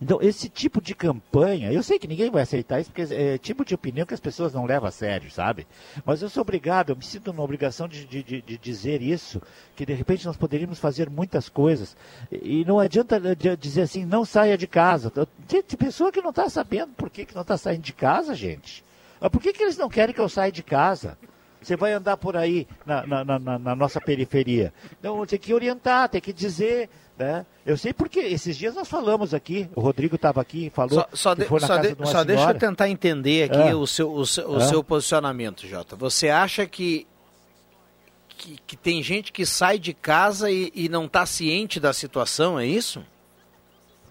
Então, 0.00 0.18
esse 0.22 0.48
tipo 0.48 0.80
de 0.80 0.94
campanha, 0.94 1.70
eu 1.70 1.82
sei 1.82 1.98
que 1.98 2.08
ninguém 2.08 2.30
vai 2.30 2.42
aceitar 2.42 2.80
isso, 2.80 2.90
porque 2.90 3.12
é 3.12 3.36
tipo 3.36 3.64
de 3.64 3.74
opinião 3.74 4.06
que 4.06 4.14
as 4.14 4.20
pessoas 4.20 4.54
não 4.54 4.64
levam 4.64 4.88
a 4.88 4.90
sério, 4.90 5.30
sabe? 5.30 5.66
Mas 6.06 6.22
eu 6.22 6.30
sou 6.30 6.40
obrigado, 6.40 6.90
eu 6.90 6.96
me 6.96 7.04
sinto 7.04 7.32
na 7.32 7.42
obrigação 7.42 7.86
de, 7.86 8.06
de, 8.06 8.22
de 8.22 8.58
dizer 8.58 9.02
isso, 9.02 9.42
que 9.76 9.84
de 9.84 9.92
repente 9.92 10.24
nós 10.24 10.38
poderíamos 10.38 10.78
fazer 10.78 11.10
muitas 11.10 11.50
coisas. 11.50 11.94
E 12.32 12.64
não 12.64 12.78
adianta 12.78 13.20
dizer 13.56 13.82
assim, 13.82 14.06
não 14.06 14.24
saia 14.24 14.56
de 14.56 14.66
casa. 14.66 15.12
Tem, 15.46 15.62
pessoa 15.62 16.10
que 16.10 16.22
não 16.22 16.30
está 16.30 16.48
sabendo 16.48 16.92
por 16.94 17.10
que, 17.10 17.26
que 17.26 17.34
não 17.34 17.42
está 17.42 17.58
saindo 17.58 17.82
de 17.82 17.92
casa, 17.92 18.34
gente. 18.34 18.82
Mas 19.20 19.30
por 19.30 19.42
que, 19.42 19.52
que 19.52 19.62
eles 19.62 19.76
não 19.76 19.90
querem 19.90 20.14
que 20.14 20.20
eu 20.20 20.28
saia 20.28 20.50
de 20.50 20.62
casa? 20.62 21.18
Você 21.60 21.76
vai 21.76 21.92
andar 21.92 22.16
por 22.16 22.36
aí 22.36 22.66
na, 22.86 23.06
na, 23.06 23.38
na, 23.38 23.58
na 23.58 23.76
nossa 23.76 24.00
periferia. 24.00 24.72
Então 24.98 25.26
tem 25.26 25.38
que 25.38 25.52
orientar, 25.52 26.08
tem 26.08 26.20
que 26.20 26.32
dizer, 26.32 26.88
né? 27.20 27.46
Eu 27.66 27.76
sei 27.76 27.92
porque 27.92 28.18
esses 28.18 28.56
dias 28.56 28.74
nós 28.74 28.88
falamos 28.88 29.34
aqui, 29.34 29.68
o 29.76 29.80
Rodrigo 29.80 30.16
estava 30.16 30.40
aqui 30.40 30.66
e 30.66 30.70
falou 30.70 30.94
só, 30.94 31.08
só 31.12 31.34
na 31.34 31.66
só 31.66 31.76
de, 31.76 31.94
de 31.94 32.08
Só 32.08 32.24
deixa 32.24 32.50
eu 32.50 32.58
tentar 32.58 32.88
entender 32.88 33.50
aqui 33.50 33.58
É. 33.68 33.74
o, 33.74 33.86
seu, 33.86 34.10
o, 34.10 34.26
seu, 34.26 34.50
o 34.50 34.56
É. 34.56 34.60
seu 34.66 34.82
posicionamento, 34.82 35.66
Jota. 35.66 35.94
Você 35.96 36.30
acha 36.30 36.66
que, 36.66 37.06
que, 38.28 38.58
que 38.66 38.76
tem 38.76 39.02
gente 39.02 39.30
que 39.32 39.44
sai 39.44 39.78
de 39.78 39.92
casa 39.92 40.50
e, 40.50 40.72
e 40.74 40.88
não 40.88 41.04
está 41.04 41.26
ciente 41.26 41.78
da 41.78 41.92
situação, 41.92 42.58
é 42.58 42.66
isso? 42.66 43.04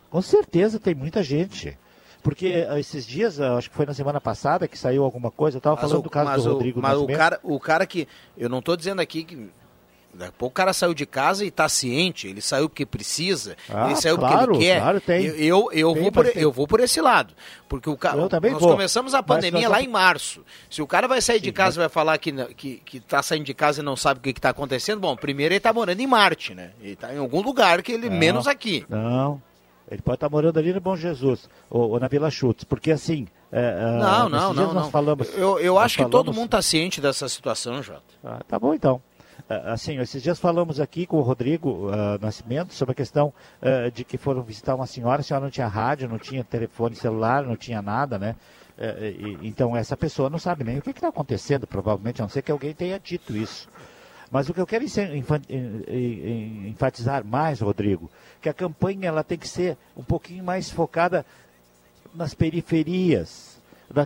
Com 0.09 0.21
certeza 0.21 0.79
tem 0.79 0.93
muita 0.93 1.23
gente. 1.23 1.77
Porque 2.21 2.47
eh, 2.47 2.79
esses 2.79 3.07
dias, 3.07 3.39
eh, 3.39 3.47
acho 3.47 3.69
que 3.69 3.75
foi 3.75 3.85
na 3.85 3.93
semana 3.93 4.19
passada 4.19 4.67
que 4.67 4.77
saiu 4.77 5.03
alguma 5.03 5.31
coisa, 5.31 5.57
eu 5.57 5.59
estava 5.59 5.77
falando 5.77 5.99
o, 5.99 6.01
do 6.01 6.09
caso 6.09 6.43
do 6.43 6.49
o, 6.49 6.53
Rodrigo 6.53 6.81
Mas 6.81 6.97
o 6.97 7.07
cara, 7.07 7.39
o 7.43 7.59
cara 7.59 7.85
que. 7.87 8.07
Eu 8.37 8.49
não 8.49 8.59
estou 8.59 8.75
dizendo 8.75 9.01
aqui 9.01 9.23
que. 9.23 9.49
Daqui 10.11 10.29
a 10.29 10.33
pouco 10.37 10.51
o 10.51 10.55
cara 10.55 10.73
saiu 10.73 10.93
de 10.93 11.05
casa 11.05 11.45
e 11.45 11.49
está 11.49 11.69
ciente, 11.69 12.27
ele 12.27 12.41
saiu 12.41 12.67
porque 12.67 12.85
precisa, 12.85 13.55
Ah, 13.69 13.85
ele 13.85 13.95
saiu 13.95 14.17
claro, 14.17 14.37
porque 14.53 14.53
ele 14.55 14.65
quer. 14.65 14.81
claro, 14.81 15.01
tem. 15.01 15.25
Eu, 15.25 15.35
eu, 15.37 15.69
eu 15.71 15.93
Tem, 15.93 16.01
vou 16.03 16.11
por, 16.11 16.23
mas 16.25 16.33
tem. 16.33 16.41
eu 16.43 16.51
vou 16.51 16.67
por 16.67 16.79
esse 16.79 16.99
lado. 16.99 17.33
Porque 17.69 17.89
o 17.89 17.95
cara. 17.95 18.17
Nós 18.17 18.29
vou. 18.59 18.71
começamos 18.71 19.13
a 19.13 19.19
Mas 19.19 19.25
pandemia 19.27 19.61
nós 19.69 19.71
lá 19.71 19.81
em 19.81 19.87
março. 19.87 20.43
Se 20.69 20.81
o 20.81 20.87
cara 20.87 21.07
vai 21.07 21.21
sair 21.21 21.39
de 21.39 21.51
casa 21.51 21.77
e 21.77 21.79
vai 21.81 21.89
falar 21.89 22.17
que, 22.17 22.31
que, 22.55 22.81
que 22.83 22.99
tá 22.99 23.21
saindo 23.21 23.45
de 23.45 23.53
casa 23.53 23.81
e 23.81 23.83
não 23.83 23.95
sabe 23.95 24.19
o 24.19 24.23
que 24.23 24.29
está 24.31 24.49
acontecendo, 24.49 24.99
bom, 24.99 25.15
primeiro 25.15 25.53
ele 25.53 25.57
está 25.59 25.71
morando 25.71 25.99
em 25.99 26.07
Marte, 26.07 26.55
né? 26.55 26.71
Ele 26.81 26.93
está 26.93 27.13
em 27.13 27.17
algum 27.19 27.41
lugar 27.41 27.81
que 27.83 27.91
ele, 27.91 28.09
Não, 28.09 28.17
menos 28.17 28.47
aqui. 28.47 28.83
Não, 28.89 29.39
ele 29.89 30.01
pode 30.01 30.15
estar 30.17 30.29
morando 30.29 30.57
ali 30.57 30.73
no 30.73 30.81
Bom 30.81 30.95
Jesus, 30.97 31.47
ou, 31.69 31.91
ou 31.91 31.99
na 31.99 32.07
Vila 32.07 32.29
Chutes, 32.31 32.63
porque 32.63 32.91
assim... 32.91 33.27
é, 33.51 33.59
é, 33.59 33.99
Não, 33.99 34.27
não, 34.27 34.53
não, 34.53 34.65
nós 34.65 34.73
não. 34.73 34.91
Falamos, 34.91 35.29
eu 35.35 35.59
eu 35.59 35.77
acho 35.79 35.97
que 35.97 36.03
todo 36.03 36.11
falamos- 36.11 36.35
mundo 36.35 36.45
está 36.45 36.61
ciente 36.63 36.99
dessa 36.99 37.29
situação, 37.29 37.81
Jota. 37.83 38.01
Ah, 38.23 38.39
tá 38.47 38.57
bom 38.59 38.73
então. 38.73 39.01
Assim, 39.49 39.97
esses 39.99 40.21
dias 40.21 40.39
falamos 40.39 40.79
aqui 40.79 41.07
com 41.07 41.17
o 41.17 41.21
Rodrigo 41.21 41.89
ah, 41.91 42.19
Nascimento 42.21 42.71
sobre 42.73 42.91
a 42.91 42.95
questão 42.95 43.33
ah, 43.61 43.89
de 43.89 44.03
que 44.03 44.17
foram 44.17 44.43
visitar 44.43 44.75
uma 44.75 44.85
senhora, 44.85 45.21
a 45.21 45.23
senhora 45.23 45.43
não 45.45 45.51
tinha 45.51 45.67
rádio, 45.67 46.07
não 46.07 46.19
tinha 46.19 46.43
telefone 46.43 46.95
celular, 46.95 47.43
não 47.43 47.55
tinha 47.55 47.81
nada, 47.81 48.19
né? 48.19 48.35
Eh, 48.77 49.15
e- 49.19 49.47
então 49.47 49.75
essa 49.75 49.97
pessoa 49.97 50.29
não 50.29 50.39
sabe 50.39 50.63
nem 50.63 50.77
o 50.77 50.81
que 50.81 50.91
está 50.91 51.09
acontecendo, 51.09 51.67
provavelmente, 51.67 52.21
a 52.21 52.23
não 52.25 52.29
ser 52.29 52.41
que 52.41 52.51
alguém 52.51 52.73
tenha 52.73 52.99
dito 52.99 53.35
isso. 53.35 53.67
Mas 54.31 54.47
o 54.47 54.53
que 54.53 54.61
eu 54.61 54.67
quero 54.67 54.85
enfatizar 56.67 57.25
mais, 57.25 57.59
Rodrigo, 57.61 58.09
que 58.39 58.47
a 58.47 58.53
campanha 58.53 59.07
ela 59.07 59.23
tem 59.23 59.37
que 59.37 59.47
ser 59.47 59.75
um 59.97 60.03
pouquinho 60.03 60.43
mais 60.43 60.69
focada 60.69 61.25
nas 62.13 62.33
periferias, 62.33 63.48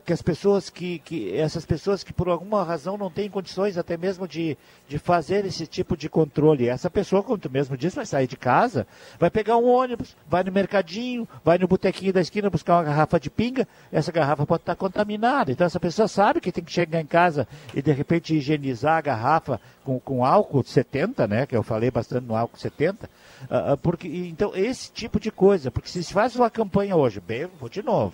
que 0.05 0.13
as 0.13 0.21
pessoas 0.21 0.69
que, 0.69 0.99
que 0.99 1.35
essas 1.35 1.65
pessoas 1.65 2.03
que 2.03 2.13
por 2.13 2.29
alguma 2.29 2.63
razão 2.63 2.97
não 2.97 3.11
têm 3.11 3.29
condições 3.29 3.77
até 3.77 3.97
mesmo 3.97 4.27
de, 4.27 4.57
de 4.87 4.97
fazer 4.97 5.45
esse 5.45 5.67
tipo 5.67 5.97
de 5.97 6.07
controle. 6.07 6.69
Essa 6.69 6.89
pessoa, 6.89 7.21
como 7.21 7.37
tu 7.37 7.49
mesmo 7.49 7.75
disse, 7.75 7.97
vai 7.97 8.05
sair 8.05 8.27
de 8.27 8.37
casa, 8.37 8.87
vai 9.19 9.29
pegar 9.29 9.57
um 9.57 9.67
ônibus, 9.67 10.15
vai 10.27 10.43
no 10.43 10.51
mercadinho, 10.51 11.27
vai 11.43 11.57
no 11.57 11.67
botequinho 11.67 12.13
da 12.13 12.21
esquina 12.21 12.49
buscar 12.49 12.77
uma 12.77 12.83
garrafa 12.83 13.19
de 13.19 13.29
pinga, 13.29 13.67
essa 13.91 14.11
garrafa 14.11 14.45
pode 14.45 14.61
estar 14.61 14.75
contaminada. 14.75 15.51
Então 15.51 15.67
essa 15.67 15.79
pessoa 15.79 16.07
sabe 16.07 16.39
que 16.39 16.51
tem 16.51 16.63
que 16.63 16.71
chegar 16.71 17.01
em 17.01 17.05
casa 17.05 17.47
e 17.73 17.81
de 17.81 17.91
repente 17.91 18.35
higienizar 18.35 18.97
a 18.97 19.01
garrafa 19.01 19.59
com, 19.83 19.99
com 19.99 20.25
álcool 20.25 20.63
70, 20.63 21.27
né? 21.27 21.45
Que 21.45 21.55
eu 21.55 21.63
falei 21.63 21.91
bastante 21.91 22.25
no 22.25 22.35
álcool 22.35 22.57
70. 22.57 23.09
ah, 23.49 23.73
ah, 23.73 23.77
porque, 23.77 24.07
então, 24.07 24.55
esse 24.55 24.91
tipo 24.91 25.19
de 25.19 25.31
coisa, 25.31 25.69
porque 25.69 25.89
se 25.89 26.03
faz 26.13 26.35
uma 26.35 26.49
campanha 26.49 26.95
hoje, 26.95 27.19
bem, 27.19 27.49
vou 27.59 27.69
de 27.69 27.83
novo. 27.83 28.13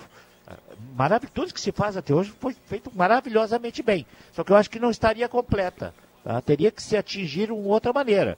Maravilhoso, 0.95 1.34
tudo 1.34 1.54
que 1.54 1.62
se 1.62 1.72
faz 1.72 1.95
até 1.97 2.14
hoje 2.14 2.34
foi 2.39 2.54
feito 2.66 2.91
maravilhosamente 2.95 3.82
bem. 3.84 4.06
Só 4.32 4.43
que 4.43 4.52
eu 4.52 4.56
acho 4.56 4.70
que 4.70 4.80
não 4.80 4.89
estaria 4.91 5.28
completa. 5.30 5.93
tá? 6.24 6.41
Teria 6.41 6.72
que 6.72 6.82
se 6.82 6.97
atingir 6.97 7.47
de 7.47 7.54
uma 7.54 7.68
outra 7.68 7.93
maneira. 7.93 8.38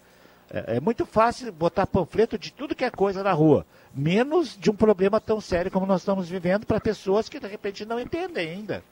É, 0.50 0.78
é 0.78 0.80
muito 0.80 1.06
fácil 1.06 1.52
botar 1.52 1.88
panfleto 1.88 2.38
de 2.38 2.52
tudo 2.52 2.76
que 2.76 2.84
é 2.84 2.90
coisa 2.92 3.24
na 3.24 3.32
rua, 3.32 3.66
menos 3.94 4.58
de 4.58 4.70
um 4.70 4.76
problema 4.76 5.20
tão 5.20 5.40
sério 5.40 5.72
como 5.72 5.86
nós 5.86 6.02
estamos 6.02 6.28
vivendo 6.28 6.66
para 6.66 6.80
pessoas 6.80 7.30
que 7.30 7.40
de 7.40 7.48
repente 7.48 7.86
não 7.86 8.00
entendem 8.00 8.50
ainda. 8.50 8.84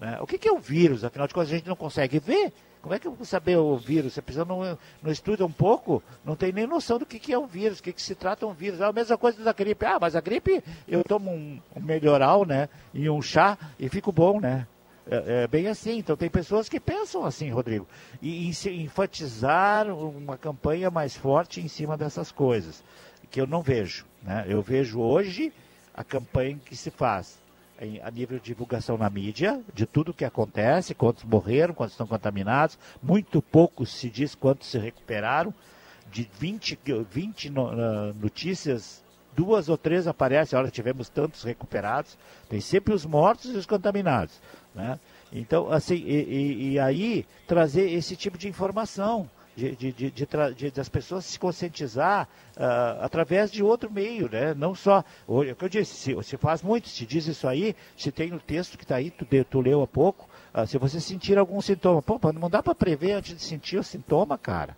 né? 0.00 0.18
O 0.20 0.26
que, 0.26 0.36
que 0.36 0.48
é 0.48 0.52
o 0.52 0.58
vírus? 0.58 1.04
Afinal 1.04 1.28
de 1.28 1.34
contas, 1.34 1.50
a 1.50 1.56
gente 1.56 1.68
não 1.68 1.76
consegue 1.76 2.18
ver. 2.18 2.52
Como 2.86 2.94
é 2.94 3.00
que 3.00 3.08
eu 3.08 3.14
vou 3.14 3.26
saber 3.26 3.56
o 3.56 3.76
vírus? 3.76 4.16
A 4.16 4.22
pessoa 4.22 4.44
não, 4.44 4.78
não 5.02 5.10
estuda 5.10 5.44
um 5.44 5.50
pouco, 5.50 6.00
não 6.24 6.36
tem 6.36 6.52
nem 6.52 6.68
noção 6.68 7.00
do 7.00 7.04
que, 7.04 7.18
que 7.18 7.32
é 7.32 7.38
um 7.38 7.44
vírus, 7.44 7.80
o 7.80 7.82
que, 7.82 7.92
que 7.92 8.00
se 8.00 8.14
trata 8.14 8.46
um 8.46 8.52
vírus. 8.52 8.80
É 8.80 8.84
a 8.84 8.92
mesma 8.92 9.18
coisa 9.18 9.42
da 9.42 9.52
gripe. 9.52 9.84
Ah, 9.84 9.98
mas 10.00 10.14
a 10.14 10.20
gripe 10.20 10.62
eu 10.86 11.02
tomo 11.02 11.32
um, 11.32 11.60
um 11.74 11.80
melhoral, 11.80 12.46
né? 12.46 12.68
E 12.94 13.10
um 13.10 13.20
chá 13.20 13.58
e 13.76 13.88
fico 13.88 14.12
bom, 14.12 14.38
né? 14.38 14.68
É, 15.10 15.42
é 15.42 15.46
bem 15.48 15.66
assim. 15.66 15.98
Então 15.98 16.16
tem 16.16 16.30
pessoas 16.30 16.68
que 16.68 16.78
pensam 16.78 17.24
assim, 17.24 17.50
Rodrigo. 17.50 17.88
E, 18.22 18.48
e 18.48 18.82
enfatizar 18.84 19.88
uma 19.88 20.38
campanha 20.38 20.88
mais 20.88 21.16
forte 21.16 21.60
em 21.60 21.66
cima 21.66 21.96
dessas 21.96 22.30
coisas, 22.30 22.84
que 23.32 23.40
eu 23.40 23.48
não 23.48 23.62
vejo. 23.62 24.06
Né? 24.22 24.44
Eu 24.46 24.62
vejo 24.62 25.00
hoje 25.00 25.52
a 25.92 26.04
campanha 26.04 26.56
que 26.64 26.76
se 26.76 26.92
faz 26.92 27.36
a 28.02 28.10
nível 28.10 28.38
de 28.38 28.44
divulgação 28.44 28.96
na 28.96 29.08
mídia, 29.10 29.60
de 29.74 29.84
tudo 29.86 30.10
o 30.10 30.14
que 30.14 30.24
acontece, 30.24 30.94
quantos 30.94 31.24
morreram, 31.24 31.74
quantos 31.74 31.92
estão 31.94 32.06
contaminados, 32.06 32.78
muito 33.02 33.42
pouco 33.42 33.84
se 33.84 34.08
diz 34.08 34.34
quantos 34.34 34.68
se 34.68 34.78
recuperaram, 34.78 35.52
de 36.10 36.28
20, 36.38 36.78
20 37.10 37.50
no- 37.50 37.68
ah, 37.68 38.12
notícias, 38.20 39.04
duas 39.36 39.68
ou 39.68 39.76
três 39.76 40.06
aparecem, 40.06 40.58
olha, 40.58 40.70
tivemos 40.70 41.08
tantos 41.10 41.42
recuperados, 41.42 42.16
tem 42.48 42.60
sempre 42.60 42.94
os 42.94 43.04
mortos 43.04 43.54
e 43.54 43.56
os 43.58 43.66
contaminados, 43.66 44.40
né? 44.74 44.98
Então, 45.32 45.70
assim, 45.70 45.96
e, 45.96 46.22
e- 46.22 46.70
e 46.72 46.78
aí 46.78 47.26
trazer 47.46 47.90
esse 47.90 48.16
tipo 48.16 48.38
de 48.38 48.48
informação, 48.48 49.28
de, 49.56 49.74
de, 49.74 49.92
de, 49.92 50.10
de 50.10 50.70
das 50.70 50.88
pessoas 50.88 51.24
se 51.24 51.38
conscientizar 51.38 52.28
ah, 52.56 52.98
através 53.00 53.50
de 53.50 53.62
outro 53.62 53.90
meio, 53.90 54.28
né? 54.28 54.52
Não 54.52 54.74
só, 54.74 55.02
o 55.26 55.42
é 55.42 55.52
o 55.52 55.56
que 55.56 55.64
eu 55.64 55.68
disse, 55.68 55.94
se, 55.94 56.22
se 56.22 56.36
faz 56.36 56.62
muito, 56.62 56.88
se 56.88 57.06
diz 57.06 57.26
isso 57.26 57.48
aí, 57.48 57.74
se 57.96 58.12
tem 58.12 58.30
no 58.30 58.38
texto 58.38 58.76
que 58.76 58.84
está 58.84 58.96
aí, 58.96 59.10
tu, 59.10 59.26
tu 59.48 59.60
leu 59.60 59.82
há 59.82 59.86
pouco, 59.86 60.28
ah, 60.52 60.66
se 60.66 60.76
você 60.76 61.00
sentir 61.00 61.38
algum 61.38 61.60
sintoma, 61.62 62.02
pô, 62.02 62.20
não 62.32 62.50
dá 62.50 62.62
para 62.62 62.74
prever 62.74 63.12
antes 63.12 63.34
de 63.34 63.42
sentir 63.42 63.78
o 63.78 63.82
sintoma, 63.82 64.36
cara. 64.36 64.76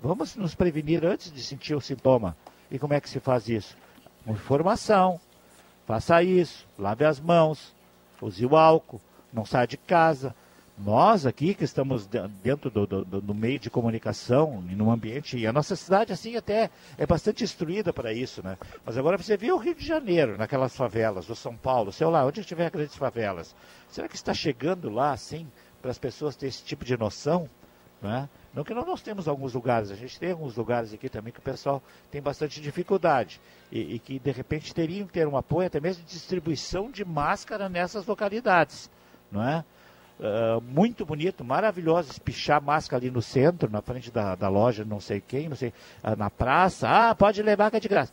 Vamos 0.00 0.36
nos 0.36 0.54
prevenir 0.54 1.04
antes 1.04 1.30
de 1.30 1.42
sentir 1.42 1.74
o 1.74 1.80
sintoma. 1.80 2.36
E 2.70 2.78
como 2.78 2.94
é 2.94 3.00
que 3.00 3.10
se 3.10 3.20
faz 3.20 3.48
isso? 3.48 3.76
Informação. 4.26 5.20
Faça 5.86 6.22
isso, 6.22 6.68
lave 6.78 7.04
as 7.04 7.18
mãos, 7.18 7.74
use 8.22 8.46
o 8.46 8.56
álcool, 8.56 9.00
não 9.32 9.44
saia 9.44 9.66
de 9.66 9.76
casa. 9.76 10.34
Nós 10.82 11.26
aqui 11.26 11.52
que 11.54 11.64
estamos 11.64 12.06
de- 12.06 12.26
dentro 12.42 12.70
do, 12.70 12.86
do- 12.86 13.04
do- 13.04 13.34
meio 13.34 13.58
de 13.58 13.68
comunicação 13.68 14.64
e 14.70 14.74
no 14.74 14.90
ambiente, 14.90 15.36
e 15.36 15.46
a 15.46 15.52
nossa 15.52 15.76
cidade 15.76 16.10
assim 16.12 16.36
até 16.36 16.70
é 16.96 17.06
bastante 17.06 17.44
instruída 17.44 17.92
para 17.92 18.14
isso, 18.14 18.42
né? 18.42 18.56
Mas 18.84 18.96
agora 18.96 19.18
você 19.18 19.36
vê 19.36 19.52
o 19.52 19.58
Rio 19.58 19.74
de 19.74 19.86
Janeiro, 19.86 20.38
naquelas 20.38 20.74
favelas, 20.74 21.28
ou 21.28 21.36
São 21.36 21.54
Paulo, 21.54 21.92
sei 21.92 22.06
lá, 22.06 22.24
onde 22.24 22.42
tiver 22.44 22.70
grandes 22.70 22.96
favelas. 22.96 23.54
Será 23.90 24.08
que 24.08 24.16
está 24.16 24.32
chegando 24.32 24.88
lá 24.88 25.12
assim 25.12 25.46
para 25.82 25.90
as 25.90 25.98
pessoas 25.98 26.34
terem 26.34 26.48
esse 26.48 26.64
tipo 26.64 26.84
de 26.84 26.96
noção? 26.96 27.46
Né? 28.00 28.26
Não 28.54 28.64
que 28.64 28.72
nós 28.72 29.02
temos 29.02 29.28
alguns 29.28 29.52
lugares, 29.52 29.90
a 29.90 29.94
gente 29.96 30.18
tem 30.18 30.30
alguns 30.30 30.56
lugares 30.56 30.94
aqui 30.94 31.10
também 31.10 31.30
que 31.30 31.38
o 31.40 31.42
pessoal 31.42 31.82
tem 32.10 32.22
bastante 32.22 32.58
dificuldade 32.58 33.38
e, 33.70 33.96
e 33.96 33.98
que 33.98 34.18
de 34.18 34.30
repente 34.30 34.74
teriam 34.74 35.06
que 35.06 35.12
ter 35.12 35.28
um 35.28 35.36
apoio 35.36 35.66
até 35.66 35.78
mesmo 35.78 36.02
de 36.04 36.10
distribuição 36.10 36.90
de 36.90 37.04
máscara 37.04 37.68
nessas 37.68 38.06
localidades, 38.06 38.90
não 39.30 39.46
é? 39.46 39.62
Ah, 40.22 40.60
muito 40.60 41.06
bonito, 41.06 41.42
maravilhoso, 41.42 42.10
espichar 42.10 42.62
máscara 42.62 43.02
ali 43.02 43.10
no 43.10 43.22
centro, 43.22 43.70
na 43.70 43.80
frente 43.80 44.10
da, 44.10 44.34
da 44.34 44.48
loja, 44.48 44.84
não 44.84 45.00
sei 45.00 45.20
quem, 45.20 45.48
não 45.48 45.56
sei, 45.56 45.72
ah, 46.02 46.14
na 46.14 46.28
praça, 46.28 46.88
ah, 46.88 47.14
pode 47.14 47.42
levar 47.42 47.70
que 47.70 47.78
é 47.78 47.80
de 47.80 47.88
graça. 47.88 48.12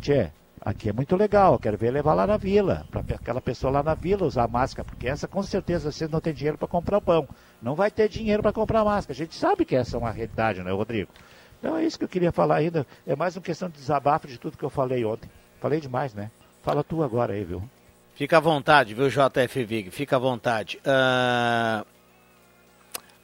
Tchê, 0.00 0.32
aqui 0.60 0.88
é 0.88 0.92
muito 0.92 1.14
legal, 1.14 1.56
quero 1.56 1.78
ver 1.78 1.92
levar 1.92 2.14
lá 2.14 2.26
na 2.26 2.36
vila, 2.36 2.84
para 2.90 3.02
aquela 3.14 3.40
pessoa 3.40 3.72
lá 3.72 3.82
na 3.84 3.94
vila 3.94 4.26
usar 4.26 4.48
máscara, 4.48 4.84
porque 4.84 5.06
essa 5.06 5.28
com 5.28 5.40
certeza 5.42 5.92
você 5.92 6.08
não 6.08 6.20
tem 6.20 6.34
dinheiro 6.34 6.58
para 6.58 6.66
comprar 6.66 7.00
pão, 7.00 7.28
não 7.62 7.76
vai 7.76 7.90
ter 7.90 8.08
dinheiro 8.08 8.42
para 8.42 8.52
comprar 8.52 8.84
máscara. 8.84 9.12
A 9.12 9.16
gente 9.16 9.36
sabe 9.36 9.64
que 9.64 9.76
essa 9.76 9.96
é 9.96 10.00
uma 10.00 10.10
realidade, 10.10 10.60
né, 10.60 10.72
Rodrigo? 10.72 11.12
Então 11.60 11.76
é 11.76 11.84
isso 11.84 11.98
que 11.98 12.04
eu 12.04 12.08
queria 12.08 12.32
falar 12.32 12.56
ainda, 12.56 12.84
é 13.06 13.14
mais 13.14 13.36
uma 13.36 13.42
questão 13.42 13.68
de 13.68 13.76
desabafo 13.76 14.26
de 14.26 14.38
tudo 14.38 14.58
que 14.58 14.64
eu 14.64 14.70
falei 14.70 15.04
ontem. 15.04 15.30
Falei 15.60 15.80
demais, 15.80 16.14
né? 16.14 16.32
Fala 16.62 16.82
tu 16.82 17.02
agora 17.02 17.32
aí, 17.32 17.44
viu? 17.44 17.62
Fica 18.18 18.38
à 18.38 18.40
vontade, 18.40 18.94
viu, 18.94 19.08
JF 19.08 19.64
Vig? 19.64 19.92
Fica 19.92 20.16
à 20.16 20.18
vontade. 20.18 20.76
Ah, 20.84 21.84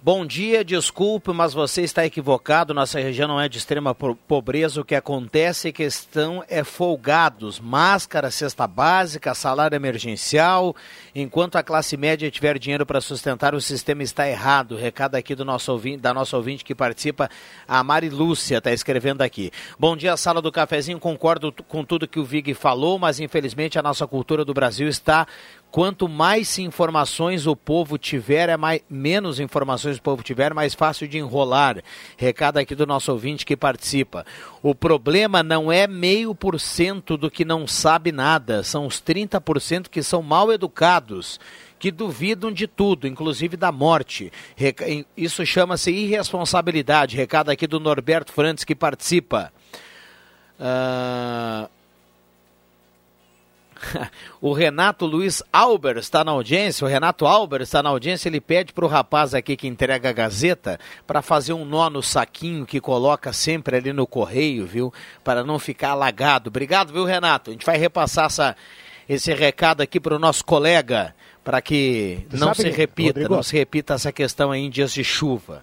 Bom 0.07 0.27
dia, 0.27 0.63
desculpe, 0.63 1.33
mas 1.33 1.55
você 1.55 1.81
está 1.81 2.05
equivocado. 2.05 2.75
Nossa 2.75 3.01
região 3.01 3.27
não 3.27 3.41
é 3.41 3.49
de 3.49 3.57
extrema 3.57 3.95
po- 3.95 4.15
pobreza. 4.15 4.83
O 4.83 4.85
que 4.85 4.95
acontece 4.95 5.69
é 5.69 5.73
que 5.73 5.83
estão 5.83 6.45
é 6.47 6.63
folgados. 6.63 7.59
Máscara, 7.59 8.31
cesta 8.31 8.67
básica, 8.67 9.35
salário 9.35 9.75
emergencial. 9.75 10.77
Enquanto 11.15 11.57
a 11.57 11.63
classe 11.63 11.97
média 11.97 12.31
tiver 12.31 12.59
dinheiro 12.59 12.85
para 12.85 13.01
sustentar, 13.01 13.55
o 13.55 13.63
sistema 13.63 14.03
está 14.03 14.29
errado. 14.29 14.77
Recado 14.77 15.15
aqui 15.15 15.35
do 15.35 15.43
nosso 15.43 15.73
ouvinte, 15.73 16.03
da 16.03 16.13
nossa 16.13 16.37
ouvinte 16.37 16.67
que 16.67 16.75
participa, 16.75 17.31
a 17.67 17.83
Mari 17.83 18.11
Lúcia, 18.11 18.59
está 18.59 18.73
escrevendo 18.73 19.23
aqui. 19.23 19.51
Bom 19.79 19.97
dia, 19.97 20.19
sala 20.19 20.43
do 20.43 20.53
cafezinho. 20.53 21.01
Concordo 21.01 21.51
com 21.67 21.83
tudo 21.83 22.07
que 22.07 22.21
o 22.21 22.27
Vig 22.27 22.53
falou, 22.53 22.99
mas 22.99 23.21
infelizmente 23.21 23.79
a 23.79 23.83
nossa 23.83 24.07
cultura 24.07 24.45
do 24.45 24.53
Brasil 24.53 24.87
está 24.87 25.27
Quanto 25.75 26.09
mais 26.09 26.57
informações 26.61 27.49
o 27.49 27.57
povo 27.57 27.99
tiver, 27.99 28.49
é 28.49 28.57
mais, 28.57 28.81
menos 28.89 29.41
informações 29.41 29.97
o 29.97 30.03
povo 30.03 30.23
tiver, 30.23 30.55
mais 30.55 30.73
fácil 30.73 31.09
de 31.09 31.19
enrolar. 31.19 31.83
Recado 32.17 32.59
aqui 32.59 32.77
do 32.77 32.87
nosso 32.87 33.11
ouvinte 33.11 33.45
que 33.45 33.57
participa. 33.57 34.25
O 34.63 34.73
problema 34.73 35.43
não 35.43 35.73
é 35.73 35.89
meio 35.89 36.33
por 36.33 36.61
cento 36.61 37.17
do 37.17 37.29
que 37.29 37.45
não 37.45 37.67
sabe 37.67 38.13
nada, 38.13 38.63
são 38.63 38.87
os 38.87 39.03
30% 39.03 39.89
que 39.89 40.01
são 40.01 40.23
mal 40.23 40.53
educados 40.53 41.41
que 41.77 41.91
duvidam 41.91 42.53
de 42.53 42.69
tudo, 42.69 43.09
inclusive 43.09 43.57
da 43.57 43.73
morte. 43.73 44.33
Isso 45.17 45.45
chama-se 45.45 45.91
irresponsabilidade. 45.91 47.17
Recado 47.17 47.51
aqui 47.51 47.67
do 47.67 47.81
Norberto 47.81 48.33
Frantes 48.33 48.63
que 48.63 48.77
participa. 48.77 49.53
Ah, 50.57 51.69
o 54.41 54.53
Renato 54.53 55.07
Luiz 55.07 55.43
Alber 55.53 55.97
está 55.99 56.23
na 56.25 56.31
audiência. 56.33 56.85
O 56.85 56.89
Renato 56.89 57.27
Alber 57.27 57.61
está 57.63 57.83
na 57.83 57.89
audiência. 57.91 58.29
Ele 58.29 58.41
pede 58.41 58.73
para 58.73 58.85
o 58.85 58.89
rapaz 58.89 59.35
aqui 59.35 59.57
que 59.57 59.67
entrega 59.67 60.09
a 60.09 60.13
Gazeta 60.13 60.79
para 61.07 61.23
fazer 61.23 61.53
um 61.53 61.65
nó 61.65 61.89
no 61.91 62.03
saquinho 62.03 62.67
que 62.67 62.81
coloca 62.81 63.33
sempre 63.33 63.77
ali 63.77 63.93
no 63.93 64.07
correio, 64.07 64.67
viu? 64.67 64.93
Para 65.23 65.45
não 65.45 65.59
ficar 65.59 65.91
alagado. 65.91 66.49
Obrigado, 66.49 66.93
viu, 66.93 67.05
Renato? 67.05 67.51
A 67.51 67.53
gente 67.53 67.67
vai 67.67 67.77
repassar 67.77 68.27
essa, 68.27 68.57
esse 69.09 69.33
recado 69.35 69.81
aqui 69.83 69.99
para 70.01 70.15
o 70.17 70.19
nosso 70.19 70.45
colega 70.45 71.15
para 71.43 71.61
que 71.61 72.27
Tu 72.31 72.39
não 72.39 72.55
se 72.55 72.71
repita, 72.71 73.09
Rodrigo? 73.21 73.35
não 73.37 73.43
se 73.43 73.55
repita 73.57 73.95
essa 73.95 74.11
questão 74.11 74.51
aí 74.51 74.63
em 74.63 74.71
dias 74.71 74.93
de 74.93 75.05
chuva. 75.05 75.63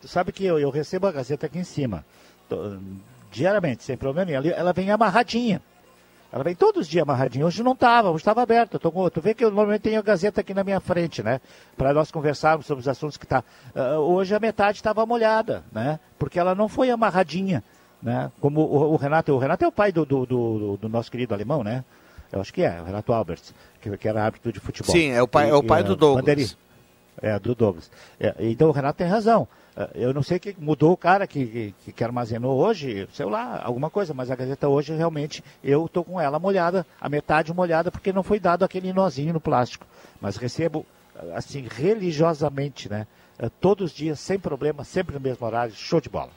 Tu 0.00 0.08
sabe 0.08 0.32
que 0.32 0.44
eu, 0.44 0.58
eu 0.58 0.70
recebo 0.70 1.06
a 1.06 1.12
Gazeta 1.12 1.46
aqui 1.46 1.58
em 1.58 1.64
cima, 1.64 2.04
to- 2.48 2.80
diariamente, 3.32 3.82
sem 3.82 3.96
problema 3.96 4.30
nenhum. 4.40 4.54
Ela 4.54 4.72
vem 4.72 4.90
amarradinha. 4.90 5.60
Ela 6.32 6.44
vem 6.44 6.54
todos 6.54 6.82
os 6.82 6.88
dias 6.88 7.02
amarradinha. 7.02 7.44
Hoje 7.44 7.62
não 7.62 7.72
estava, 7.72 8.08
hoje 8.10 8.18
estava 8.18 8.40
aberta. 8.42 8.78
Tô 8.78 8.92
com- 8.92 9.10
tu 9.10 9.20
vê 9.20 9.34
que 9.34 9.44
eu 9.44 9.50
normalmente 9.50 9.82
tenho 9.82 9.98
a 9.98 10.02
Gazeta 10.02 10.40
aqui 10.42 10.54
na 10.54 10.62
minha 10.62 10.78
frente, 10.78 11.22
né? 11.22 11.40
Para 11.76 11.92
nós 11.92 12.10
conversarmos 12.12 12.66
sobre 12.66 12.82
os 12.82 12.88
assuntos 12.88 13.16
que 13.16 13.26
tá. 13.26 13.42
Ah, 13.74 13.98
hoje 13.98 14.32
a 14.34 14.38
metade 14.38 14.78
estava 14.78 15.04
molhada, 15.04 15.64
né? 15.72 15.98
Porque 16.18 16.38
ela 16.38 16.54
não 16.54 16.68
foi 16.68 16.88
amarradinha, 16.90 17.64
né? 18.00 18.30
Como 18.40 18.60
o, 18.60 18.92
o 18.92 18.96
Renato, 18.96 19.32
o 19.32 19.38
Renato 19.38 19.64
é 19.64 19.68
o 19.68 19.72
pai 19.72 19.90
do, 19.90 20.04
do, 20.06 20.24
do- 20.24 20.76
do 20.76 20.88
nosso 20.88 21.10
querido 21.10 21.34
alemão, 21.34 21.64
né? 21.64 21.84
Eu 22.30 22.40
acho 22.40 22.54
que 22.54 22.62
é, 22.62 22.80
o 22.80 22.84
Renato 22.84 23.12
Alberts, 23.12 23.52
que, 23.80 23.96
que 23.96 24.06
era 24.08 24.22
árbitro 24.22 24.52
de 24.52 24.60
futebol. 24.60 24.94
Sim, 24.94 25.10
é 25.10 25.20
o 25.20 25.26
pai- 25.26 25.50
é 25.50 25.54
o 25.54 25.64
pai 25.64 25.80
ah, 25.80 25.82
do 25.84 25.96
Douglas. 25.96 26.56
É, 27.20 27.36
do 27.40 27.56
Douglas. 27.56 27.90
É, 28.20 28.34
então 28.38 28.68
o 28.68 28.72
Renato 28.72 28.98
tem 28.98 29.06
razão. 29.08 29.48
É, 29.80 29.90
Eu 29.94 30.12
não 30.12 30.22
sei 30.22 30.38
que 30.38 30.54
mudou 30.58 30.92
o 30.92 30.96
cara 30.96 31.26
que, 31.26 31.74
que, 31.84 31.92
que 31.92 32.04
armazenou 32.04 32.58
hoje, 32.58 33.08
sei 33.12 33.24
lá, 33.26 33.60
alguma 33.64 33.88
coisa, 33.88 34.12
mas 34.12 34.30
a 34.30 34.36
Gazeta 34.36 34.68
hoje 34.68 34.94
realmente 34.94 35.42
eu 35.64 35.86
estou 35.86 36.04
com 36.04 36.20
ela 36.20 36.38
molhada, 36.38 36.86
a 37.00 37.08
metade 37.08 37.52
molhada, 37.54 37.90
porque 37.90 38.12
não 38.12 38.22
foi 38.22 38.38
dado 38.38 38.64
aquele 38.64 38.92
nozinho 38.92 39.32
no 39.32 39.40
plástico. 39.40 39.86
Mas 40.20 40.36
recebo, 40.36 40.84
assim, 41.34 41.66
religiosamente, 41.70 42.88
né? 42.88 43.06
É, 43.38 43.48
Todos 43.48 43.90
os 43.92 43.96
dias, 43.96 44.20
sem 44.20 44.38
problema, 44.38 44.84
sempre 44.84 45.14
no 45.14 45.20
mesmo 45.20 45.46
horário, 45.46 45.74
show 45.74 46.00
de 46.00 46.08
bola. 46.10 46.30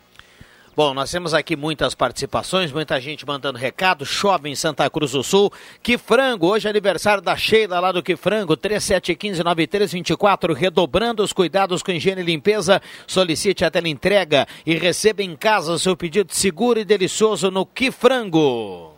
Bom, 0.75 0.91
nós 0.91 1.11
temos 1.11 1.35
aqui 1.35 1.55
muitas 1.55 1.93
participações, 1.93 2.71
muita 2.71 2.99
gente 2.99 3.27
mandando 3.27 3.59
recado. 3.59 4.03
Chove 4.07 4.49
em 4.49 4.55
Santa 4.55 4.89
Cruz 4.89 5.11
do 5.11 5.21
Sul. 5.23 5.53
Que 5.83 5.99
frango, 5.99 6.47
hoje 6.47 6.65
é 6.65 6.71
aniversário 6.71 7.21
da 7.21 7.37
Sheila 7.37 7.79
lá 7.79 7.91
do 7.91 8.01
Que 8.01 8.15
Frango, 8.15 8.57
3715-9324, 8.57 10.51
redobrando 10.55 11.21
os 11.21 11.31
cuidados 11.31 11.83
com 11.83 11.91
higiene 11.91 12.21
e 12.21 12.25
limpeza. 12.25 12.81
Solicite 13.05 13.63
a 13.63 13.69
entrega 13.85 14.47
e 14.65 14.73
receba 14.73 15.21
em 15.21 15.35
casa 15.35 15.77
seu 15.77 15.95
pedido 15.95 16.33
seguro 16.33 16.79
e 16.79 16.85
delicioso 16.85 17.51
no 17.51 17.67
Que 17.67 17.91
Frango. 17.91 18.95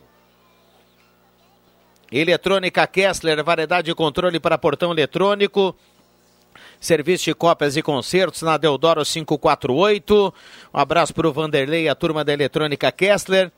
Eletrônica 2.10 2.88
Kessler, 2.88 3.44
variedade 3.44 3.88
de 3.88 3.96
controle 3.96 4.40
para 4.40 4.58
portão 4.58 4.94
eletrônico. 4.94 5.76
Serviço 6.86 7.26
de 7.26 7.34
cópias 7.34 7.76
e 7.76 7.82
concertos 7.82 8.44
na 8.44 8.58
Deodoro 8.58 9.04
548. 9.04 10.32
Um 10.72 10.80
abraço 10.80 11.16
para 11.16 11.28
o 11.28 11.34
Vanderlei, 11.34 11.90
a 11.90 11.96
turma 11.96 12.24
da 12.24 12.32
Eletrônica 12.32 12.92
Kessler. 12.92 13.52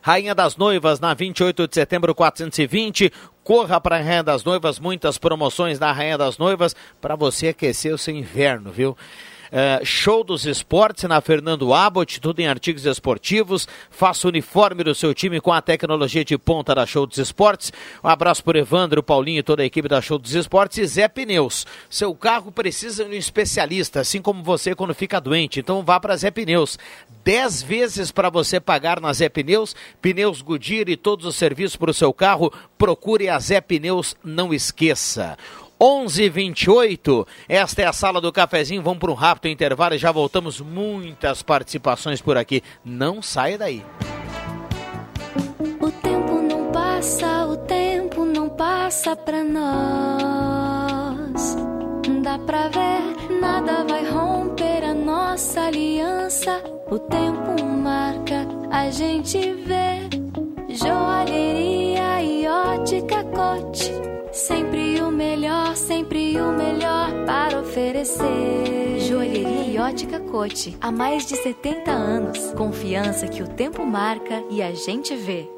Rainha 0.00 0.34
das 0.34 0.56
Noivas, 0.56 0.98
na 0.98 1.12
28 1.12 1.68
de 1.68 1.74
setembro 1.74 2.14
420. 2.14 3.12
Corra 3.44 3.78
para 3.78 3.96
a 3.96 3.98
Rainha 4.00 4.22
das 4.22 4.42
Noivas, 4.42 4.78
muitas 4.80 5.18
promoções 5.18 5.78
na 5.78 5.92
Rainha 5.92 6.16
das 6.16 6.38
Noivas 6.38 6.74
para 7.02 7.14
você 7.16 7.48
aquecer 7.48 7.92
o 7.92 7.98
seu 7.98 8.14
inverno, 8.14 8.72
viu? 8.72 8.96
Eh, 9.52 9.80
show 9.84 10.22
dos 10.22 10.46
esportes 10.46 11.04
na 11.04 11.20
Fernando 11.20 11.74
Abbott, 11.74 12.20
tudo 12.20 12.40
em 12.40 12.46
artigos 12.46 12.86
esportivos. 12.86 13.66
Faça 13.90 14.26
o 14.26 14.30
uniforme 14.30 14.84
do 14.84 14.94
seu 14.94 15.12
time 15.12 15.40
com 15.40 15.52
a 15.52 15.60
tecnologia 15.60 16.24
de 16.24 16.38
ponta 16.38 16.74
da 16.74 16.86
Show 16.86 17.06
dos 17.06 17.18
Esportes. 17.18 17.72
Um 18.02 18.08
abraço 18.08 18.44
por 18.44 18.54
Evandro, 18.54 19.02
Paulinho 19.02 19.40
e 19.40 19.42
toda 19.42 19.62
a 19.62 19.66
equipe 19.66 19.88
da 19.88 20.00
Show 20.00 20.18
dos 20.18 20.34
Esportes. 20.34 20.78
E 20.78 20.86
Zé 20.86 21.08
Pneus. 21.08 21.66
Seu 21.88 22.14
carro 22.14 22.52
precisa 22.52 23.04
de 23.04 23.10
um 23.10 23.14
especialista, 23.14 24.00
assim 24.00 24.22
como 24.22 24.42
você 24.42 24.74
quando 24.74 24.94
fica 24.94 25.20
doente. 25.20 25.58
Então 25.58 25.82
vá 25.82 25.98
para 25.98 26.16
Zé 26.16 26.30
Pneus. 26.30 26.78
10 27.24 27.62
vezes 27.62 28.12
para 28.12 28.30
você 28.30 28.60
pagar 28.60 29.00
na 29.00 29.12
Zé 29.12 29.28
Pneus. 29.28 29.74
Pneus 30.00 30.42
Goodyear 30.42 30.88
e 30.88 30.96
todos 30.96 31.26
os 31.26 31.36
serviços 31.36 31.76
para 31.76 31.90
o 31.90 31.94
seu 31.94 32.12
carro. 32.12 32.52
Procure 32.78 33.28
a 33.28 33.38
Zé 33.38 33.60
Pneus, 33.60 34.14
não 34.22 34.54
esqueça. 34.54 35.36
11:28. 35.80 37.26
Esta 37.48 37.82
é 37.82 37.86
a 37.86 37.92
sala 37.92 38.20
do 38.20 38.30
cafezinho. 38.30 38.82
Vamos 38.82 38.98
para 38.98 39.10
um 39.10 39.14
rápido 39.14 39.50
intervalo 39.50 39.94
e 39.94 39.98
já 39.98 40.12
voltamos. 40.12 40.60
Muitas 40.60 41.42
participações 41.42 42.20
por 42.20 42.36
aqui. 42.36 42.62
Não 42.84 43.22
saia 43.22 43.56
daí. 43.56 43.82
O 45.80 45.90
tempo 45.90 46.42
não 46.42 46.70
passa, 46.70 47.46
o 47.46 47.56
tempo 47.56 48.24
não 48.24 48.50
passa 48.50 49.16
pra 49.16 49.42
nós. 49.42 50.60
Dá 52.22 52.38
pra 52.38 52.68
ver, 52.68 53.40
nada 53.40 53.84
vai 53.84 54.08
romper 54.10 54.84
a 54.84 54.92
nossa 54.94 55.62
aliança. 55.62 56.62
O 56.90 56.98
tempo 56.98 57.64
marca, 57.64 58.46
a 58.70 58.90
gente 58.90 59.38
vê. 59.38 60.29
Joalheria 60.82 62.22
e 62.22 62.48
ótica 62.48 63.22
cote. 63.24 63.92
Sempre 64.32 65.02
o 65.02 65.10
melhor, 65.10 65.76
sempre 65.76 66.40
o 66.40 66.52
melhor 66.52 67.10
para 67.26 67.60
oferecer. 67.60 68.98
Joalheria 69.00 69.66
e 69.66 69.78
ótica 69.78 70.18
Cote. 70.20 70.78
Há 70.80 70.90
mais 70.90 71.26
de 71.26 71.36
70 71.36 71.90
anos. 71.90 72.54
Confiança 72.54 73.28
que 73.28 73.42
o 73.42 73.48
tempo 73.48 73.84
marca 73.84 74.42
e 74.48 74.62
a 74.62 74.72
gente 74.72 75.14
vê. 75.14 75.50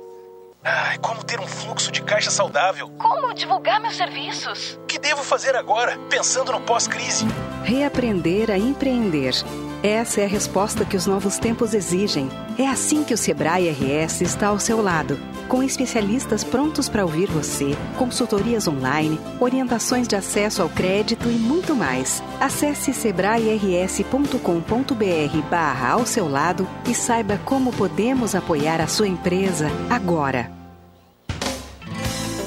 Ai, 0.65 0.99
como 0.99 1.23
ter 1.23 1.39
um 1.39 1.47
fluxo 1.47 1.93
de 1.93 2.03
caixa 2.03 2.31
saudável? 2.31 2.91
Como 2.99 3.33
divulgar 3.33 3.81
meus 3.81 3.97
serviços? 3.97 4.77
O 4.83 4.87
que 4.87 4.99
devo 4.99 5.23
fazer 5.23 5.55
agora, 5.55 5.97
pensando 6.11 6.51
no 6.51 6.61
pós-crise? 6.63 7.27
Reaprender 7.63 8.51
a 8.51 8.59
empreender. 8.59 9.35
Essa 9.83 10.21
é 10.21 10.25
a 10.25 10.29
resposta 10.29 10.85
que 10.85 10.97
os 10.97 11.09
novos 11.09 11.39
tempos 11.39 11.75
exigem. 11.75 12.29
É 12.57 12.69
assim 12.69 13.03
que 13.03 13.13
o 13.13 13.19
Sebrae 13.19 13.69
RS 13.69 14.21
está 14.21 14.47
ao 14.47 14.61
seu 14.61 14.81
lado, 14.81 15.19
com 15.49 15.61
especialistas 15.61 16.45
prontos 16.45 16.89
para 16.89 17.05
ouvir 17.05 17.29
você, 17.29 17.77
consultorias 17.99 18.69
online, 18.69 19.19
orientações 19.41 20.07
de 20.07 20.15
acesso 20.15 20.63
ao 20.63 20.69
crédito 20.69 21.29
e 21.29 21.35
muito 21.35 21.75
mais. 21.75 22.23
Acesse 22.41 22.95
sebrae-rs.com.br 22.95 25.85
ao 25.85 26.07
seu 26.07 26.29
lado 26.29 26.69
e 26.89 26.95
saiba 26.95 27.41
como 27.45 27.73
podemos 27.73 28.37
apoiar 28.37 28.81
a 28.81 28.87
sua 28.87 29.09
empresa 29.09 29.69
agora. 29.91 30.62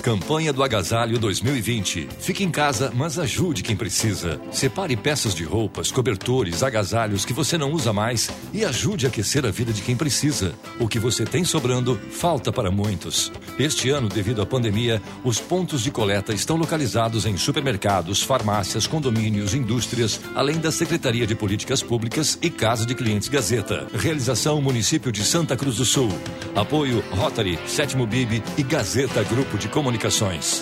Campanha 0.05 0.53
do 0.53 0.61
Agasalho 0.61 1.17
2020. 1.17 2.07
Fique 2.19 2.43
em 2.43 2.51
casa, 2.51 2.93
mas 2.93 3.17
ajude 3.17 3.63
quem 3.63 3.75
precisa. 3.75 4.39
Separe 4.51 4.95
peças 4.95 5.33
de 5.33 5.43
roupas, 5.43 5.91
cobertores, 5.91 6.61
agasalhos 6.61 7.25
que 7.25 7.33
você 7.33 7.57
não 7.57 7.71
usa 7.71 7.91
mais 7.91 8.29
e 8.53 8.63
ajude 8.63 9.07
a 9.07 9.09
aquecer 9.09 9.43
a 9.47 9.49
vida 9.49 9.73
de 9.73 9.81
quem 9.81 9.95
precisa. 9.95 10.53
O 10.79 10.87
que 10.87 10.99
você 10.99 11.25
tem 11.25 11.43
sobrando 11.43 11.99
falta 12.11 12.53
para 12.53 12.69
muitos. 12.69 13.31
Este 13.57 13.89
ano, 13.89 14.07
devido 14.07 14.43
à 14.43 14.45
pandemia, 14.45 15.01
os 15.23 15.39
pontos 15.39 15.81
de 15.81 15.89
coleta 15.89 16.33
estão 16.33 16.55
localizados 16.55 17.25
em 17.25 17.35
supermercados, 17.35 18.21
farmácias, 18.21 18.85
condomínios, 18.85 19.55
indústrias, 19.55 20.21
além 20.35 20.59
da 20.59 20.71
Secretaria 20.71 21.25
de 21.25 21.33
Políticas 21.33 21.81
Públicas 21.81 22.37
e 22.43 22.51
Casa 22.51 22.85
de 22.85 22.93
Clientes 22.93 23.27
Gazeta. 23.27 23.87
Realização 23.91 24.61
Município 24.61 25.11
de 25.11 25.23
Santa 25.23 25.57
Cruz 25.57 25.77
do 25.77 25.85
Sul. 25.85 26.09
Apoio 26.55 27.03
Rotary, 27.09 27.57
Sétimo 27.65 28.05
Bib 28.05 28.43
e 28.55 28.61
Gazeta 28.61 29.23
Grupo 29.23 29.57
de 29.57 29.67
Comunicações. 29.95 30.61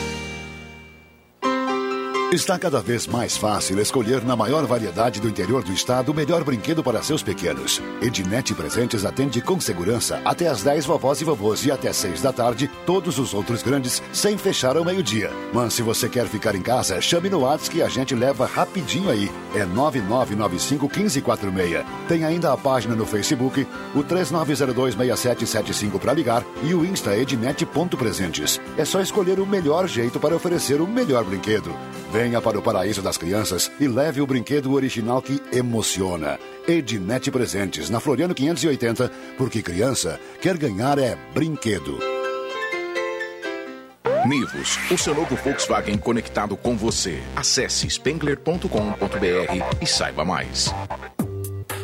Está 2.31 2.57
cada 2.57 2.79
vez 2.79 3.07
mais 3.07 3.35
fácil 3.35 3.77
escolher 3.81 4.23
na 4.23 4.37
maior 4.37 4.65
variedade 4.65 5.19
do 5.19 5.27
interior 5.27 5.61
do 5.65 5.73
estado 5.73 6.13
o 6.13 6.15
melhor 6.15 6.45
brinquedo 6.45 6.81
para 6.81 7.03
seus 7.03 7.21
pequenos. 7.21 7.81
Ednet 8.01 8.55
Presentes 8.55 9.03
atende 9.03 9.41
com 9.41 9.59
segurança 9.59 10.21
até 10.23 10.47
às 10.47 10.63
10 10.63 10.85
vovós 10.85 11.19
e 11.19 11.25
vovôs 11.25 11.65
e 11.65 11.71
até 11.73 11.91
6 11.91 12.21
da 12.21 12.31
tarde 12.31 12.71
todos 12.85 13.19
os 13.19 13.33
outros 13.33 13.61
grandes 13.61 14.01
sem 14.13 14.37
fechar 14.37 14.77
ao 14.77 14.85
meio-dia. 14.85 15.29
Mas 15.51 15.73
se 15.73 15.81
você 15.81 16.07
quer 16.07 16.25
ficar 16.25 16.55
em 16.55 16.61
casa, 16.61 17.01
chame 17.01 17.29
no 17.29 17.41
WhatsApp 17.41 17.69
que 17.69 17.81
a 17.81 17.89
gente 17.89 18.15
leva 18.15 18.45
rapidinho 18.45 19.09
aí. 19.09 19.29
É 19.53 19.65
9995 19.65 20.85
1546. 20.87 21.85
Tem 22.07 22.23
ainda 22.23 22.53
a 22.53 22.57
página 22.57 22.95
no 22.95 23.05
Facebook, 23.05 23.67
o 23.93 24.03
39026775 24.05 25.99
para 25.99 26.13
ligar 26.13 26.45
e 26.63 26.73
o 26.73 26.85
Insta 26.85 27.13
ednet.presentes. 27.13 28.57
É 28.77 28.85
só 28.85 29.01
escolher 29.01 29.37
o 29.41 29.45
melhor 29.45 29.85
jeito 29.85 30.17
para 30.17 30.33
oferecer 30.33 30.79
o 30.79 30.87
melhor 30.87 31.25
brinquedo. 31.25 31.75
Venha 32.11 32.41
para 32.41 32.59
o 32.59 32.61
paraíso 32.61 33.01
das 33.01 33.17
crianças 33.17 33.71
e 33.79 33.87
leve 33.87 34.19
o 34.19 34.27
brinquedo 34.27 34.73
original 34.73 35.21
que 35.21 35.41
emociona. 35.53 36.37
Ednet 36.67 37.31
Presentes, 37.31 37.89
na 37.89 38.01
Floriano 38.01 38.35
580, 38.35 39.09
porque 39.37 39.61
criança 39.61 40.19
quer 40.41 40.57
ganhar 40.57 40.99
é 40.99 41.17
brinquedo. 41.33 41.97
Nivus, 44.27 44.77
o 44.91 44.97
seu 44.97 45.15
novo 45.15 45.37
Volkswagen 45.37 45.97
conectado 45.97 46.57
com 46.57 46.75
você. 46.75 47.23
Acesse 47.33 47.89
spengler.com.br 47.89 49.81
e 49.81 49.85
saiba 49.87 50.25
mais. 50.25 50.69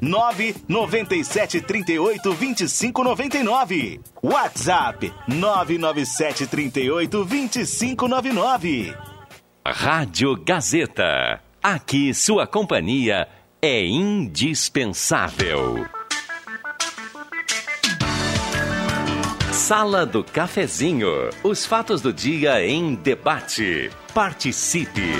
997 0.00 1.60
38 1.62 2.32
25 2.32 3.04
99. 3.04 4.00
WhatsApp 4.22 5.12
997 5.28 6.46
38 6.46 7.24
25 7.24 8.08
99. 8.08 8.94
Rádio 9.66 10.36
Gazeta. 10.44 11.40
Aqui 11.62 12.12
sua 12.12 12.46
companhia 12.46 13.28
é 13.60 13.84
indispensável. 13.84 15.86
Sala 19.52 20.04
do 20.04 20.24
Cafezinho. 20.24 21.30
Os 21.44 21.64
fatos 21.64 22.02
do 22.02 22.12
dia 22.12 22.66
em 22.66 22.96
debate. 22.96 23.90
Participe. 24.12 25.12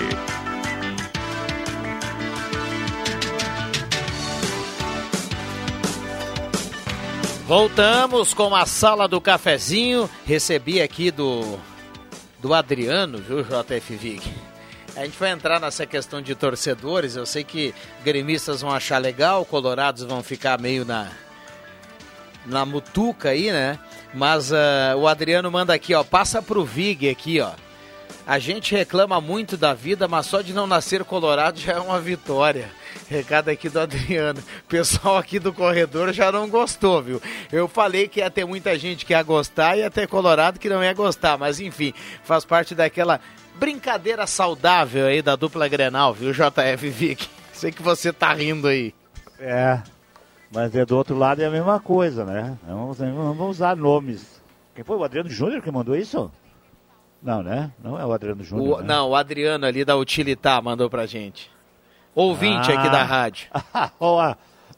Voltamos 7.46 8.32
com 8.32 8.54
a 8.54 8.64
sala 8.64 9.08
do 9.08 9.20
cafezinho. 9.20 10.08
Recebi 10.24 10.80
aqui 10.80 11.10
do, 11.10 11.58
do 12.40 12.54
Adriano, 12.54 13.18
viu, 13.18 13.42
JF 13.42 13.96
Vig? 13.96 14.22
A 14.94 15.04
gente 15.04 15.18
vai 15.18 15.30
entrar 15.30 15.60
nessa 15.60 15.84
questão 15.84 16.22
de 16.22 16.34
torcedores. 16.34 17.16
Eu 17.16 17.26
sei 17.26 17.42
que 17.42 17.74
gremistas 18.04 18.60
vão 18.60 18.70
achar 18.70 18.98
legal, 18.98 19.44
colorados 19.44 20.04
vão 20.04 20.22
ficar 20.22 20.60
meio 20.60 20.84
na, 20.84 21.10
na 22.46 22.64
mutuca 22.64 23.30
aí, 23.30 23.50
né? 23.50 23.78
Mas 24.14 24.52
uh, 24.52 24.96
o 24.98 25.08
Adriano 25.08 25.50
manda 25.50 25.74
aqui, 25.74 25.94
ó. 25.94 26.04
Passa 26.04 26.40
pro 26.40 26.64
Vig 26.64 27.08
aqui, 27.08 27.40
ó. 27.40 27.50
A 28.26 28.38
gente 28.38 28.74
reclama 28.74 29.20
muito 29.20 29.56
da 29.56 29.74
vida, 29.74 30.06
mas 30.06 30.26
só 30.26 30.40
de 30.40 30.52
não 30.52 30.66
nascer 30.66 31.04
colorado 31.04 31.58
já 31.58 31.72
é 31.72 31.80
uma 31.80 32.00
vitória. 32.00 32.70
Recado 33.08 33.48
aqui 33.48 33.68
do 33.68 33.80
Adriano. 33.80 34.40
O 34.40 34.68
pessoal 34.68 35.16
aqui 35.16 35.38
do 35.38 35.52
corredor 35.52 36.12
já 36.12 36.30
não 36.30 36.48
gostou, 36.48 37.02
viu? 37.02 37.20
Eu 37.50 37.66
falei 37.66 38.08
que 38.08 38.20
ia 38.20 38.30
ter 38.30 38.44
muita 38.44 38.78
gente 38.78 39.04
que 39.04 39.12
ia 39.12 39.22
gostar 39.22 39.76
e 39.76 39.80
ia 39.80 39.90
ter 39.90 40.06
colorado 40.06 40.58
que 40.58 40.68
não 40.68 40.82
ia 40.82 40.92
gostar, 40.92 41.36
mas 41.36 41.60
enfim, 41.60 41.92
faz 42.22 42.44
parte 42.44 42.74
daquela 42.74 43.20
brincadeira 43.54 44.26
saudável 44.26 45.06
aí 45.06 45.20
da 45.20 45.36
dupla 45.36 45.68
Grenal, 45.68 46.14
viu, 46.14 46.32
JF 46.32 46.88
Vic? 46.88 47.28
Sei 47.52 47.70
que 47.70 47.82
você 47.82 48.12
tá 48.12 48.32
rindo 48.32 48.68
aí. 48.68 48.94
É, 49.38 49.80
mas 50.52 50.74
é 50.74 50.84
do 50.84 50.96
outro 50.96 51.16
lado 51.16 51.42
é 51.42 51.46
a 51.46 51.50
mesma 51.50 51.80
coisa, 51.80 52.24
né? 52.24 52.56
Vamos, 52.66 52.98
vamos 52.98 53.50
usar 53.50 53.76
nomes. 53.76 54.40
Quem 54.74 54.84
foi 54.84 54.96
o 54.96 55.04
Adriano 55.04 55.28
Júnior 55.28 55.62
que 55.62 55.70
mandou 55.70 55.96
isso? 55.96 56.30
Não, 57.22 57.42
né? 57.42 57.70
Não 57.82 57.98
é 57.98 58.04
o 58.04 58.12
Adriano 58.12 58.42
Júnior. 58.42 58.78
O, 58.78 58.80
né? 58.80 58.86
Não, 58.88 59.10
o 59.10 59.14
Adriano 59.16 59.64
ali 59.64 59.84
da 59.84 59.96
Utilitar 59.96 60.62
mandou 60.62 60.90
pra 60.90 61.06
gente. 61.06 61.50
Ouvinte 62.14 62.70
Ah. 62.72 62.78
aqui 62.80 62.90
da 62.90 63.02
rádio. 63.04 63.48
Ó, 64.00 64.34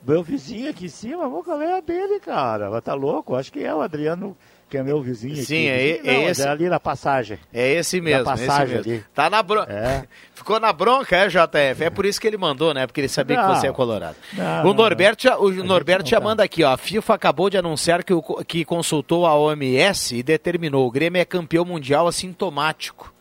meu 0.06 0.22
vizinho 0.22 0.68
aqui 0.70 0.84
em 0.86 0.88
cima, 0.88 1.28
vou 1.28 1.42
comer 1.42 1.72
a 1.72 1.80
dele, 1.80 2.20
cara. 2.20 2.80
Tá 2.82 2.94
louco? 2.94 3.34
Acho 3.34 3.50
que 3.50 3.64
é 3.64 3.74
o 3.74 3.80
Adriano, 3.80 4.36
que 4.74 4.78
é 4.78 4.82
meu 4.82 5.00
vizinho 5.00 5.36
Sim, 5.36 5.68
aqui. 5.68 5.68
é- 5.68 6.00
é 6.04 6.12
não, 6.22 6.28
esse- 6.30 6.48
ali 6.48 6.68
na 6.68 6.80
passagem. 6.80 7.38
É 7.52 7.74
esse 7.74 8.00
mesmo, 8.00 8.24
Na 8.24 8.30
passagem 8.32 8.76
mesmo. 8.78 8.92
ali. 8.92 9.04
Tá 9.14 9.30
na 9.30 9.40
bronca. 9.40 9.72
É. 9.72 10.02
Ficou 10.34 10.58
na 10.58 10.72
bronca, 10.72 11.14
é, 11.16 11.28
JF? 11.28 11.84
É 11.84 11.90
por 11.90 12.04
isso 12.04 12.20
que 12.20 12.26
ele 12.26 12.36
mandou, 12.36 12.74
né? 12.74 12.84
Porque 12.88 13.00
ele 13.00 13.08
sabia 13.08 13.36
Não. 13.40 13.54
que 13.54 13.60
você 13.60 13.68
é 13.68 13.72
colorado. 13.72 14.16
Não, 14.32 14.62
o 14.62 14.64
não, 14.64 14.74
Norberto, 14.74 15.22
já, 15.22 15.38
o 15.38 15.48
Norberto 15.52 16.02
não 16.02 16.10
já 16.10 16.18
tá. 16.18 16.24
manda 16.24 16.42
aqui, 16.42 16.64
ó. 16.64 16.72
A 16.72 16.76
FIFA 16.76 17.14
acabou 17.14 17.48
de 17.48 17.56
anunciar 17.56 18.02
que, 18.02 18.12
o, 18.12 18.20
que 18.44 18.64
consultou 18.64 19.26
a 19.26 19.34
OMS 19.38 20.16
e 20.16 20.22
determinou 20.24 20.88
o 20.88 20.90
Grêmio 20.90 21.20
é 21.22 21.24
campeão 21.24 21.64
mundial 21.64 22.08
assintomático. 22.08 23.14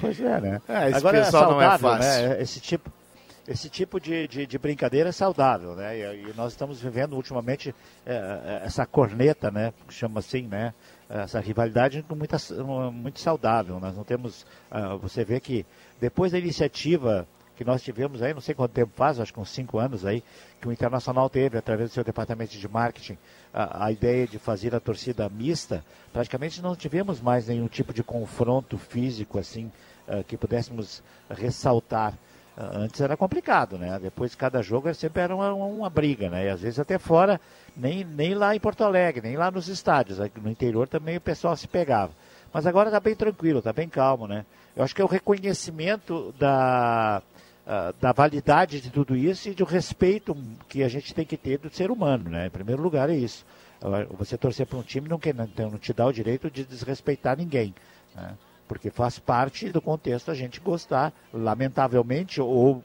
Pois 0.00 0.20
é, 0.20 0.40
né? 0.40 0.60
Ah, 0.68 0.88
esse 0.88 0.98
Agora 0.98 1.18
é 1.18 1.22
pessoal 1.24 1.50
não 1.52 1.60
é 1.62 1.64
saudável, 1.70 1.90
fácil. 2.06 2.28
né? 2.28 2.42
Esse 2.42 2.60
tipo, 2.60 2.90
esse 3.48 3.68
tipo 3.68 4.00
de, 4.00 4.26
de, 4.26 4.46
de 4.46 4.58
brincadeira 4.58 5.10
é 5.10 5.12
saudável, 5.12 5.76
né? 5.76 5.96
E, 5.96 6.30
e 6.30 6.34
nós 6.36 6.52
estamos 6.52 6.80
vivendo 6.80 7.14
ultimamente 7.14 7.74
é, 8.04 8.14
é, 8.14 8.66
essa 8.66 8.84
corneta, 8.84 9.50
né? 9.50 9.72
Chama 9.88 10.18
assim, 10.18 10.42
né? 10.42 10.74
Essa 11.08 11.38
rivalidade 11.38 12.02
com 12.02 12.16
muita, 12.16 12.36
muito 12.92 13.20
saudável. 13.20 13.78
Nós 13.78 13.96
não 13.96 14.02
temos. 14.02 14.44
ah, 14.70 14.96
você 14.96 15.24
vê 15.24 15.38
que 15.38 15.64
depois 16.00 16.32
da 16.32 16.38
iniciativa 16.38 17.26
que 17.56 17.64
nós 17.64 17.82
tivemos 17.82 18.20
aí, 18.20 18.34
não 18.34 18.40
sei 18.40 18.54
quanto 18.54 18.72
tempo 18.72 18.92
faz, 18.94 19.18
acho 19.18 19.32
que 19.32 19.40
uns 19.40 19.48
cinco 19.48 19.78
anos 19.78 20.04
aí, 20.04 20.22
que 20.60 20.68
o 20.68 20.72
Internacional 20.72 21.30
teve, 21.30 21.56
através 21.56 21.88
do 21.88 21.94
seu 21.94 22.04
departamento 22.04 22.56
de 22.58 22.68
marketing, 22.68 23.16
a, 23.52 23.86
a 23.86 23.92
ideia 23.92 24.26
de 24.26 24.38
fazer 24.38 24.74
a 24.74 24.80
torcida 24.80 25.26
mista, 25.28 25.82
praticamente 26.12 26.60
não 26.60 26.76
tivemos 26.76 27.20
mais 27.20 27.46
nenhum 27.46 27.66
tipo 27.66 27.94
de 27.94 28.02
confronto 28.02 28.76
físico 28.76 29.38
assim, 29.38 29.72
ah, 30.06 30.22
que 30.22 30.36
pudéssemos 30.36 31.02
ressaltar. 31.30 32.14
Antes 32.58 33.02
era 33.02 33.18
complicado, 33.18 33.76
né? 33.76 33.98
Depois 34.00 34.34
cada 34.34 34.62
jogo 34.62 34.92
sempre 34.94 35.20
era 35.20 35.34
uma, 35.34 35.52
uma 35.52 35.90
briga, 35.90 36.30
né? 36.30 36.46
E 36.46 36.48
às 36.48 36.62
vezes 36.62 36.78
até 36.78 36.98
fora, 36.98 37.38
nem, 37.76 38.02
nem 38.02 38.34
lá 38.34 38.56
em 38.56 38.60
Porto 38.60 38.82
Alegre, 38.82 39.28
nem 39.28 39.36
lá 39.36 39.50
nos 39.50 39.68
estádios. 39.68 40.18
Aqui 40.18 40.40
No 40.40 40.50
interior 40.50 40.88
também 40.88 41.18
o 41.18 41.20
pessoal 41.20 41.54
se 41.54 41.68
pegava. 41.68 42.12
Mas 42.54 42.66
agora 42.66 42.88
está 42.88 42.98
bem 42.98 43.14
tranquilo, 43.14 43.58
está 43.58 43.74
bem 43.74 43.88
calmo, 43.88 44.26
né? 44.26 44.46
Eu 44.74 44.82
acho 44.82 44.94
que 44.94 45.02
é 45.02 45.04
o 45.04 45.08
reconhecimento 45.08 46.34
da, 46.38 47.22
ah, 47.66 47.92
da 48.00 48.12
validade 48.12 48.80
de 48.80 48.90
tudo 48.90 49.14
isso 49.14 49.50
e 49.50 49.54
do 49.54 49.64
respeito 49.64 50.34
que 50.66 50.82
a 50.82 50.88
gente 50.88 51.12
tem 51.12 51.26
que 51.26 51.36
ter 51.36 51.58
do 51.58 51.68
ser 51.68 51.90
humano, 51.90 52.30
né? 52.30 52.46
Em 52.46 52.50
primeiro 52.50 52.80
lugar 52.80 53.10
é 53.10 53.16
isso. 53.16 53.44
Você 54.16 54.38
torcer 54.38 54.66
para 54.66 54.78
um 54.78 54.82
time 54.82 55.08
não, 55.08 55.18
quer, 55.18 55.34
não 55.34 55.78
te 55.78 55.92
dá 55.92 56.06
o 56.06 56.12
direito 56.12 56.50
de 56.50 56.64
desrespeitar 56.64 57.36
ninguém, 57.36 57.74
né? 58.14 58.34
Porque 58.68 58.90
faz 58.90 59.18
parte 59.18 59.70
do 59.70 59.80
contexto 59.80 60.30
a 60.30 60.34
gente 60.34 60.60
gostar, 60.60 61.12
lamentavelmente, 61.32 62.40
ou 62.40 62.82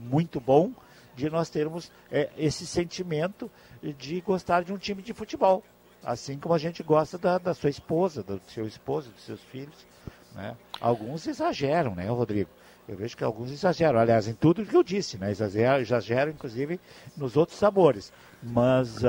muito 0.00 0.40
bom, 0.40 0.72
de 1.14 1.30
nós 1.30 1.50
termos 1.50 1.90
eh, 2.10 2.30
esse 2.36 2.66
sentimento 2.66 3.50
de 3.98 4.20
gostar 4.20 4.64
de 4.64 4.72
um 4.72 4.78
time 4.78 5.02
de 5.02 5.12
futebol. 5.12 5.62
Assim 6.02 6.38
como 6.38 6.54
a 6.54 6.58
gente 6.58 6.82
gosta 6.82 7.16
da, 7.16 7.38
da 7.38 7.54
sua 7.54 7.70
esposa, 7.70 8.22
do 8.22 8.40
seu 8.48 8.66
esposo, 8.66 9.10
dos 9.10 9.24
seus 9.24 9.40
filhos. 9.44 9.86
Né? 10.34 10.56
Alguns 10.80 11.26
exageram, 11.26 11.94
né, 11.94 12.08
Rodrigo? 12.08 12.50
Eu 12.88 12.96
vejo 12.96 13.16
que 13.16 13.22
alguns 13.22 13.52
exageram. 13.52 13.98
Aliás, 13.98 14.26
em 14.26 14.34
tudo 14.34 14.66
que 14.66 14.76
eu 14.76 14.82
disse, 14.82 15.16
né? 15.16 15.30
Exageram, 15.30 15.80
exageram 15.80 16.32
inclusive, 16.32 16.80
nos 17.16 17.36
outros 17.36 17.58
sabores. 17.58 18.12
Mas 18.42 19.04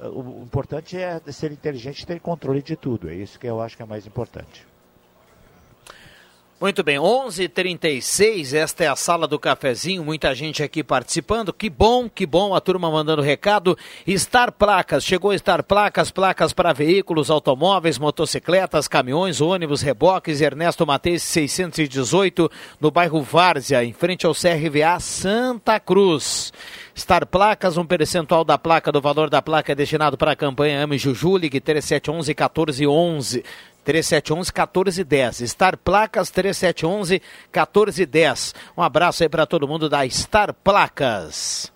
o, 0.00 0.20
o 0.20 0.42
importante 0.42 0.96
é 0.96 1.20
ser 1.30 1.52
inteligente 1.52 2.00
e 2.00 2.06
ter 2.06 2.20
controle 2.20 2.62
de 2.62 2.76
tudo. 2.76 3.10
É 3.10 3.14
isso 3.14 3.38
que 3.38 3.46
eu 3.46 3.60
acho 3.60 3.76
que 3.76 3.82
é 3.82 3.86
mais 3.86 4.06
importante. 4.06 4.66
Muito 6.60 6.84
bem, 6.84 6.98
11:36. 6.98 8.54
Esta 8.54 8.84
é 8.84 8.86
a 8.86 8.94
sala 8.94 9.26
do 9.26 9.40
cafezinho. 9.40 10.04
Muita 10.04 10.32
gente 10.34 10.62
aqui 10.62 10.84
participando. 10.84 11.52
Que 11.52 11.68
bom, 11.68 12.08
que 12.08 12.24
bom. 12.24 12.54
A 12.54 12.60
turma 12.60 12.88
mandando 12.90 13.20
recado. 13.20 13.76
Star 14.16 14.52
Placas 14.52 15.04
chegou 15.04 15.36
Star 15.36 15.64
Placas, 15.64 16.12
placas 16.12 16.52
para 16.52 16.72
veículos, 16.72 17.28
automóveis, 17.28 17.98
motocicletas, 17.98 18.86
caminhões, 18.86 19.40
ônibus, 19.40 19.82
reboques. 19.82 20.40
Ernesto 20.40 20.86
Mateus 20.86 21.24
618 21.24 22.48
no 22.80 22.90
bairro 22.90 23.20
Várzea, 23.20 23.84
em 23.84 23.92
frente 23.92 24.24
ao 24.24 24.32
CRVA 24.32 25.00
Santa 25.00 25.80
Cruz. 25.80 26.52
Star 26.96 27.26
Placas, 27.26 27.76
um 27.76 27.84
percentual 27.84 28.44
da 28.44 28.56
placa 28.56 28.92
do 28.92 29.00
valor 29.00 29.28
da 29.28 29.42
placa 29.42 29.72
é 29.72 29.74
destinado 29.74 30.16
para 30.16 30.32
a 30.32 30.36
campanha 30.36 30.82
Ame 30.82 30.96
Juju, 30.96 31.36
ligue 31.36 31.60
3711 31.60 32.30
1411. 32.30 33.44
3711 33.84 34.52
1410. 34.52 35.50
Star 35.50 35.76
Placas 35.76 36.30
3711 36.30 37.20
1410. 37.52 38.54
Um 38.76 38.82
abraço 38.82 39.24
aí 39.24 39.28
para 39.28 39.44
todo 39.44 39.68
mundo 39.68 39.88
da 39.88 40.08
Star 40.08 40.54
Placas. 40.54 41.73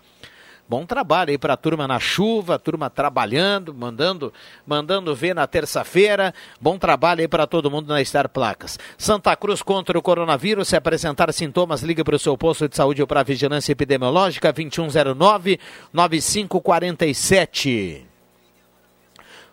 Bom 0.68 0.84
trabalho 0.84 1.30
aí 1.30 1.38
para 1.38 1.54
a 1.54 1.56
turma 1.56 1.88
na 1.88 1.98
chuva, 1.98 2.58
turma 2.58 2.90
trabalhando, 2.90 3.72
mandando, 3.72 4.30
mandando 4.66 5.14
ver 5.14 5.34
na 5.34 5.46
terça-feira. 5.46 6.34
Bom 6.60 6.76
trabalho 6.76 7.22
aí 7.22 7.28
para 7.28 7.46
todo 7.46 7.70
mundo 7.70 7.88
na 7.88 8.04
Star 8.04 8.28
Placas. 8.28 8.78
Santa 8.98 9.34
Cruz 9.34 9.62
contra 9.62 9.98
o 9.98 10.02
coronavírus. 10.02 10.68
Se 10.68 10.76
apresentar 10.76 11.32
sintomas, 11.32 11.82
ligue 11.82 12.04
para 12.04 12.16
o 12.16 12.18
seu 12.18 12.36
posto 12.36 12.68
de 12.68 12.76
saúde 12.76 13.00
ou 13.00 13.06
para 13.06 13.20
a 13.20 13.24
vigilância 13.24 13.72
epidemiológica 13.72 14.52
2109 14.52 15.58
9547. 15.90 18.17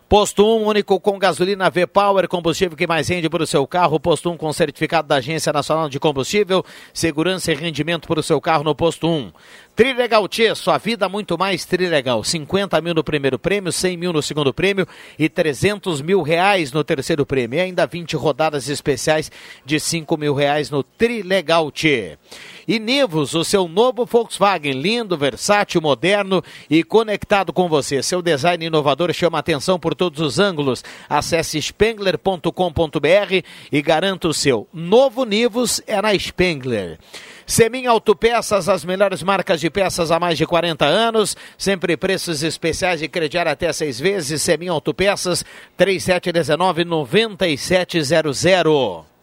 Posto 0.08 0.46
1, 0.46 0.68
único 0.68 1.00
com 1.00 1.18
gasolina 1.18 1.68
V-Power, 1.68 2.28
combustível 2.28 2.76
que 2.76 2.86
mais 2.86 3.08
rende 3.08 3.28
para 3.28 3.42
o 3.42 3.46
seu 3.46 3.66
carro. 3.66 3.98
Posto 3.98 4.30
1 4.30 4.36
com 4.36 4.52
certificado 4.52 5.08
da 5.08 5.16
Agência 5.16 5.52
Nacional 5.52 5.88
de 5.88 5.98
Combustível, 5.98 6.64
segurança 6.94 7.50
e 7.50 7.56
rendimento 7.56 8.06
para 8.06 8.20
o 8.20 8.22
seu 8.22 8.40
carro 8.40 8.62
no 8.62 8.72
Posto 8.72 9.08
1. 9.08 9.32
Trilegal 9.74 10.28
T, 10.28 10.54
sua 10.54 10.78
vida 10.78 11.08
muito 11.08 11.36
mais 11.36 11.64
Trilegal. 11.64 12.22
50 12.22 12.80
mil 12.80 12.94
no 12.94 13.02
primeiro 13.02 13.36
prêmio, 13.36 13.72
100 13.72 13.96
mil 13.96 14.12
no 14.12 14.22
segundo 14.22 14.54
prêmio 14.54 14.86
e 15.18 15.28
300 15.28 16.00
mil 16.00 16.22
reais 16.22 16.70
no 16.70 16.84
terceiro 16.84 17.26
prêmio. 17.26 17.56
E 17.58 17.60
ainda 17.60 17.84
20 17.84 18.14
rodadas 18.14 18.68
especiais 18.68 19.28
de 19.64 19.80
5 19.80 20.16
mil 20.16 20.34
reais 20.34 20.70
no 20.70 20.84
Trilegal 20.84 21.68
T. 21.72 22.16
E 22.66 22.80
Nivus, 22.80 23.34
o 23.34 23.44
seu 23.44 23.68
novo 23.68 24.04
Volkswagen, 24.04 24.72
lindo, 24.72 25.16
versátil, 25.16 25.80
moderno 25.80 26.42
e 26.68 26.82
conectado 26.82 27.52
com 27.52 27.68
você. 27.68 28.02
Seu 28.02 28.20
design 28.20 28.66
inovador 28.66 29.12
chama 29.12 29.38
atenção 29.38 29.78
por 29.78 29.94
todos 29.94 30.20
os 30.20 30.38
ângulos. 30.38 30.82
Acesse 31.08 31.60
spengler.com.br 31.62 33.44
e 33.70 33.82
garanta 33.82 34.28
o 34.28 34.34
seu. 34.34 34.66
Novo 34.72 35.24
Nivus 35.24 35.80
é 35.86 36.02
na 36.02 36.18
Spengler. 36.18 36.98
Semin 37.46 37.86
Autopeças, 37.86 38.68
as 38.68 38.84
melhores 38.84 39.22
marcas 39.22 39.60
de 39.60 39.70
peças 39.70 40.10
há 40.10 40.18
mais 40.18 40.36
de 40.36 40.44
40 40.44 40.84
anos, 40.84 41.36
sempre 41.56 41.96
preços 41.96 42.42
especiais 42.42 42.98
de 42.98 43.06
crediar 43.06 43.46
até 43.46 43.72
seis 43.72 44.00
vezes. 44.00 44.42
Semin 44.42 44.66
Autopeças, 44.66 45.44
3719 45.76 46.84
9700. 46.84 49.15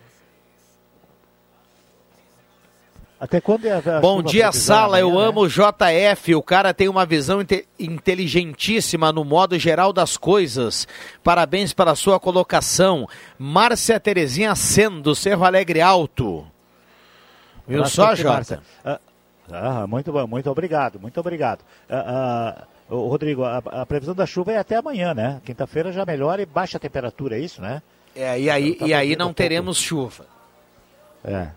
Até 3.18 3.40
quando 3.40 3.64
é 3.64 3.72
a, 3.72 4.00
Bom 4.00 4.22
dia, 4.22 4.52
Sala. 4.52 5.00
Eu 5.00 5.18
amo 5.18 5.42
o 5.42 5.48
JF. 5.48 6.34
O 6.34 6.42
cara 6.42 6.74
tem 6.74 6.86
uma 6.86 7.06
visão 7.06 7.40
inte 7.40 7.66
inteligentíssima 7.78 9.10
no 9.10 9.24
modo 9.24 9.58
geral 9.58 9.90
das 9.90 10.18
coisas. 10.18 10.86
Parabéns 11.24 11.72
pela 11.72 11.94
sua 11.94 12.20
colocação. 12.20 13.08
Márcia 13.38 13.98
Terezinha 13.98 14.54
Sendo, 14.54 15.14
Cerro 15.14 15.44
Alegre 15.44 15.80
Alto. 15.80 16.46
Viu 17.66 17.86
só, 17.86 18.14
Jota? 18.14 18.62
Ah, 18.84 19.00
ah, 19.50 19.86
muito 19.86 20.12
bom, 20.12 20.26
muito 20.26 20.50
obrigado, 20.50 21.00
muito 21.00 21.18
obrigado. 21.18 21.60
Ah, 21.88 22.04
ah, 22.58 22.94
Rodrigo, 22.94 23.44
a, 23.44 23.58
a, 23.58 23.86
previsão 23.86 24.14
da 24.14 24.26
chuva 24.26 24.52
é 24.52 24.58
até 24.58 24.76
amanhã, 24.76 25.14
né? 25.14 25.40
Quinta-feira 25.44 25.90
já 25.90 26.04
melhora 26.04 26.42
e 26.42 26.46
baixa 26.46 26.76
a 26.76 26.80
temperatura, 26.80 27.36
é 27.36 27.40
isso, 27.40 27.60
né? 27.60 27.82
É, 28.14 28.38
e 28.38 28.48
aí, 28.48 28.74
tá 28.74 28.86
e 28.86 28.94
aí 28.94 29.16
não 29.16 29.32
teremos 29.32 29.78
chuva. 29.78 30.26
É. 31.24 31.48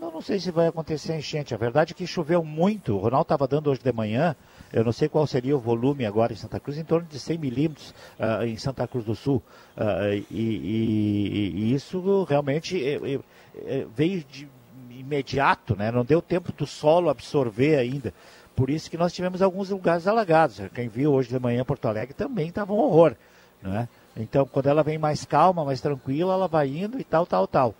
Não, 0.00 0.12
não 0.12 0.20
sei 0.22 0.38
se 0.38 0.52
vai 0.52 0.68
acontecer 0.68 1.16
enchente. 1.16 1.54
A 1.54 1.56
verdade 1.56 1.92
é 1.92 1.96
que 1.96 2.06
choveu 2.06 2.44
muito. 2.44 2.94
O 2.94 2.98
Ronaldo 2.98 3.22
estava 3.22 3.48
dando 3.48 3.68
hoje 3.68 3.80
de 3.82 3.92
manhã, 3.92 4.36
eu 4.72 4.84
não 4.84 4.92
sei 4.92 5.08
qual 5.08 5.26
seria 5.26 5.56
o 5.56 5.60
volume 5.60 6.06
agora 6.06 6.32
em 6.32 6.36
Santa 6.36 6.60
Cruz, 6.60 6.78
em 6.78 6.84
torno 6.84 7.06
de 7.08 7.18
100 7.18 7.38
milímetros 7.38 7.94
uh, 8.18 8.44
em 8.44 8.56
Santa 8.56 8.86
Cruz 8.86 9.04
do 9.04 9.16
Sul. 9.16 9.42
Uh, 9.76 10.24
e, 10.30 10.40
e, 10.40 11.52
e, 11.56 11.74
isso 11.74 12.22
realmente 12.24 12.80
é, 12.84 13.20
é, 13.66 13.86
veio 13.94 14.22
de 14.22 14.48
imediato, 14.90 15.76
né? 15.76 15.90
não 15.90 16.04
deu 16.04 16.22
tempo 16.22 16.52
do 16.52 16.66
solo 16.66 17.08
absorver 17.10 17.76
ainda. 17.76 18.14
Por 18.54 18.70
isso 18.70 18.90
que 18.90 18.96
nós 18.96 19.12
tivemos 19.12 19.42
alguns 19.42 19.70
lugares 19.70 20.06
alagados. 20.06 20.60
Quem 20.74 20.88
viu 20.88 21.12
hoje 21.12 21.28
de 21.28 21.38
manhã 21.38 21.64
Porto 21.64 21.86
Alegre 21.86 22.14
também 22.14 22.48
estava 22.48 22.72
um 22.72 22.78
horror. 22.78 23.14
Né? 23.62 23.88
Então, 24.16 24.44
quando 24.46 24.66
ela 24.66 24.82
vem 24.82 24.98
mais 24.98 25.24
calma, 25.24 25.64
mais 25.64 25.80
tranquila, 25.80 26.34
ela 26.34 26.48
vai 26.48 26.68
indo 26.68 27.00
e 27.00 27.04
tal, 27.04 27.24
tal, 27.24 27.46
tal. 27.46 27.74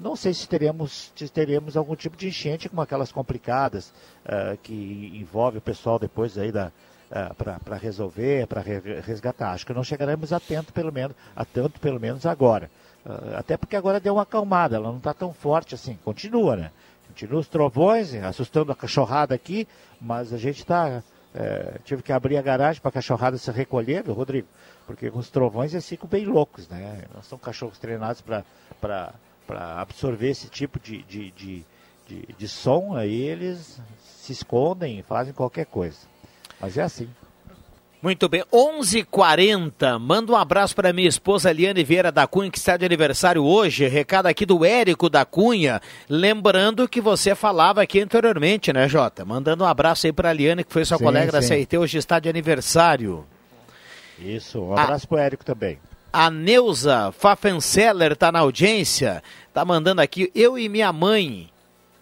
Não 0.00 0.16
sei 0.16 0.32
se 0.32 0.48
teremos, 0.48 1.12
se 1.14 1.28
teremos 1.28 1.76
algum 1.76 1.94
tipo 1.94 2.16
de 2.16 2.28
enchente 2.28 2.68
como 2.68 2.80
aquelas 2.80 3.12
complicadas 3.12 3.92
uh, 4.24 4.56
que 4.62 5.12
envolve 5.14 5.58
o 5.58 5.60
pessoal 5.60 5.98
depois 5.98 6.38
aí 6.38 6.50
da, 6.50 6.68
uh, 7.10 7.34
para 7.62 7.76
resolver, 7.76 8.46
para 8.46 8.62
resgatar. 8.62 9.52
Acho 9.52 9.66
que 9.66 9.74
não 9.74 9.84
chegaremos 9.84 10.32
a 10.32 10.40
tanto 10.40 10.72
pelo 10.72 10.90
menos, 10.90 11.14
a 11.36 11.44
tanto 11.44 11.78
pelo 11.80 12.00
menos 12.00 12.24
agora. 12.24 12.70
Uh, 13.04 13.36
até 13.36 13.58
porque 13.58 13.76
agora 13.76 14.00
deu 14.00 14.14
uma 14.14 14.22
acalmada, 14.22 14.76
ela 14.76 14.88
não 14.88 14.98
está 14.98 15.12
tão 15.12 15.34
forte 15.34 15.74
assim. 15.74 15.98
Continua, 16.02 16.56
né? 16.56 16.70
Continua 17.08 17.40
os 17.40 17.48
trovões, 17.48 18.14
assustando 18.14 18.72
a 18.72 18.76
cachorrada 18.76 19.34
aqui, 19.34 19.68
mas 20.00 20.32
a 20.32 20.38
gente 20.38 20.60
está. 20.60 21.02
É, 21.36 21.78
tive 21.84 22.00
que 22.00 22.12
abrir 22.12 22.36
a 22.36 22.42
garagem 22.42 22.80
para 22.80 22.90
a 22.90 22.92
cachorrada 22.92 23.36
se 23.36 23.50
recolher, 23.50 24.04
viu, 24.04 24.14
Rodrigo? 24.14 24.46
Porque 24.86 25.10
com 25.10 25.18
os 25.18 25.28
trovões 25.30 25.72
eles 25.72 25.88
ficam 25.88 26.08
bem 26.08 26.24
loucos, 26.24 26.68
né? 26.68 27.02
Não 27.12 27.22
são 27.22 27.36
cachorros 27.36 27.76
treinados 27.76 28.20
para 28.20 29.12
para 29.46 29.80
absorver 29.80 30.30
esse 30.30 30.48
tipo 30.48 30.78
de, 30.80 31.02
de, 31.02 31.30
de, 31.30 31.66
de, 32.06 32.28
de 32.36 32.48
som, 32.48 32.96
aí 32.96 33.22
eles 33.22 33.80
se 34.02 34.32
escondem 34.32 34.98
e 34.98 35.02
fazem 35.02 35.32
qualquer 35.32 35.66
coisa. 35.66 35.98
Mas 36.60 36.78
é 36.78 36.82
assim. 36.82 37.08
Muito 38.04 38.28
bem, 38.28 38.44
11:40. 38.52 39.98
Manda 39.98 40.32
um 40.32 40.36
abraço 40.36 40.74
para 40.74 40.92
minha 40.92 41.08
esposa 41.08 41.50
Eliane 41.50 41.82
Vieira 41.82 42.12
da 42.12 42.26
Cunha, 42.26 42.50
que 42.50 42.58
está 42.58 42.76
de 42.76 42.84
aniversário 42.84 43.42
hoje. 43.42 43.88
Recado 43.88 44.26
aqui 44.26 44.44
do 44.44 44.62
Érico 44.62 45.08
da 45.08 45.24
Cunha. 45.24 45.80
Lembrando 46.06 46.86
que 46.86 47.00
você 47.00 47.34
falava 47.34 47.80
aqui 47.80 48.00
anteriormente, 48.00 48.74
né, 48.74 48.86
Jota? 48.88 49.24
Mandando 49.24 49.64
um 49.64 49.66
abraço 49.66 50.06
aí 50.06 50.12
para 50.12 50.28
a 50.28 50.32
Eliane, 50.34 50.64
que 50.64 50.72
foi 50.72 50.84
sua 50.84 50.98
sim, 50.98 51.04
colega 51.04 51.26
sim. 51.26 51.32
da 51.32 51.42
CIT, 51.42 51.78
hoje 51.78 51.96
está 51.96 52.18
de 52.18 52.28
aniversário. 52.28 53.24
Isso, 54.18 54.60
um 54.60 54.72
abraço 54.72 55.06
ah. 55.06 55.08
para 55.08 55.16
o 55.16 55.20
Érico 55.20 55.44
também. 55.44 55.78
A 56.16 56.30
Neuza 56.30 57.12
Pfaffenseller 57.18 58.12
está 58.12 58.30
na 58.30 58.38
audiência, 58.38 59.20
está 59.48 59.64
mandando 59.64 60.00
aqui, 60.00 60.30
eu 60.32 60.56
e 60.56 60.68
minha 60.68 60.92
mãe. 60.92 61.50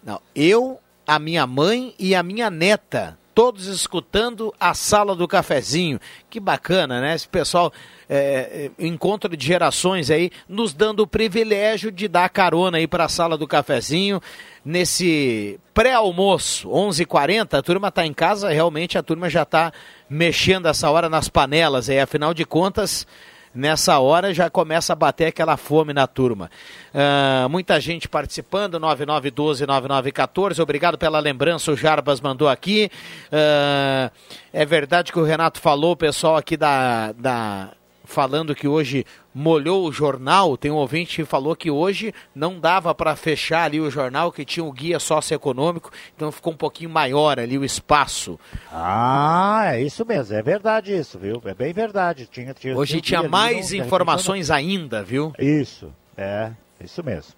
Não, 0.03 0.21
eu, 0.35 0.79
a 1.07 1.17
minha 1.17 1.47
mãe 1.47 1.95
e 1.97 2.13
a 2.13 2.21
minha 2.21 2.47
neta, 2.51 3.17
todos 3.33 3.65
escutando 3.65 4.53
a 4.59 4.75
sala 4.75 5.15
do 5.15 5.27
cafezinho. 5.27 5.99
Que 6.29 6.39
bacana, 6.39 7.01
né? 7.01 7.15
Esse 7.15 7.27
pessoal, 7.27 7.73
é, 8.07 8.69
é 8.77 8.85
encontro 8.85 9.35
de 9.35 9.43
gerações 9.43 10.11
aí, 10.11 10.29
nos 10.47 10.75
dando 10.75 10.99
o 10.99 11.07
privilégio 11.07 11.91
de 11.91 12.07
dar 12.07 12.29
carona 12.29 12.77
aí 12.77 12.85
para 12.85 13.05
a 13.05 13.09
sala 13.09 13.35
do 13.35 13.47
cafezinho. 13.47 14.21
Nesse 14.63 15.59
pré-almoço, 15.73 16.69
11:40 16.69 17.01
h 17.01 17.05
40 17.07 17.57
a 17.57 17.63
turma 17.63 17.87
está 17.87 18.05
em 18.05 18.13
casa, 18.13 18.49
realmente 18.49 18.95
a 18.95 19.01
turma 19.01 19.27
já 19.27 19.41
está 19.41 19.73
mexendo 20.07 20.67
essa 20.67 20.87
hora 20.91 21.09
nas 21.09 21.29
panelas 21.29 21.89
aí, 21.89 21.99
afinal 21.99 22.31
de 22.31 22.45
contas 22.45 23.07
nessa 23.53 23.99
hora 23.99 24.33
já 24.33 24.49
começa 24.49 24.93
a 24.93 24.95
bater 24.95 25.27
aquela 25.27 25.57
fome 25.57 25.93
na 25.93 26.07
turma. 26.07 26.49
Uh, 26.93 27.49
muita 27.49 27.79
gente 27.79 28.07
participando, 28.07 28.79
9912-9914. 28.79 30.59
Obrigado 30.59 30.97
pela 30.97 31.19
lembrança, 31.19 31.71
o 31.71 31.77
Jarbas 31.77 32.19
mandou 32.21 32.47
aqui. 32.49 32.89
Uh, 33.27 34.11
é 34.51 34.65
verdade 34.65 35.11
que 35.11 35.19
o 35.19 35.23
Renato 35.23 35.59
falou, 35.59 35.95
pessoal 35.95 36.37
aqui 36.37 36.57
da, 36.57 37.11
da 37.13 37.71
falando 38.03 38.55
que 38.55 38.67
hoje 38.67 39.05
molhou 39.33 39.87
o 39.87 39.91
jornal. 39.91 40.57
Tem 40.57 40.69
um 40.69 40.75
ouvinte 40.75 41.17
que 41.17 41.25
falou 41.25 41.55
que 41.55 41.71
hoje 41.71 42.13
não 42.35 42.59
dava 42.59 42.93
para 42.93 43.15
fechar 43.15 43.63
ali 43.63 43.79
o 43.79 43.89
jornal, 43.89 44.31
que 44.31 44.45
tinha 44.45 44.63
o 44.63 44.71
guia 44.71 44.99
socioeconômico, 44.99 45.91
então 46.15 46.31
ficou 46.31 46.53
um 46.53 46.57
pouquinho 46.57 46.89
maior 46.89 47.39
ali 47.39 47.57
o 47.57 47.65
espaço. 47.65 48.39
Ah, 48.71 49.71
é 49.73 49.81
isso 49.81 50.05
mesmo, 50.05 50.35
é 50.35 50.41
verdade 50.41 50.93
isso, 50.95 51.17
viu? 51.17 51.41
É 51.45 51.53
bem 51.53 51.73
verdade. 51.73 52.27
Tinha, 52.27 52.53
tinha 52.53 52.77
hoje 52.77 53.01
tinha 53.01 53.23
mais 53.23 53.73
informações 53.73 54.49
não... 54.49 54.55
ainda, 54.55 55.03
viu? 55.03 55.33
Isso, 55.39 55.93
é, 56.17 56.51
isso 56.79 57.03
mesmo. 57.03 57.33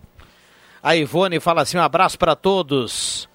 A 0.81 0.95
Ivone 0.95 1.39
fala 1.39 1.63
assim: 1.63 1.77
um 1.77 1.81
abraço 1.81 2.17
para 2.17 2.35
todos. 2.35 3.27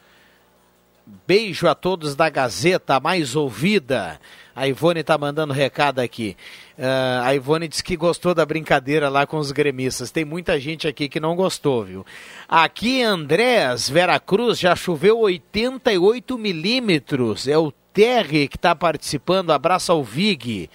Beijo 1.27 1.67
a 1.69 1.75
todos 1.75 2.15
da 2.15 2.29
Gazeta, 2.29 3.01
mais 3.01 3.35
ouvida. 3.37 4.21
A 4.55 4.69
Ivone 4.69 5.01
está 5.01 5.17
mandando 5.17 5.53
recado 5.53 6.01
aqui. 6.01 6.37
Uh, 6.79 7.23
a 7.25 7.35
Ivone 7.35 7.69
disse 7.69 7.83
que 7.83 7.97
gostou 7.97 8.35
da 8.35 8.45
brincadeira 8.45 9.09
lá 9.09 9.27
com 9.27 9.39
os 9.39 9.53
gremistas. 9.53 10.11
Tem 10.11 10.25
muita 10.25 10.59
gente 10.61 10.87
aqui 10.87 11.09
que 11.09 11.21
não 11.21 11.35
gostou, 11.35 11.85
viu? 11.85 12.07
Aqui 12.49 13.01
em 13.01 13.05
Andrés, 13.05 13.89
Veracruz, 13.89 14.59
já 14.59 14.77
choveu 14.77 15.21
88 15.21 16.37
milímetros. 16.37 17.49
É 17.49 17.57
o 17.57 17.73
Terry 17.93 18.49
que 18.49 18.57
está 18.57 18.75
participando. 18.75 19.51
Abraço 19.51 19.93
ao 19.93 20.05
Vig. 20.05 20.69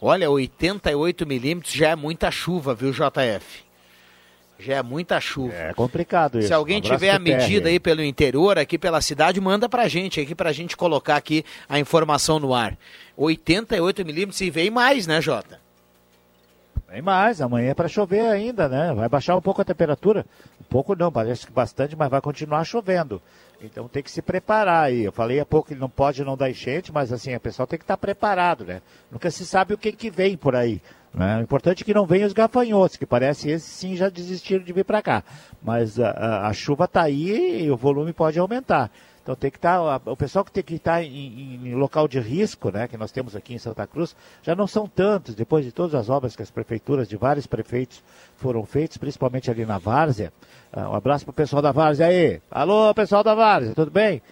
Olha, 0.00 0.30
88 0.30 1.26
milímetros 1.26 1.74
já 1.74 1.90
é 1.90 1.96
muita 1.96 2.30
chuva, 2.30 2.74
viu, 2.74 2.92
JF? 2.92 3.65
Já 4.58 4.76
é 4.76 4.82
muita 4.82 5.20
chuva. 5.20 5.54
É 5.54 5.74
complicado 5.74 6.38
isso. 6.38 6.48
Se 6.48 6.54
alguém 6.54 6.78
um 6.78 6.80
tiver 6.80 7.10
a 7.10 7.18
medida 7.18 7.68
aí 7.68 7.78
pelo 7.78 8.02
interior, 8.02 8.58
aqui 8.58 8.78
pela 8.78 9.00
cidade, 9.00 9.40
manda 9.40 9.68
pra 9.68 9.88
gente, 9.88 10.20
aqui 10.20 10.34
pra 10.34 10.52
gente 10.52 10.76
colocar 10.76 11.16
aqui 11.16 11.44
a 11.68 11.78
informação 11.78 12.38
no 12.38 12.54
ar. 12.54 12.76
88 13.16 14.04
milímetros 14.04 14.40
e 14.40 14.50
vem 14.50 14.70
mais, 14.70 15.06
né, 15.06 15.20
Jota? 15.20 15.60
Vem 16.88 17.02
mais, 17.02 17.40
amanhã 17.40 17.70
é 17.70 17.74
para 17.74 17.88
chover 17.88 18.20
ainda, 18.20 18.68
né? 18.68 18.94
Vai 18.94 19.08
baixar 19.08 19.36
um 19.36 19.42
pouco 19.42 19.60
a 19.60 19.64
temperatura. 19.64 20.24
Um 20.60 20.64
pouco 20.64 20.94
não, 20.94 21.10
parece 21.10 21.46
que 21.46 21.52
bastante, 21.52 21.96
mas 21.96 22.08
vai 22.08 22.20
continuar 22.20 22.64
chovendo. 22.64 23.20
Então 23.60 23.88
tem 23.88 24.02
que 24.02 24.10
se 24.10 24.22
preparar 24.22 24.84
aí. 24.84 25.04
Eu 25.04 25.12
falei 25.12 25.40
há 25.40 25.46
pouco 25.46 25.68
que 25.68 25.74
não 25.74 25.88
pode 25.88 26.24
não 26.24 26.36
dar 26.36 26.50
enchente, 26.50 26.92
mas 26.92 27.12
assim, 27.12 27.34
a 27.34 27.40
pessoa 27.40 27.66
tem 27.66 27.78
que 27.78 27.84
estar 27.84 27.96
preparado, 27.96 28.64
né? 28.64 28.80
Nunca 29.10 29.30
se 29.30 29.44
sabe 29.44 29.74
o 29.74 29.78
que, 29.78 29.92
que 29.92 30.10
vem 30.10 30.36
por 30.36 30.54
aí. 30.54 30.80
Né? 31.16 31.38
O 31.38 31.42
importante 31.42 31.82
é 31.82 31.84
que 31.86 31.94
não 31.94 32.04
venham 32.04 32.26
os 32.26 32.34
gafanhotos, 32.34 32.98
que 32.98 33.06
parece 33.06 33.48
esses 33.48 33.72
sim 33.72 33.96
já 33.96 34.10
desistiram 34.10 34.62
de 34.62 34.72
vir 34.72 34.84
para 34.84 35.00
cá. 35.00 35.24
Mas 35.62 35.98
a, 35.98 36.10
a, 36.10 36.48
a 36.48 36.52
chuva 36.52 36.84
está 36.84 37.02
aí 37.02 37.64
e 37.64 37.70
o 37.70 37.76
volume 37.76 38.12
pode 38.12 38.38
aumentar. 38.38 38.90
Então 39.22 39.34
tem 39.34 39.50
que 39.50 39.56
estar, 39.56 39.78
tá, 39.78 40.10
o 40.12 40.16
pessoal 40.16 40.44
que 40.44 40.52
tem 40.52 40.62
que 40.62 40.74
estar 40.74 40.96
tá 40.96 41.02
em, 41.02 41.58
em, 41.64 41.74
local 41.74 42.06
de 42.06 42.20
risco, 42.20 42.70
né, 42.70 42.86
que 42.86 42.96
nós 42.96 43.10
temos 43.10 43.34
aqui 43.34 43.54
em 43.54 43.58
Santa 43.58 43.84
Cruz, 43.84 44.14
já 44.42 44.54
não 44.54 44.68
são 44.68 44.86
tantos, 44.86 45.34
depois 45.34 45.64
de 45.64 45.72
todas 45.72 45.96
as 45.96 46.08
obras 46.08 46.36
que 46.36 46.42
as 46.42 46.50
prefeituras 46.50 47.08
de 47.08 47.16
vários 47.16 47.44
prefeitos 47.44 48.04
foram 48.36 48.64
feitas, 48.64 48.98
principalmente 48.98 49.50
ali 49.50 49.66
na 49.66 49.78
Várzea. 49.78 50.32
Uh, 50.72 50.80
um 50.80 50.94
abraço 50.94 51.24
para 51.24 51.32
o 51.32 51.34
pessoal 51.34 51.60
da 51.60 51.72
Várzea 51.72 52.06
aí. 52.06 52.40
Alô, 52.48 52.94
pessoal 52.94 53.24
da 53.24 53.34
Várzea, 53.34 53.74
tudo 53.74 53.90
bem? 53.90 54.22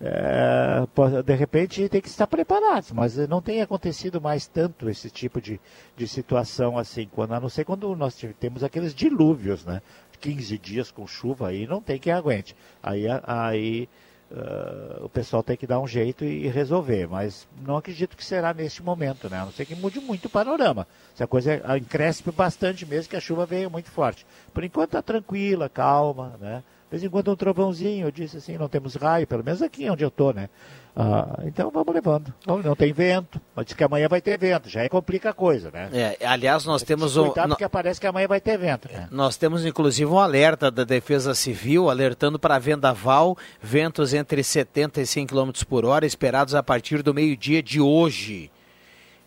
É, 0.00 0.86
de 1.24 1.34
repente 1.34 1.88
tem 1.88 2.00
que 2.00 2.06
estar 2.06 2.28
preparados, 2.28 2.92
mas 2.92 3.16
não 3.28 3.42
tem 3.42 3.60
acontecido 3.60 4.20
mais 4.20 4.46
tanto 4.46 4.88
esse 4.88 5.10
tipo 5.10 5.40
de, 5.40 5.60
de 5.96 6.06
situação 6.06 6.78
assim, 6.78 7.08
quando, 7.12 7.34
a 7.34 7.40
não 7.40 7.48
ser 7.48 7.64
quando 7.64 7.96
nós 7.96 8.16
temos 8.38 8.62
aqueles 8.62 8.94
dilúvios, 8.94 9.64
né? 9.64 9.82
15 10.20 10.58
dias 10.58 10.90
com 10.90 11.06
chuva 11.06 11.48
aí 11.48 11.66
não 11.66 11.80
tem 11.80 11.98
quem 11.98 12.12
aguente. 12.12 12.54
Aí, 12.82 13.06
aí 13.24 13.88
uh, 14.30 15.04
o 15.04 15.08
pessoal 15.08 15.42
tem 15.42 15.56
que 15.56 15.66
dar 15.66 15.80
um 15.80 15.86
jeito 15.86 16.24
e 16.24 16.48
resolver. 16.48 17.08
Mas 17.08 17.48
não 17.64 17.76
acredito 17.76 18.16
que 18.16 18.24
será 18.24 18.52
neste 18.52 18.82
momento, 18.82 19.28
né? 19.28 19.38
A 19.38 19.44
não 19.44 19.52
ser 19.52 19.64
que 19.64 19.74
mude 19.74 20.00
muito 20.00 20.26
o 20.26 20.30
panorama. 20.30 20.86
Se 21.14 21.22
a 21.22 21.26
coisa 21.26 21.60
encrespe 21.76 22.30
bastante 22.30 22.86
mesmo, 22.86 23.10
que 23.10 23.16
a 23.16 23.20
chuva 23.20 23.46
veio 23.46 23.70
muito 23.70 23.90
forte. 23.90 24.26
Por 24.52 24.64
enquanto 24.64 24.90
está 24.90 25.02
tranquila, 25.02 25.68
calma, 25.68 26.36
né? 26.40 26.62
De 26.88 26.92
vez 26.92 27.04
em 27.04 27.10
quando 27.10 27.30
um 27.30 27.36
trovãozinho, 27.36 28.06
eu 28.06 28.10
disse 28.10 28.38
assim, 28.38 28.56
não 28.56 28.66
temos 28.66 28.94
raio, 28.94 29.26
pelo 29.26 29.44
menos 29.44 29.60
aqui 29.60 29.90
onde 29.90 30.02
eu 30.02 30.08
estou, 30.08 30.32
né? 30.32 30.48
Ah, 30.96 31.40
então 31.44 31.70
vamos 31.70 31.94
levando. 31.94 32.32
Não, 32.46 32.62
não, 32.62 32.74
tem 32.74 32.94
vento, 32.94 33.38
mas 33.54 33.66
diz 33.66 33.74
que 33.74 33.84
amanhã 33.84 34.08
vai 34.08 34.22
ter 34.22 34.38
vento, 34.38 34.70
já 34.70 34.82
é 34.82 34.88
complica 34.88 35.28
a 35.28 35.32
coisa, 35.34 35.70
né? 35.70 35.90
É, 35.92 36.26
aliás, 36.26 36.64
nós 36.64 36.82
tem 36.82 36.96
temos 36.96 37.14
um. 37.18 37.30
porque 37.30 37.68
parece 37.68 38.00
que 38.00 38.06
amanhã 38.06 38.26
vai 38.26 38.40
ter 38.40 38.56
vento. 38.56 38.88
Né? 38.90 39.06
Nós 39.10 39.36
temos 39.36 39.66
inclusive 39.66 40.10
um 40.10 40.18
alerta 40.18 40.70
da 40.70 40.82
Defesa 40.82 41.34
Civil 41.34 41.90
alertando 41.90 42.38
para 42.38 42.58
vendaval, 42.58 43.36
ventos 43.60 44.14
entre 44.14 44.42
70 44.42 45.02
e 45.02 45.06
100 45.06 45.26
km 45.26 45.50
por 45.68 45.84
hora, 45.84 46.06
esperados 46.06 46.54
a 46.54 46.62
partir 46.62 47.02
do 47.02 47.12
meio-dia 47.12 47.62
de 47.62 47.82
hoje. 47.82 48.50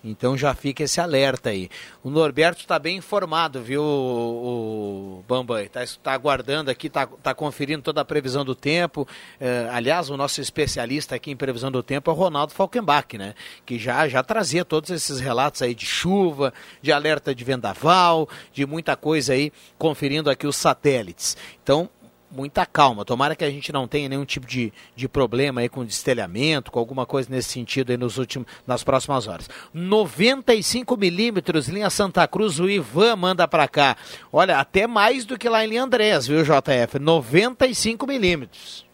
Então 0.04 0.36
já 0.36 0.54
fica 0.56 0.84
esse 0.84 1.00
alerta 1.00 1.50
aí. 1.50 1.70
O 2.04 2.10
Norberto 2.10 2.62
está 2.62 2.80
bem 2.80 2.98
informado, 2.98 3.62
viu, 3.62 3.84
o, 3.84 5.20
o 5.20 5.24
Bamba? 5.28 5.62
Está 5.64 5.82
tá 6.02 6.14
aguardando 6.14 6.72
aqui, 6.72 6.88
está 6.88 7.06
tá 7.06 7.36
conferindo 7.36 7.84
toda 7.84 8.02
a 8.02 8.06
previsão 8.06 8.44
do 8.44 8.56
tempo. 8.56 9.08
É, 9.40 9.70
aliás, 9.72 10.10
o 10.10 10.18
nosso 10.18 10.42
especialista 10.42 11.16
aqui 11.16 11.30
em 11.30 11.36
previsão 11.36 11.72
do 11.72 11.84
tempo 11.84 12.10
é 12.10 12.14
o 12.14 12.18
Ronaldo 12.18 12.54
Falkenbach, 12.54 13.16
né? 13.18 13.36
Que 13.66 13.78
já, 13.78 14.08
já 14.08 14.24
trazia 14.24 14.66
todos 14.66 14.90
esses 14.90 15.20
relatos 15.20 15.62
aí 15.62 15.76
de 15.76 15.86
chuva, 15.86 16.52
de 16.82 16.92
alerta 16.92 17.36
de 17.36 17.44
vendaval, 17.44 18.28
de 18.52 18.66
muita 18.66 18.96
coisa 18.96 19.34
aí, 19.34 19.54
conferindo 19.78 20.32
aqui 20.32 20.48
os 20.48 20.56
satélites. 20.56 21.38
Então, 21.62 21.90
muita 22.32 22.66
calma. 22.66 23.06
Tomara 23.06 23.36
que 23.36 23.44
a 23.44 23.50
gente 23.50 23.72
não 23.72 23.88
tenha 23.88 24.10
nenhum 24.10 24.26
tipo 24.26 24.48
de, 24.48 24.74
de 24.96 25.08
problema 25.08 25.62
aí 25.62 25.70
com 25.70 25.86
destelhamento, 25.86 26.72
com 26.72 26.80
alguma 26.80 27.06
coisa 27.06 27.30
nesse 27.30 27.50
sentido 27.50 27.92
aí 27.92 27.98
nos 27.98 28.18
últimos, 28.18 28.48
nas 28.66 28.84
próximas 28.84 29.28
horas. 29.28 29.50
95 29.74 30.96
milímetros, 30.98 31.68
linha 31.68 31.90
Santa 31.90 32.28
Cruz, 32.28 32.60
o 32.60 32.70
Ivan 32.70 33.16
manda 33.16 33.48
para 33.48 33.68
cá. 33.68 33.96
Olha, 34.32 34.58
até 34.58 34.88
mais 34.88 35.26
do 35.26 35.38
que 35.38 35.50
lá 35.50 35.64
em 35.66 35.70
Linha 35.70 35.84
Andrés, 35.84 36.28
viu, 36.28 36.44
JF? 36.44 37.00
95 37.00 38.08
milímetros. 38.08 38.86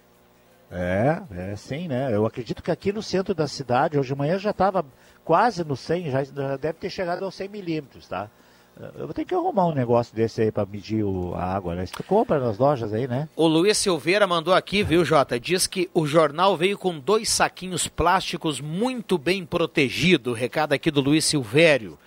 É, 0.70 1.22
é 1.32 1.56
sim, 1.56 1.88
né? 1.88 2.14
Eu 2.14 2.26
acredito 2.26 2.62
que 2.62 2.72
aqui 2.72 2.92
no 2.92 3.02
centro 3.02 3.34
da 3.34 3.48
cidade, 3.48 3.98
hoje 3.98 4.10
de 4.10 4.16
manhã 4.16 4.38
já 4.38 4.52
estava 4.52 4.86
quase 5.24 5.64
no 5.64 5.78
100, 5.78 6.12
já 6.12 6.24
deve 6.58 6.74
ter 6.74 6.90
chegado 6.90 7.24
aos 7.24 7.36
100 7.36 7.50
milímetros, 7.50 8.08
tá? 8.08 8.30
Eu 8.96 9.06
vou 9.06 9.14
ter 9.14 9.26
que 9.26 9.34
arrumar 9.34 9.68
um 9.68 9.74
negócio 9.74 10.16
desse 10.16 10.42
aí 10.42 10.52
para 10.52 10.66
medir 10.66 11.04
o, 11.04 11.34
a 11.34 11.44
água, 11.44 11.74
né? 11.76 11.86
Tu 11.92 12.04
compra 12.04 12.40
nas 12.40 12.58
lojas 12.58 12.94
aí, 12.94 13.08
né? 13.08 13.28
O 13.36 13.48
Luiz 13.48 13.78
Silveira 13.78 14.28
mandou 14.28 14.54
aqui, 14.54 14.84
viu, 14.84 15.04
Jota? 15.04 15.40
Diz 15.40 15.66
que 15.66 15.90
o 15.94 16.06
jornal 16.06 16.56
veio 16.56 16.78
com 16.78 17.00
dois 17.00 17.30
saquinhos 17.30 17.88
plásticos 17.88 18.62
muito 18.62 19.18
bem 19.18 19.46
protegido. 19.46 20.34
Recado 20.34 20.74
aqui 20.74 20.92
do 20.92 21.02
Luiz 21.02 21.26
Silvério 21.26 21.98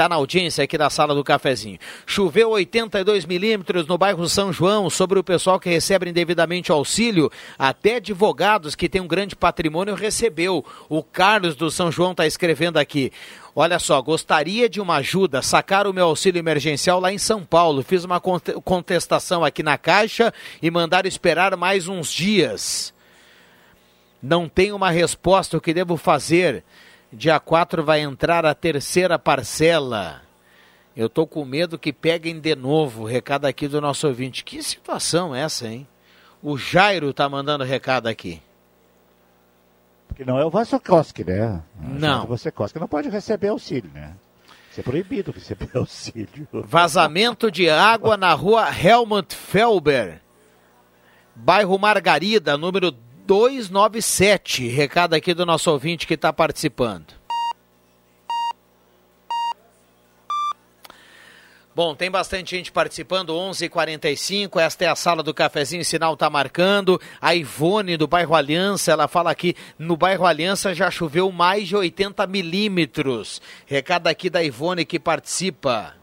está 0.00 0.08
na 0.08 0.16
audiência 0.16 0.64
aqui 0.64 0.78
da 0.78 0.88
sala 0.88 1.14
do 1.14 1.22
cafezinho. 1.22 1.78
Choveu 2.06 2.50
82 2.50 3.26
milímetros 3.26 3.86
no 3.86 3.98
bairro 3.98 4.26
São 4.28 4.50
João 4.50 4.88
sobre 4.88 5.18
o 5.18 5.24
pessoal 5.24 5.60
que 5.60 5.68
recebe 5.68 6.08
indevidamente 6.08 6.72
auxílio. 6.72 7.30
Até 7.58 7.96
advogados 7.96 8.74
que 8.74 8.88
têm 8.88 9.00
um 9.00 9.06
grande 9.06 9.36
patrimônio 9.36 9.94
recebeu. 9.94 10.64
O 10.88 11.02
Carlos 11.02 11.54
do 11.54 11.70
São 11.70 11.92
João 11.92 12.12
está 12.12 12.26
escrevendo 12.26 12.78
aqui. 12.78 13.12
Olha 13.54 13.78
só, 13.78 14.00
gostaria 14.00 14.68
de 14.68 14.80
uma 14.80 14.96
ajuda, 14.96 15.42
sacar 15.42 15.86
o 15.86 15.92
meu 15.92 16.06
auxílio 16.06 16.38
emergencial 16.38 17.00
lá 17.00 17.12
em 17.12 17.18
São 17.18 17.44
Paulo. 17.44 17.82
Fiz 17.82 18.04
uma 18.04 18.20
contestação 18.20 19.44
aqui 19.44 19.62
na 19.62 19.76
Caixa 19.76 20.32
e 20.62 20.70
mandaram 20.70 21.08
esperar 21.08 21.56
mais 21.56 21.88
uns 21.88 22.12
dias. 22.12 22.94
Não 24.22 24.48
tenho 24.48 24.76
uma 24.76 24.90
resposta, 24.90 25.56
o 25.56 25.60
que 25.60 25.74
devo 25.74 25.96
fazer? 25.96 26.62
Dia 27.12 27.40
4 27.40 27.82
vai 27.82 28.00
entrar 28.00 28.46
a 28.46 28.54
terceira 28.54 29.18
parcela. 29.18 30.22
Eu 30.96 31.08
tô 31.08 31.26
com 31.26 31.44
medo 31.44 31.78
que 31.78 31.92
peguem 31.92 32.38
de 32.38 32.54
novo. 32.54 33.04
Recado 33.04 33.46
aqui 33.46 33.66
do 33.66 33.80
nosso 33.80 34.06
ouvinte. 34.06 34.44
Que 34.44 34.62
situação 34.62 35.34
é 35.34 35.40
essa, 35.40 35.66
hein? 35.66 35.88
O 36.42 36.56
Jairo 36.56 37.12
tá 37.12 37.28
mandando 37.28 37.64
recado 37.64 38.06
aqui. 38.06 38.40
Que 40.14 40.24
não 40.24 40.38
é 40.38 40.44
o 40.44 40.50
Vassokoski, 40.50 41.24
né? 41.24 41.62
Não. 41.80 42.24
O 42.24 42.28
Vassokoski 42.28 42.78
não 42.78 42.88
pode 42.88 43.08
receber 43.08 43.48
auxílio, 43.48 43.90
né? 43.92 44.14
Isso 44.70 44.80
é 44.80 44.82
proibido 44.82 45.32
receber 45.32 45.70
auxílio. 45.76 46.46
Vazamento 46.52 47.50
de 47.50 47.68
água 47.68 48.16
na 48.16 48.32
rua 48.34 48.68
Helmut 48.70 49.34
Felber, 49.34 50.20
bairro 51.34 51.78
Margarida, 51.78 52.56
número 52.56 52.92
297. 53.26 54.68
Recado 54.68 55.14
aqui 55.14 55.34
do 55.34 55.46
nosso 55.46 55.70
ouvinte 55.70 56.06
que 56.06 56.14
está 56.14 56.32
participando. 56.32 57.19
Bom, 61.80 61.94
tem 61.94 62.10
bastante 62.10 62.54
gente 62.54 62.70
participando, 62.70 63.30
11:45. 63.30 63.64
h 63.64 63.70
45 63.70 64.60
esta 64.60 64.84
é 64.84 64.88
a 64.88 64.94
sala 64.94 65.22
do 65.22 65.32
cafezinho, 65.32 65.82
sinal 65.82 66.14
tá 66.14 66.28
marcando. 66.28 67.00
A 67.18 67.34
Ivone 67.34 67.96
do 67.96 68.06
bairro 68.06 68.34
Aliança, 68.34 68.92
ela 68.92 69.08
fala 69.08 69.30
aqui, 69.30 69.56
no 69.78 69.96
bairro 69.96 70.26
Aliança 70.26 70.74
já 70.74 70.90
choveu 70.90 71.32
mais 71.32 71.68
de 71.68 71.74
80 71.74 72.26
milímetros. 72.26 73.40
Recado 73.64 74.08
aqui 74.08 74.28
da 74.28 74.44
Ivone 74.44 74.84
que 74.84 75.00
participa. 75.00 75.99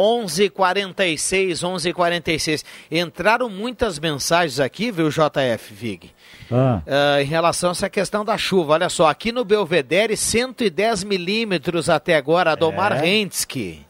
11:46, 0.00 1.62
11:46. 1.62 2.64
Entraram 2.90 3.50
muitas 3.50 3.98
mensagens 3.98 4.58
aqui, 4.58 4.90
viu, 4.90 5.10
JF 5.10 5.74
Vig? 5.74 6.10
Ah. 6.50 6.82
Uh, 6.86 7.20
em 7.20 7.26
relação 7.26 7.70
a 7.70 7.72
essa 7.72 7.90
questão 7.90 8.24
da 8.24 8.38
chuva. 8.38 8.72
Olha 8.72 8.88
só, 8.88 9.08
aqui 9.08 9.30
no 9.30 9.44
Belvedere, 9.44 10.16
110 10.16 11.04
milímetros 11.04 11.90
até 11.90 12.16
agora, 12.16 12.52
Adomar 12.52 12.92
é. 12.92 13.00
Rentsky. 13.00 13.86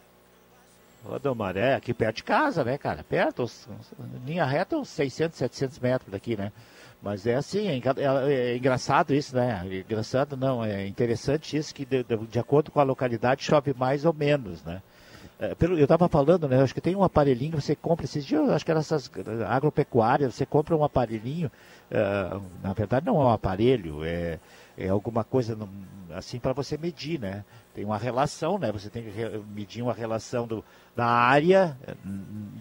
Ô, 1.08 1.14
Adomar, 1.14 1.56
é 1.56 1.74
aqui 1.74 1.94
perto 1.94 2.16
de 2.16 2.24
casa, 2.24 2.64
né, 2.64 2.76
cara? 2.76 3.04
Perto, 3.04 3.48
linha 4.26 4.44
reta, 4.44 4.76
uns 4.76 4.88
600, 4.88 5.38
700 5.38 5.78
metros 5.78 6.10
daqui, 6.10 6.36
né? 6.36 6.52
Mas 7.02 7.26
é 7.26 7.34
assim, 7.34 7.66
é, 7.66 7.76
é, 7.78 8.32
é, 8.32 8.56
engraçado 8.56 9.14
isso, 9.14 9.34
né? 9.34 9.62
Engraçado 9.88 10.36
não, 10.36 10.62
é 10.62 10.86
interessante 10.86 11.56
isso 11.56 11.74
que 11.74 11.86
de, 11.86 12.02
de, 12.02 12.16
de 12.16 12.38
acordo 12.38 12.70
com 12.70 12.78
a 12.78 12.82
localidade 12.82 13.42
chove 13.42 13.72
mais 13.72 14.04
ou 14.04 14.12
menos, 14.12 14.62
né? 14.62 14.82
É, 15.40 15.54
pelo, 15.54 15.78
eu 15.78 15.84
estava 15.84 16.06
falando, 16.06 16.46
né? 16.46 16.62
Acho 16.62 16.74
que 16.74 16.82
tem 16.82 16.94
um 16.94 17.02
aparelhinho 17.02 17.52
que 17.52 17.62
você 17.62 17.74
compra 17.74 18.04
esses 18.04 18.26
dias, 18.26 18.46
acho 18.50 18.62
que 18.62 18.70
era 18.70 18.80
essas 18.80 19.10
agropecuárias, 19.48 20.34
você 20.34 20.44
compra 20.44 20.76
um 20.76 20.84
aparelhinho, 20.84 21.50
uh, 21.90 22.42
na 22.62 22.74
verdade 22.74 23.06
não 23.06 23.18
é 23.22 23.24
um 23.24 23.30
aparelho, 23.30 24.04
é, 24.04 24.38
é 24.76 24.88
alguma 24.90 25.24
coisa 25.24 25.56
assim 26.14 26.38
para 26.38 26.52
você 26.52 26.76
medir, 26.76 27.18
né? 27.18 27.42
Tem 27.74 27.86
uma 27.86 27.96
relação, 27.96 28.58
né? 28.58 28.70
Você 28.70 28.90
tem 28.90 29.02
que 29.02 29.10
medir 29.54 29.80
uma 29.80 29.94
relação 29.94 30.46
do, 30.46 30.62
da 30.94 31.06
área 31.06 31.74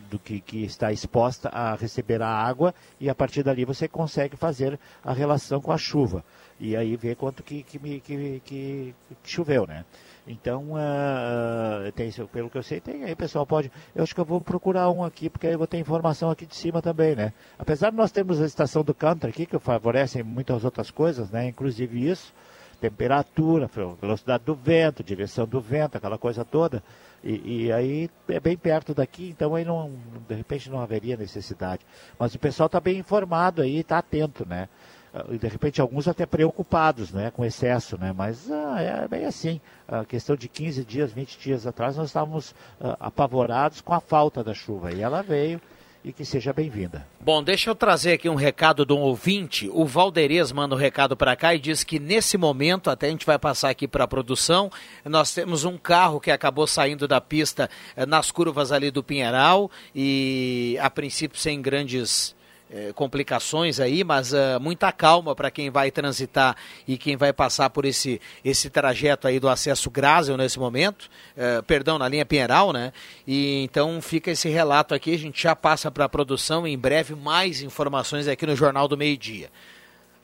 do 0.10 0.18
que, 0.18 0.40
que 0.40 0.64
está 0.64 0.90
exposta 0.94 1.50
a 1.50 1.76
receber 1.76 2.22
a 2.22 2.30
água 2.30 2.74
e 2.98 3.10
a 3.10 3.16
partir 3.16 3.44
dali 3.44 3.66
você 3.66 3.90
consegue 3.90 4.38
fazer 4.38 4.80
a 5.04 5.12
relação 5.12 5.60
com 5.60 5.74
a 5.74 5.78
chuva. 5.78 6.24
E 6.58 6.78
aí 6.78 6.96
ver 6.96 7.18
quanto 7.18 7.44
que, 7.44 7.62
que, 7.64 7.78
que, 7.78 8.00
que, 8.00 8.96
que 9.22 9.30
choveu, 9.30 9.68
né? 9.68 9.84
Então, 10.32 10.74
uh, 10.74 11.92
tem, 11.94 12.12
pelo 12.32 12.52
que 12.52 12.58
eu 12.60 12.62
sei, 12.62 12.80
tem 12.80 13.04
aí, 13.04 13.16
pessoal, 13.16 13.48
pode. 13.48 13.72
Eu 13.96 14.04
acho 14.04 14.14
que 14.14 14.22
eu 14.22 14.26
vou 14.26 14.40
procurar 14.40 14.88
um 14.92 15.04
aqui, 15.04 15.28
porque 15.28 15.48
aí 15.48 15.54
eu 15.54 15.58
vou 15.58 15.66
ter 15.66 15.80
informação 15.80 16.30
aqui 16.30 16.46
de 16.46 16.56
cima 16.56 16.84
também, 16.84 17.16
né? 17.16 17.34
Apesar 17.58 17.90
de 17.90 17.98
nós 17.98 18.12
termos 18.12 18.40
a 18.40 18.46
estação 18.46 18.84
do 18.84 18.94
country 18.94 19.32
aqui, 19.32 19.48
que 19.48 19.58
favorece 19.58 20.22
muitas 20.22 20.64
outras 20.64 20.92
coisas, 20.92 21.32
né? 21.32 21.48
Inclusive 21.48 22.08
isso, 22.08 22.32
temperatura, 22.80 23.68
velocidade 24.00 24.44
do 24.44 24.54
vento, 24.54 25.04
direção 25.04 25.48
do 25.48 25.60
vento, 25.60 25.98
aquela 25.98 26.20
coisa 26.20 26.46
toda. 26.46 26.84
E, 27.24 27.66
e, 27.66 27.72
aí 27.72 28.08
é 28.30 28.40
bem 28.40 28.56
perto 28.56 28.94
daqui, 28.94 29.30
então 29.30 29.56
aí 29.56 29.66
não, 29.66 29.92
de 30.28 30.36
repente 30.36 30.70
não 30.70 30.80
haveria 30.80 31.18
necessidade. 31.18 31.84
Mas 32.20 32.36
o 32.36 32.40
pessoal 32.40 32.68
está 32.68 32.80
bem 32.80 33.00
informado 33.00 33.64
aí, 33.64 33.80
está 33.80 33.98
atento, 33.98 34.48
né? 34.48 34.70
Ah, 35.14 35.24
de 35.24 35.48
repente 35.48 35.82
alguns 35.82 36.08
até 36.08 36.26
preocupados 36.26 37.12
né, 37.12 37.32
com 37.32 37.44
excesso, 37.44 37.98
né, 37.98 38.14
mas 38.16 38.50
ah, 38.52 38.82
é 38.82 39.08
bem 39.08 39.26
assim. 39.26 39.60
A 39.88 40.06
questão 40.06 40.36
de 40.36 40.48
15 40.48 40.86
dias, 40.86 41.12
20 41.12 41.40
dias 41.40 41.66
atrás, 41.66 41.98
nós 41.98 42.08
estávamos 42.08 42.54
ah, 42.80 42.96
apavorados 43.00 43.82
com 43.82 43.94
a 43.94 44.00
falta 44.00 44.44
da 44.44 44.54
chuva 44.54 44.92
e 44.92 45.02
ela 45.02 45.22
veio 45.22 45.60
e 46.04 46.14
que 46.14 46.24
seja 46.24 46.54
bem-vinda. 46.54 47.06
Bom, 47.20 47.44
deixa 47.44 47.70
eu 47.70 47.76
trazer 47.76 48.14
aqui 48.14 48.30
um 48.30 48.36
recado 48.36 48.86
de 48.86 48.94
um 48.94 49.00
ouvinte. 49.00 49.70
O 49.74 49.86
Valderez 49.86 50.52
manda 50.52 50.74
um 50.74 50.78
recado 50.78 51.18
para 51.18 51.36
cá 51.36 51.54
e 51.54 51.60
diz 51.60 51.84
que 51.84 52.00
nesse 52.00 52.38
momento, 52.38 52.90
até 52.90 53.08
a 53.08 53.10
gente 53.10 53.26
vai 53.26 53.38
passar 53.38 53.70
aqui 53.70 53.88
para 53.88 54.06
a 54.06 54.08
produção, 54.08 54.72
nós 55.04 55.34
temos 55.34 55.66
um 55.66 55.78
carro 55.78 56.20
que 56.20 56.32
acabou 56.32 56.66
saindo 56.66 57.08
da 57.08 57.20
pista 57.20 57.70
eh, 57.98 58.06
nas 58.06 58.32
curvas 58.32 58.72
ali 58.72 58.92
do 58.92 59.04
Pinheiral 59.04 59.70
e 59.94 60.78
a 60.82 60.90
princípio 60.90 61.38
sem 61.38 61.62
grandes 61.62 62.34
é, 62.72 62.94
complicações 62.94 63.80
aí, 63.80 64.04
mas 64.04 64.32
uh, 64.32 64.60
muita 64.62 64.92
calma 64.92 65.36
para 65.36 65.50
quem 65.50 65.70
vai 65.70 65.90
transitar 65.90 66.56
e 66.88 66.98
quem 66.98 67.18
vai 67.18 67.34
passar 67.34 67.70
por 67.70 67.84
esse, 67.84 68.22
esse 68.46 68.70
trajeto 68.70 69.28
aí 69.28 69.40
do 69.40 69.50
acesso 69.50 69.90
Grásel 69.90 70.38
nesse 70.38 70.60
momento, 70.60 71.10
uh, 71.36 71.64
perdão, 71.64 71.98
na 71.98 72.08
linha 72.08 72.26
Pinheiral, 72.26 72.72
né? 72.72 72.94
E 73.28 73.64
então 73.64 74.02
fica 74.02 74.32
esse 74.32 74.50
relato 74.50 74.94
aqui, 74.94 75.16
a 75.16 75.18
gente 75.18 75.42
já 75.42 75.56
passa 75.56 75.90
para 75.90 76.06
a 76.06 76.10
produção 76.10 76.68
em 76.68 76.78
breve 76.78 77.16
mais 77.16 77.62
informações 77.62 78.28
aqui 78.28 78.46
no 78.46 78.56
Jornal 78.56 78.88
do 78.88 78.98
Meio 78.98 79.18
Dia. 79.18 79.50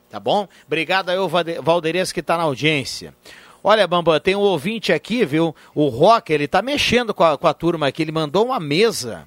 Tá 0.08 0.20
bom? 0.20 0.46
Obrigado 0.66 1.10
aí, 1.10 1.18
o 1.18 1.28
que 2.14 2.20
está 2.20 2.36
na 2.36 2.44
audiência. 2.44 3.12
Olha, 3.62 3.88
Bambam, 3.88 4.20
tem 4.20 4.36
um 4.36 4.40
ouvinte 4.40 4.92
aqui, 4.92 5.24
viu? 5.24 5.52
O 5.74 5.88
Rock, 5.88 6.32
ele 6.32 6.46
tá 6.46 6.62
mexendo 6.62 7.12
com 7.12 7.24
a, 7.24 7.36
com 7.36 7.48
a 7.48 7.52
turma 7.52 7.88
aqui, 7.88 8.02
ele 8.02 8.12
mandou 8.12 8.46
uma 8.46 8.60
mesa 8.60 9.26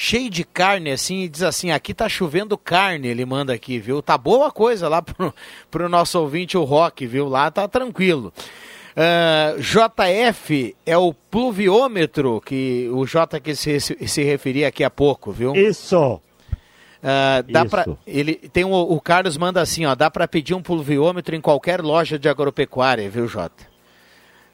cheio 0.00 0.30
de 0.30 0.44
carne, 0.44 0.92
assim, 0.92 1.22
e 1.22 1.28
diz 1.28 1.42
assim, 1.42 1.72
aqui 1.72 1.92
tá 1.92 2.08
chovendo 2.08 2.56
carne, 2.56 3.08
ele 3.08 3.24
manda 3.24 3.52
aqui, 3.52 3.80
viu? 3.80 4.00
Tá 4.00 4.16
boa 4.16 4.48
coisa 4.52 4.88
lá 4.88 5.02
pro, 5.02 5.34
pro 5.68 5.88
nosso 5.88 6.20
ouvinte, 6.20 6.56
o 6.56 6.62
Rock, 6.62 7.04
viu? 7.04 7.28
Lá 7.28 7.50
tá 7.50 7.66
tranquilo. 7.66 8.32
Uh, 8.96 9.56
ah, 9.56 9.56
JF 9.58 10.76
é 10.86 10.96
o 10.96 11.12
pluviômetro 11.12 12.40
que 12.40 12.88
o 12.92 13.04
J 13.04 13.40
que 13.40 13.56
se, 13.56 13.80
se 13.80 14.22
referia 14.22 14.68
aqui 14.68 14.84
há 14.84 14.90
pouco, 14.90 15.32
viu? 15.32 15.56
Isso. 15.56 15.98
Uh, 15.98 17.42
dá 17.50 17.62
Isso. 17.62 17.70
Pra, 17.70 17.86
ele 18.06 18.36
tem 18.36 18.64
um, 18.64 18.72
o 18.72 19.00
Carlos 19.00 19.36
manda 19.36 19.60
assim, 19.60 19.84
ó, 19.84 19.96
dá 19.96 20.08
para 20.08 20.28
pedir 20.28 20.54
um 20.54 20.62
pluviômetro 20.62 21.34
em 21.34 21.40
qualquer 21.40 21.80
loja 21.80 22.16
de 22.16 22.28
agropecuária, 22.28 23.10
viu, 23.10 23.26
Jota? 23.26 23.66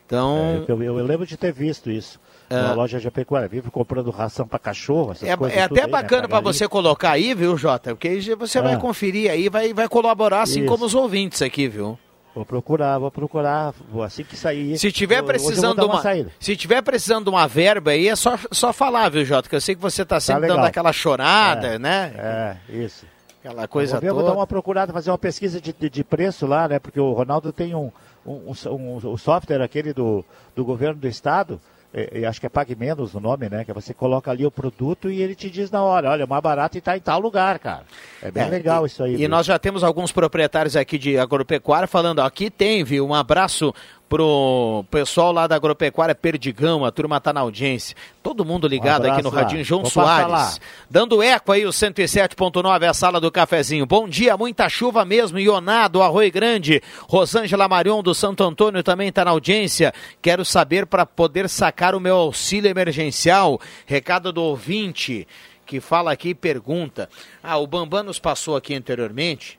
Então, 0.06 0.64
é, 0.66 0.72
eu, 0.72 0.82
eu, 0.82 1.04
lembro 1.04 1.26
de 1.26 1.36
ter 1.36 1.52
visto 1.52 1.90
isso. 1.90 2.18
Na 2.54 2.72
uh, 2.72 2.76
loja 2.76 3.00
de 3.00 3.10
pecuária, 3.10 3.48
vive 3.48 3.70
comprando 3.70 4.10
ração 4.10 4.46
para 4.46 4.58
cachorro, 4.58 5.12
essas 5.12 5.28
é, 5.28 5.36
coisas. 5.36 5.58
É 5.58 5.62
até 5.62 5.80
aí, 5.80 5.86
né, 5.86 5.92
bacana 5.92 6.22
né, 6.22 6.28
para 6.28 6.40
você 6.40 6.68
colocar 6.68 7.12
aí, 7.12 7.34
viu, 7.34 7.56
Jota? 7.56 7.90
Porque 7.90 8.08
aí 8.08 8.20
você 8.34 8.58
ah. 8.58 8.62
vai 8.62 8.78
conferir 8.78 9.30
aí, 9.30 9.48
vai, 9.48 9.72
vai 9.72 9.88
colaborar 9.88 10.42
assim 10.42 10.60
Isso. 10.60 10.68
como 10.68 10.84
os 10.84 10.94
ouvintes 10.94 11.42
aqui, 11.42 11.68
viu? 11.68 11.98
Vou 12.34 12.44
procurar, 12.44 12.98
vou 12.98 13.12
procurar, 13.12 13.72
vou 13.88 14.02
assim 14.02 14.24
que 14.24 14.36
sair. 14.36 14.76
Se 14.76 14.90
tiver 14.90 15.22
precisando 15.22 15.78
de 15.78 15.84
uma, 15.84 16.00
uma 16.02 16.26
se 16.40 16.56
tiver 16.56 16.82
precisando 16.82 17.24
de 17.24 17.30
uma 17.30 17.46
verba 17.46 17.92
aí, 17.92 18.08
é 18.08 18.16
só, 18.16 18.36
só 18.50 18.72
falar, 18.72 19.08
viu, 19.08 19.24
Jota? 19.24 19.48
Que 19.48 19.54
eu 19.54 19.60
sei 19.60 19.76
que 19.76 19.80
você 19.80 20.02
está 20.02 20.18
sempre 20.18 20.48
tá 20.48 20.54
dando 20.54 20.66
aquela 20.66 20.92
chorada, 20.92 21.74
é, 21.74 21.78
né? 21.78 22.12
É, 22.16 22.56
isso. 22.76 23.06
Aquela 23.38 23.68
coisa 23.68 23.98
eu 23.98 24.00
vou, 24.00 24.08
toda. 24.08 24.20
vou 24.22 24.30
dar 24.30 24.36
uma 24.36 24.46
procurada, 24.48 24.92
fazer 24.92 25.10
uma 25.10 25.18
pesquisa 25.18 25.60
de, 25.60 25.72
de, 25.72 25.88
de, 25.88 26.02
preço 26.02 26.44
lá, 26.44 26.66
né? 26.66 26.80
Porque 26.80 26.98
o 26.98 27.12
Ronaldo 27.12 27.52
tem 27.52 27.72
um, 27.72 27.92
um, 28.26 28.52
um, 28.66 28.96
um 29.12 29.16
software 29.16 29.62
aquele 29.62 29.92
do, 29.92 30.24
do 30.56 30.64
governo 30.64 30.98
do 30.98 31.06
estado 31.06 31.60
é, 31.94 32.26
acho 32.26 32.40
que 32.40 32.46
é 32.46 32.48
Pague 32.48 32.74
Menos 32.74 33.14
o 33.14 33.20
nome, 33.20 33.48
né? 33.48 33.64
Que 33.64 33.72
você 33.72 33.94
coloca 33.94 34.30
ali 34.30 34.44
o 34.44 34.50
produto 34.50 35.08
e 35.08 35.22
ele 35.22 35.34
te 35.34 35.48
diz 35.48 35.70
na 35.70 35.82
hora, 35.82 36.10
olha, 36.10 36.26
mais 36.26 36.42
barato 36.42 36.76
e 36.76 36.80
está 36.80 36.96
em 36.96 37.00
tal 37.00 37.20
lugar, 37.20 37.58
cara. 37.60 37.84
É 38.20 38.32
bem 38.32 38.42
é, 38.42 38.48
legal 38.48 38.84
e, 38.84 38.88
isso 38.88 39.04
aí. 39.04 39.14
E 39.14 39.16
viu? 39.18 39.28
nós 39.28 39.46
já 39.46 39.58
temos 39.58 39.84
alguns 39.84 40.10
proprietários 40.10 40.74
aqui 40.74 40.98
de 40.98 41.16
agropecuária 41.16 41.86
falando, 41.86 42.18
ó, 42.18 42.24
aqui 42.24 42.50
tem, 42.50 42.82
viu? 42.82 43.06
Um 43.06 43.14
abraço 43.14 43.72
pro 44.14 44.84
pessoal 44.92 45.32
lá 45.32 45.48
da 45.48 45.56
Agropecuária 45.56 46.14
Perdigão, 46.14 46.84
a 46.84 46.92
turma 46.92 47.20
tá 47.20 47.32
na 47.32 47.40
audiência. 47.40 47.96
Todo 48.22 48.44
mundo 48.44 48.68
ligado 48.68 49.08
um 49.08 49.12
aqui 49.12 49.20
no 49.20 49.28
Radinho 49.28 49.64
João 49.64 49.80
Vou 49.82 49.90
Soares. 49.90 50.60
Dando 50.88 51.20
eco 51.20 51.50
aí 51.50 51.66
o 51.66 51.70
107.9, 51.70 52.82
é 52.84 52.86
a 52.86 52.94
sala 52.94 53.20
do 53.20 53.32
cafezinho. 53.32 53.84
Bom 53.84 54.08
dia, 54.08 54.36
muita 54.36 54.68
chuva 54.68 55.04
mesmo, 55.04 55.40
Ionado, 55.40 56.00
Arroio 56.00 56.30
Grande. 56.30 56.80
Rosângela 57.08 57.66
Marion 57.66 58.04
do 58.04 58.14
Santo 58.14 58.44
Antônio 58.44 58.84
também 58.84 59.10
tá 59.10 59.24
na 59.24 59.32
audiência. 59.32 59.92
Quero 60.22 60.44
saber 60.44 60.86
para 60.86 61.04
poder 61.04 61.48
sacar 61.48 61.92
o 61.92 62.00
meu 62.00 62.14
auxílio 62.14 62.70
emergencial. 62.70 63.60
Recado 63.84 64.32
do 64.32 64.44
ouvinte 64.44 65.26
que 65.66 65.80
fala 65.80 66.12
aqui 66.12 66.28
e 66.28 66.34
pergunta. 66.36 67.10
Ah, 67.42 67.58
o 67.58 67.66
Bambam 67.66 68.04
nos 68.04 68.20
passou 68.20 68.54
aqui 68.54 68.76
anteriormente. 68.76 69.58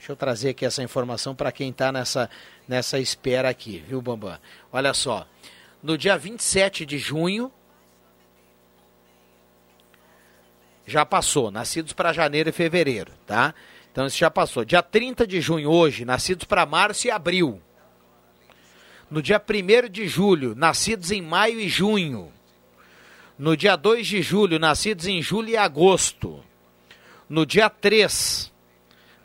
Deixa 0.00 0.12
eu 0.12 0.16
trazer 0.16 0.48
aqui 0.48 0.64
essa 0.64 0.82
informação 0.82 1.34
para 1.34 1.52
quem 1.52 1.68
está 1.68 1.92
nessa 1.92 2.30
nessa 2.66 2.98
espera 2.98 3.50
aqui, 3.50 3.84
viu, 3.86 4.00
Bambam? 4.00 4.38
Olha 4.72 4.94
só, 4.94 5.26
no 5.82 5.98
dia 5.98 6.16
27 6.16 6.86
de 6.86 6.96
junho, 6.96 7.52
já 10.86 11.04
passou, 11.04 11.50
nascidos 11.50 11.92
para 11.92 12.14
janeiro 12.14 12.48
e 12.48 12.52
fevereiro, 12.52 13.12
tá? 13.26 13.54
Então 13.92 14.06
isso 14.06 14.16
já 14.16 14.30
passou. 14.30 14.64
Dia 14.64 14.82
30 14.82 15.26
de 15.26 15.38
junho, 15.38 15.68
hoje, 15.68 16.06
nascidos 16.06 16.46
para 16.46 16.64
março 16.64 17.06
e 17.06 17.10
abril. 17.10 17.60
No 19.10 19.20
dia 19.20 19.38
1 19.38 19.90
de 19.90 20.08
julho, 20.08 20.54
nascidos 20.54 21.10
em 21.10 21.20
maio 21.20 21.60
e 21.60 21.68
junho. 21.68 22.32
No 23.38 23.54
dia 23.54 23.76
2 23.76 24.06
de 24.06 24.22
julho, 24.22 24.58
nascidos 24.58 25.06
em 25.06 25.20
julho 25.20 25.50
e 25.50 25.58
agosto. 25.58 26.42
No 27.28 27.44
dia 27.44 27.68
3, 27.68 28.49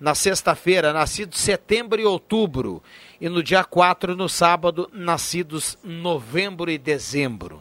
na 0.05 0.13
sexta-feira, 0.13 0.93
nascidos 0.93 1.39
setembro 1.39 1.99
e 1.99 2.05
outubro 2.05 2.83
e 3.19 3.27
no 3.27 3.41
dia 3.41 3.63
4, 3.63 4.15
no 4.15 4.29
sábado, 4.29 4.87
nascidos 4.93 5.79
novembro 5.83 6.69
e 6.69 6.77
dezembro. 6.77 7.59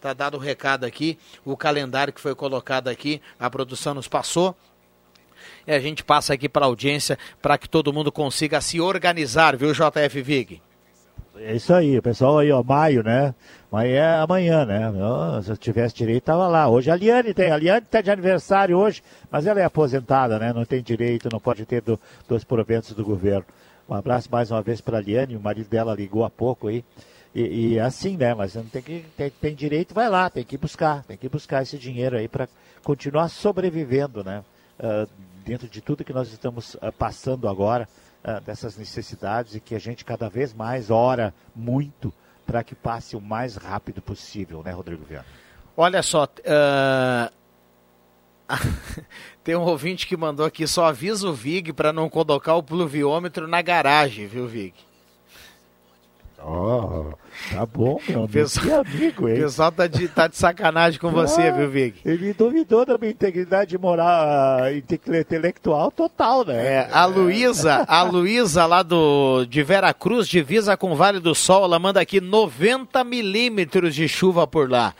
Tá 0.00 0.12
dado 0.12 0.36
o 0.36 0.40
recado 0.40 0.84
aqui, 0.84 1.18
o 1.44 1.56
calendário 1.56 2.12
que 2.12 2.20
foi 2.20 2.32
colocado 2.32 2.86
aqui, 2.86 3.20
a 3.40 3.50
produção 3.50 3.92
nos 3.92 4.06
passou. 4.06 4.54
E 5.66 5.72
a 5.72 5.80
gente 5.80 6.04
passa 6.04 6.32
aqui 6.32 6.48
para 6.48 6.64
a 6.64 6.68
audiência 6.68 7.18
para 7.42 7.58
que 7.58 7.68
todo 7.68 7.92
mundo 7.92 8.12
consiga 8.12 8.60
se 8.60 8.80
organizar, 8.80 9.56
viu, 9.56 9.72
JF 9.72 10.22
Vig? 10.22 10.62
É 11.38 11.56
isso 11.56 11.74
aí, 11.74 12.00
pessoal 12.00 12.38
aí, 12.38 12.52
ó, 12.52 12.62
maio, 12.62 13.02
né? 13.02 13.34
Mas 13.70 13.88
é 13.88 14.04
amanhã, 14.16 14.66
né? 14.66 14.90
se 15.44 15.50
eu 15.50 15.56
tivesse 15.56 15.94
direito, 15.94 16.24
tava 16.24 16.48
lá. 16.48 16.68
Hoje 16.68 16.90
a 16.90 16.96
Liane 16.96 17.32
tem, 17.32 17.52
a 17.52 17.56
Liane 17.56 17.86
tá 17.88 18.00
de 18.00 18.10
aniversário 18.10 18.76
hoje, 18.76 19.00
mas 19.30 19.46
ela 19.46 19.60
é 19.60 19.64
aposentada, 19.64 20.40
né? 20.40 20.52
Não 20.52 20.64
tem 20.64 20.82
direito, 20.82 21.28
não 21.30 21.38
pode 21.38 21.64
ter 21.64 21.80
do, 21.80 21.98
dos 22.28 22.42
proventos 22.42 22.92
do 22.92 23.04
governo. 23.04 23.44
Um 23.88 23.94
abraço 23.94 24.28
mais 24.30 24.50
uma 24.50 24.60
vez 24.60 24.80
para 24.80 24.98
a 24.98 25.00
Liane, 25.00 25.36
o 25.36 25.40
marido 25.40 25.68
dela 25.68 25.94
ligou 25.94 26.24
há 26.24 26.30
pouco 26.30 26.66
aí. 26.66 26.84
E, 27.32 27.42
e 27.42 27.78
é 27.78 27.82
assim, 27.82 28.16
né? 28.16 28.34
Mas 28.34 28.56
não 28.56 28.64
tem 28.64 28.82
que 28.82 29.04
tem, 29.16 29.30
tem, 29.30 29.54
direito, 29.54 29.94
vai 29.94 30.08
lá, 30.08 30.28
tem 30.28 30.42
que 30.42 30.58
buscar, 30.58 31.04
tem 31.04 31.16
que 31.16 31.28
buscar 31.28 31.62
esse 31.62 31.78
dinheiro 31.78 32.16
aí 32.16 32.26
para 32.26 32.48
continuar 32.82 33.28
sobrevivendo, 33.28 34.24
né? 34.24 34.42
Uh, 34.80 35.08
dentro 35.44 35.68
de 35.68 35.80
tudo 35.80 36.04
que 36.04 36.12
nós 36.12 36.32
estamos 36.32 36.74
uh, 36.74 36.92
passando 36.98 37.48
agora, 37.48 37.88
uh, 38.24 38.40
dessas 38.44 38.76
necessidades 38.76 39.54
e 39.54 39.60
que 39.60 39.76
a 39.76 39.78
gente 39.78 40.04
cada 40.04 40.28
vez 40.28 40.52
mais 40.52 40.90
ora 40.90 41.32
muito 41.54 42.12
para 42.50 42.64
que 42.64 42.74
passe 42.74 43.14
o 43.14 43.20
mais 43.20 43.54
rápido 43.54 44.02
possível, 44.02 44.60
né, 44.60 44.72
Rodrigo 44.72 45.04
Viana? 45.04 45.24
Olha 45.76 46.02
só, 46.02 46.26
tem 49.44 49.54
um 49.54 49.62
ouvinte 49.62 50.04
que 50.04 50.16
mandou 50.16 50.44
aqui, 50.44 50.66
só 50.66 50.86
avisa 50.86 51.28
o 51.28 51.32
Vig 51.32 51.72
para 51.72 51.92
não 51.92 52.10
colocar 52.10 52.56
o 52.56 52.62
pluviômetro 52.62 53.46
na 53.46 53.62
garagem, 53.62 54.26
viu, 54.26 54.48
Vig? 54.48 54.74
Oh, 56.42 57.12
tá 57.52 57.66
bom, 57.66 58.00
meu 58.08 58.26
pessoal, 58.26 58.84
que 58.84 58.96
amigo, 58.96 59.28
hein? 59.28 59.38
O 59.38 59.42
pessoal 59.42 59.70
tá 59.70 59.86
de, 59.86 60.08
tá 60.08 60.26
de 60.26 60.36
sacanagem 60.36 60.98
com 60.98 61.10
você, 61.10 61.42
ah, 61.42 61.50
viu, 61.52 61.68
Vig? 61.68 61.94
Ele 62.04 62.32
duvidou 62.32 62.86
da 62.86 62.96
minha 62.96 63.10
integridade 63.10 63.76
moral, 63.76 64.60
intelectual 64.72 65.90
total, 65.90 66.44
né? 66.46 66.54
É, 66.56 66.88
a 66.90 67.04
Luísa, 67.04 67.84
a 67.86 68.02
Luísa 68.02 68.64
lá 68.64 68.82
do, 68.82 69.44
de 69.44 69.62
Vera 69.62 69.92
Cruz, 69.92 70.26
divisa 70.26 70.76
com 70.76 70.92
o 70.92 70.96
Vale 70.96 71.20
do 71.20 71.34
Sol, 71.34 71.64
ela 71.64 71.78
manda 71.78 72.00
aqui 72.00 72.20
90 72.20 73.04
milímetros 73.04 73.94
de 73.94 74.08
chuva 74.08 74.46
por 74.46 74.70
lá. 74.70 74.94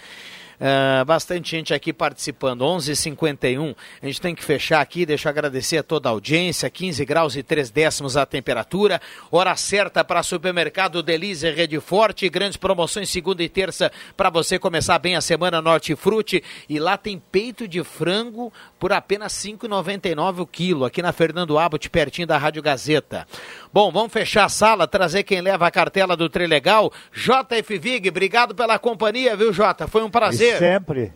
Uh, 0.61 1.05
bastante 1.07 1.53
gente 1.53 1.73
aqui 1.73 1.91
participando. 1.91 2.63
11:51. 2.63 3.75
A 4.03 4.07
gente 4.07 4.21
tem 4.21 4.35
que 4.35 4.45
fechar 4.45 4.83
aqui. 4.83 5.07
Deixa 5.07 5.27
eu 5.27 5.31
agradecer 5.31 5.79
a 5.79 5.83
toda 5.83 6.11
a 6.11 6.13
audiência. 6.13 6.69
15 6.69 7.03
graus 7.07 7.35
e 7.35 7.43
3 7.43 7.71
décimos 7.71 8.15
a 8.15 8.27
temperatura. 8.27 9.01
Hora 9.33 9.57
certa 9.57 10.05
para 10.05 10.23
supermercado 10.23 11.03
Delize 11.03 11.51
Rede 11.51 11.81
Forte. 11.81 12.29
Grandes 12.29 12.59
promoções 12.59 13.09
segunda 13.09 13.43
e 13.43 13.49
terça 13.49 13.91
para 14.15 14.29
você 14.29 14.59
começar 14.59 14.99
bem 14.99 15.17
a 15.17 15.23
semana 15.23 15.63
Norte 15.63 15.97
Frute. 15.97 16.45
E 16.69 16.79
lá 16.79 16.99
tem 16.99 17.19
peito 17.19 17.67
de 17.67 17.83
frango 17.83 18.53
por 18.81 18.95
apenas 18.95 19.35
5,99 19.35 20.41
o 20.41 20.47
quilo. 20.47 20.87
Aqui 20.87 21.03
na 21.03 21.13
Fernando 21.13 21.59
Abbott, 21.59 21.91
pertinho 21.91 22.27
da 22.27 22.39
Rádio 22.39 22.63
Gazeta. 22.63 23.27
Bom, 23.71 23.93
vamos 23.93 24.11
fechar 24.11 24.47
a 24.47 24.49
sala, 24.49 24.89
trazer 24.89 25.23
quem 25.23 25.43
leva 25.43 25.67
a 25.67 25.71
cartela 25.71 26.17
do 26.17 26.31
Trilegal. 26.31 26.91
JF 27.13 27.79
Vig, 27.79 28.09
obrigado 28.09 28.55
pela 28.55 28.79
companhia, 28.79 29.37
viu, 29.37 29.53
Jota? 29.53 29.87
Foi 29.87 30.03
um 30.03 30.11
prazer. 30.11 30.57
E 30.57 30.59
sempre. 30.59 31.13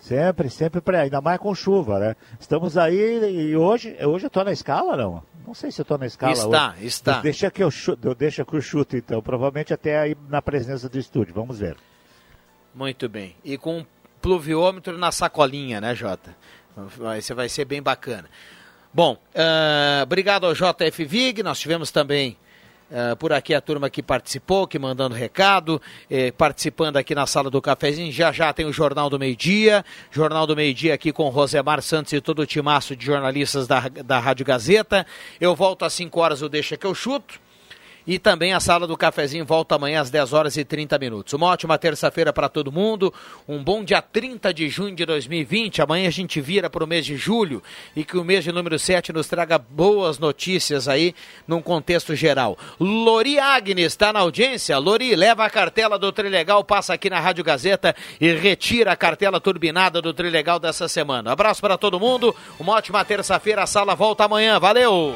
Sempre, 0.00 0.50
sempre, 0.50 0.96
ainda 0.98 1.20
mais 1.22 1.38
com 1.38 1.54
chuva, 1.54 1.98
né? 1.98 2.16
Estamos 2.38 2.76
aí 2.76 3.50
e 3.50 3.56
hoje, 3.56 3.96
hoje 4.04 4.26
eu 4.26 4.30
tô 4.30 4.44
na 4.44 4.52
escala, 4.52 4.98
não? 4.98 5.22
Não 5.46 5.54
sei 5.54 5.70
se 5.70 5.80
eu 5.80 5.84
tô 5.84 5.96
na 5.96 6.04
escala 6.04 6.32
está, 6.32 6.74
hoje. 6.76 6.86
Está, 6.86 7.20
Deixa 7.20 7.50
que 7.50 7.62
eu, 7.62 7.70
chuto, 7.70 8.14
deixa 8.14 8.44
que 8.44 8.54
eu 8.54 8.60
chuto, 8.60 8.96
então. 8.96 9.22
Provavelmente 9.22 9.72
até 9.72 9.98
aí 9.98 10.16
na 10.28 10.42
presença 10.42 10.90
do 10.90 10.98
estúdio, 10.98 11.32
vamos 11.32 11.58
ver. 11.58 11.76
Muito 12.74 13.08
bem. 13.08 13.34
E 13.42 13.56
com 13.56 13.78
um 13.78 13.86
pluviômetro 14.20 14.98
na 14.98 15.12
sacolinha, 15.12 15.80
né, 15.80 15.94
Jota? 15.94 16.34
Vai, 16.76 17.20
vai 17.20 17.48
ser 17.48 17.64
bem 17.64 17.80
bacana. 17.80 18.28
Bom, 18.92 19.14
uh, 19.34 20.02
obrigado 20.02 20.46
ao 20.46 20.54
JF 20.54 21.04
Vig, 21.04 21.42
nós 21.42 21.58
tivemos 21.58 21.90
também 21.90 22.36
uh, 22.90 23.16
por 23.16 23.32
aqui 23.32 23.54
a 23.54 23.60
turma 23.60 23.88
que 23.88 24.02
participou, 24.02 24.66
que 24.66 24.78
mandando 24.78 25.14
recado, 25.14 25.80
eh, 26.10 26.32
participando 26.32 26.96
aqui 26.96 27.14
na 27.14 27.26
sala 27.26 27.50
do 27.50 27.60
cafezinho. 27.60 28.12
Já 28.12 28.32
já 28.32 28.52
tem 28.52 28.66
o 28.66 28.72
Jornal 28.72 29.08
do 29.08 29.18
Meio 29.18 29.36
Dia, 29.36 29.84
Jornal 30.10 30.46
do 30.46 30.56
Meio 30.56 30.72
Dia 30.72 30.94
aqui 30.94 31.12
com 31.12 31.28
Rosemar 31.28 31.82
Santos 31.82 32.12
e 32.12 32.20
todo 32.20 32.40
o 32.40 32.46
timaço 32.46 32.94
de 32.94 33.04
jornalistas 33.04 33.66
da, 33.66 33.88
da 33.88 34.18
Rádio 34.18 34.46
Gazeta. 34.46 35.06
Eu 35.40 35.54
volto 35.54 35.84
às 35.84 35.92
5 35.92 36.20
horas, 36.20 36.42
o 36.42 36.48
Deixa 36.48 36.76
que 36.76 36.86
eu 36.86 36.94
chuto. 36.94 37.40
E 38.06 38.18
também 38.18 38.52
a 38.52 38.60
sala 38.60 38.86
do 38.86 38.98
cafezinho 38.98 39.46
volta 39.46 39.76
amanhã 39.76 40.02
às 40.02 40.10
10 40.10 40.32
horas 40.34 40.56
e 40.58 40.64
30 40.64 40.98
minutos. 40.98 41.32
Uma 41.32 41.46
ótima 41.46 41.78
terça-feira 41.78 42.34
para 42.34 42.50
todo 42.50 42.70
mundo. 42.70 43.12
Um 43.48 43.64
bom 43.64 43.82
dia 43.82 44.02
30 44.02 44.52
de 44.52 44.68
junho 44.68 44.94
de 44.94 45.06
2020. 45.06 45.80
Amanhã 45.80 46.08
a 46.08 46.12
gente 46.12 46.38
vira 46.38 46.68
para 46.68 46.84
o 46.84 46.86
mês 46.86 47.06
de 47.06 47.16
julho 47.16 47.62
e 47.96 48.04
que 48.04 48.18
o 48.18 48.24
mês 48.24 48.44
de 48.44 48.52
número 48.52 48.78
7 48.78 49.10
nos 49.10 49.26
traga 49.26 49.56
boas 49.56 50.18
notícias 50.18 50.86
aí 50.86 51.14
num 51.48 51.62
contexto 51.62 52.14
geral. 52.14 52.58
Lori 52.78 53.38
Agnes 53.38 53.86
está 53.86 54.12
na 54.12 54.20
audiência. 54.20 54.76
Lori, 54.76 55.16
leva 55.16 55.46
a 55.46 55.50
cartela 55.50 55.98
do 55.98 56.12
Trilegal, 56.12 56.62
passa 56.62 56.92
aqui 56.92 57.08
na 57.08 57.20
Rádio 57.20 57.42
Gazeta 57.42 57.96
e 58.20 58.30
retira 58.34 58.92
a 58.92 58.96
cartela 58.96 59.40
turbinada 59.40 60.02
do 60.02 60.12
Trilegal 60.12 60.58
dessa 60.58 60.88
semana. 60.88 61.32
Abraço 61.32 61.62
para 61.62 61.78
todo 61.78 61.98
mundo. 61.98 62.36
Uma 62.60 62.74
ótima 62.74 63.02
terça-feira. 63.02 63.62
A 63.62 63.66
sala 63.66 63.94
volta 63.94 64.24
amanhã. 64.24 64.60
Valeu! 64.60 65.12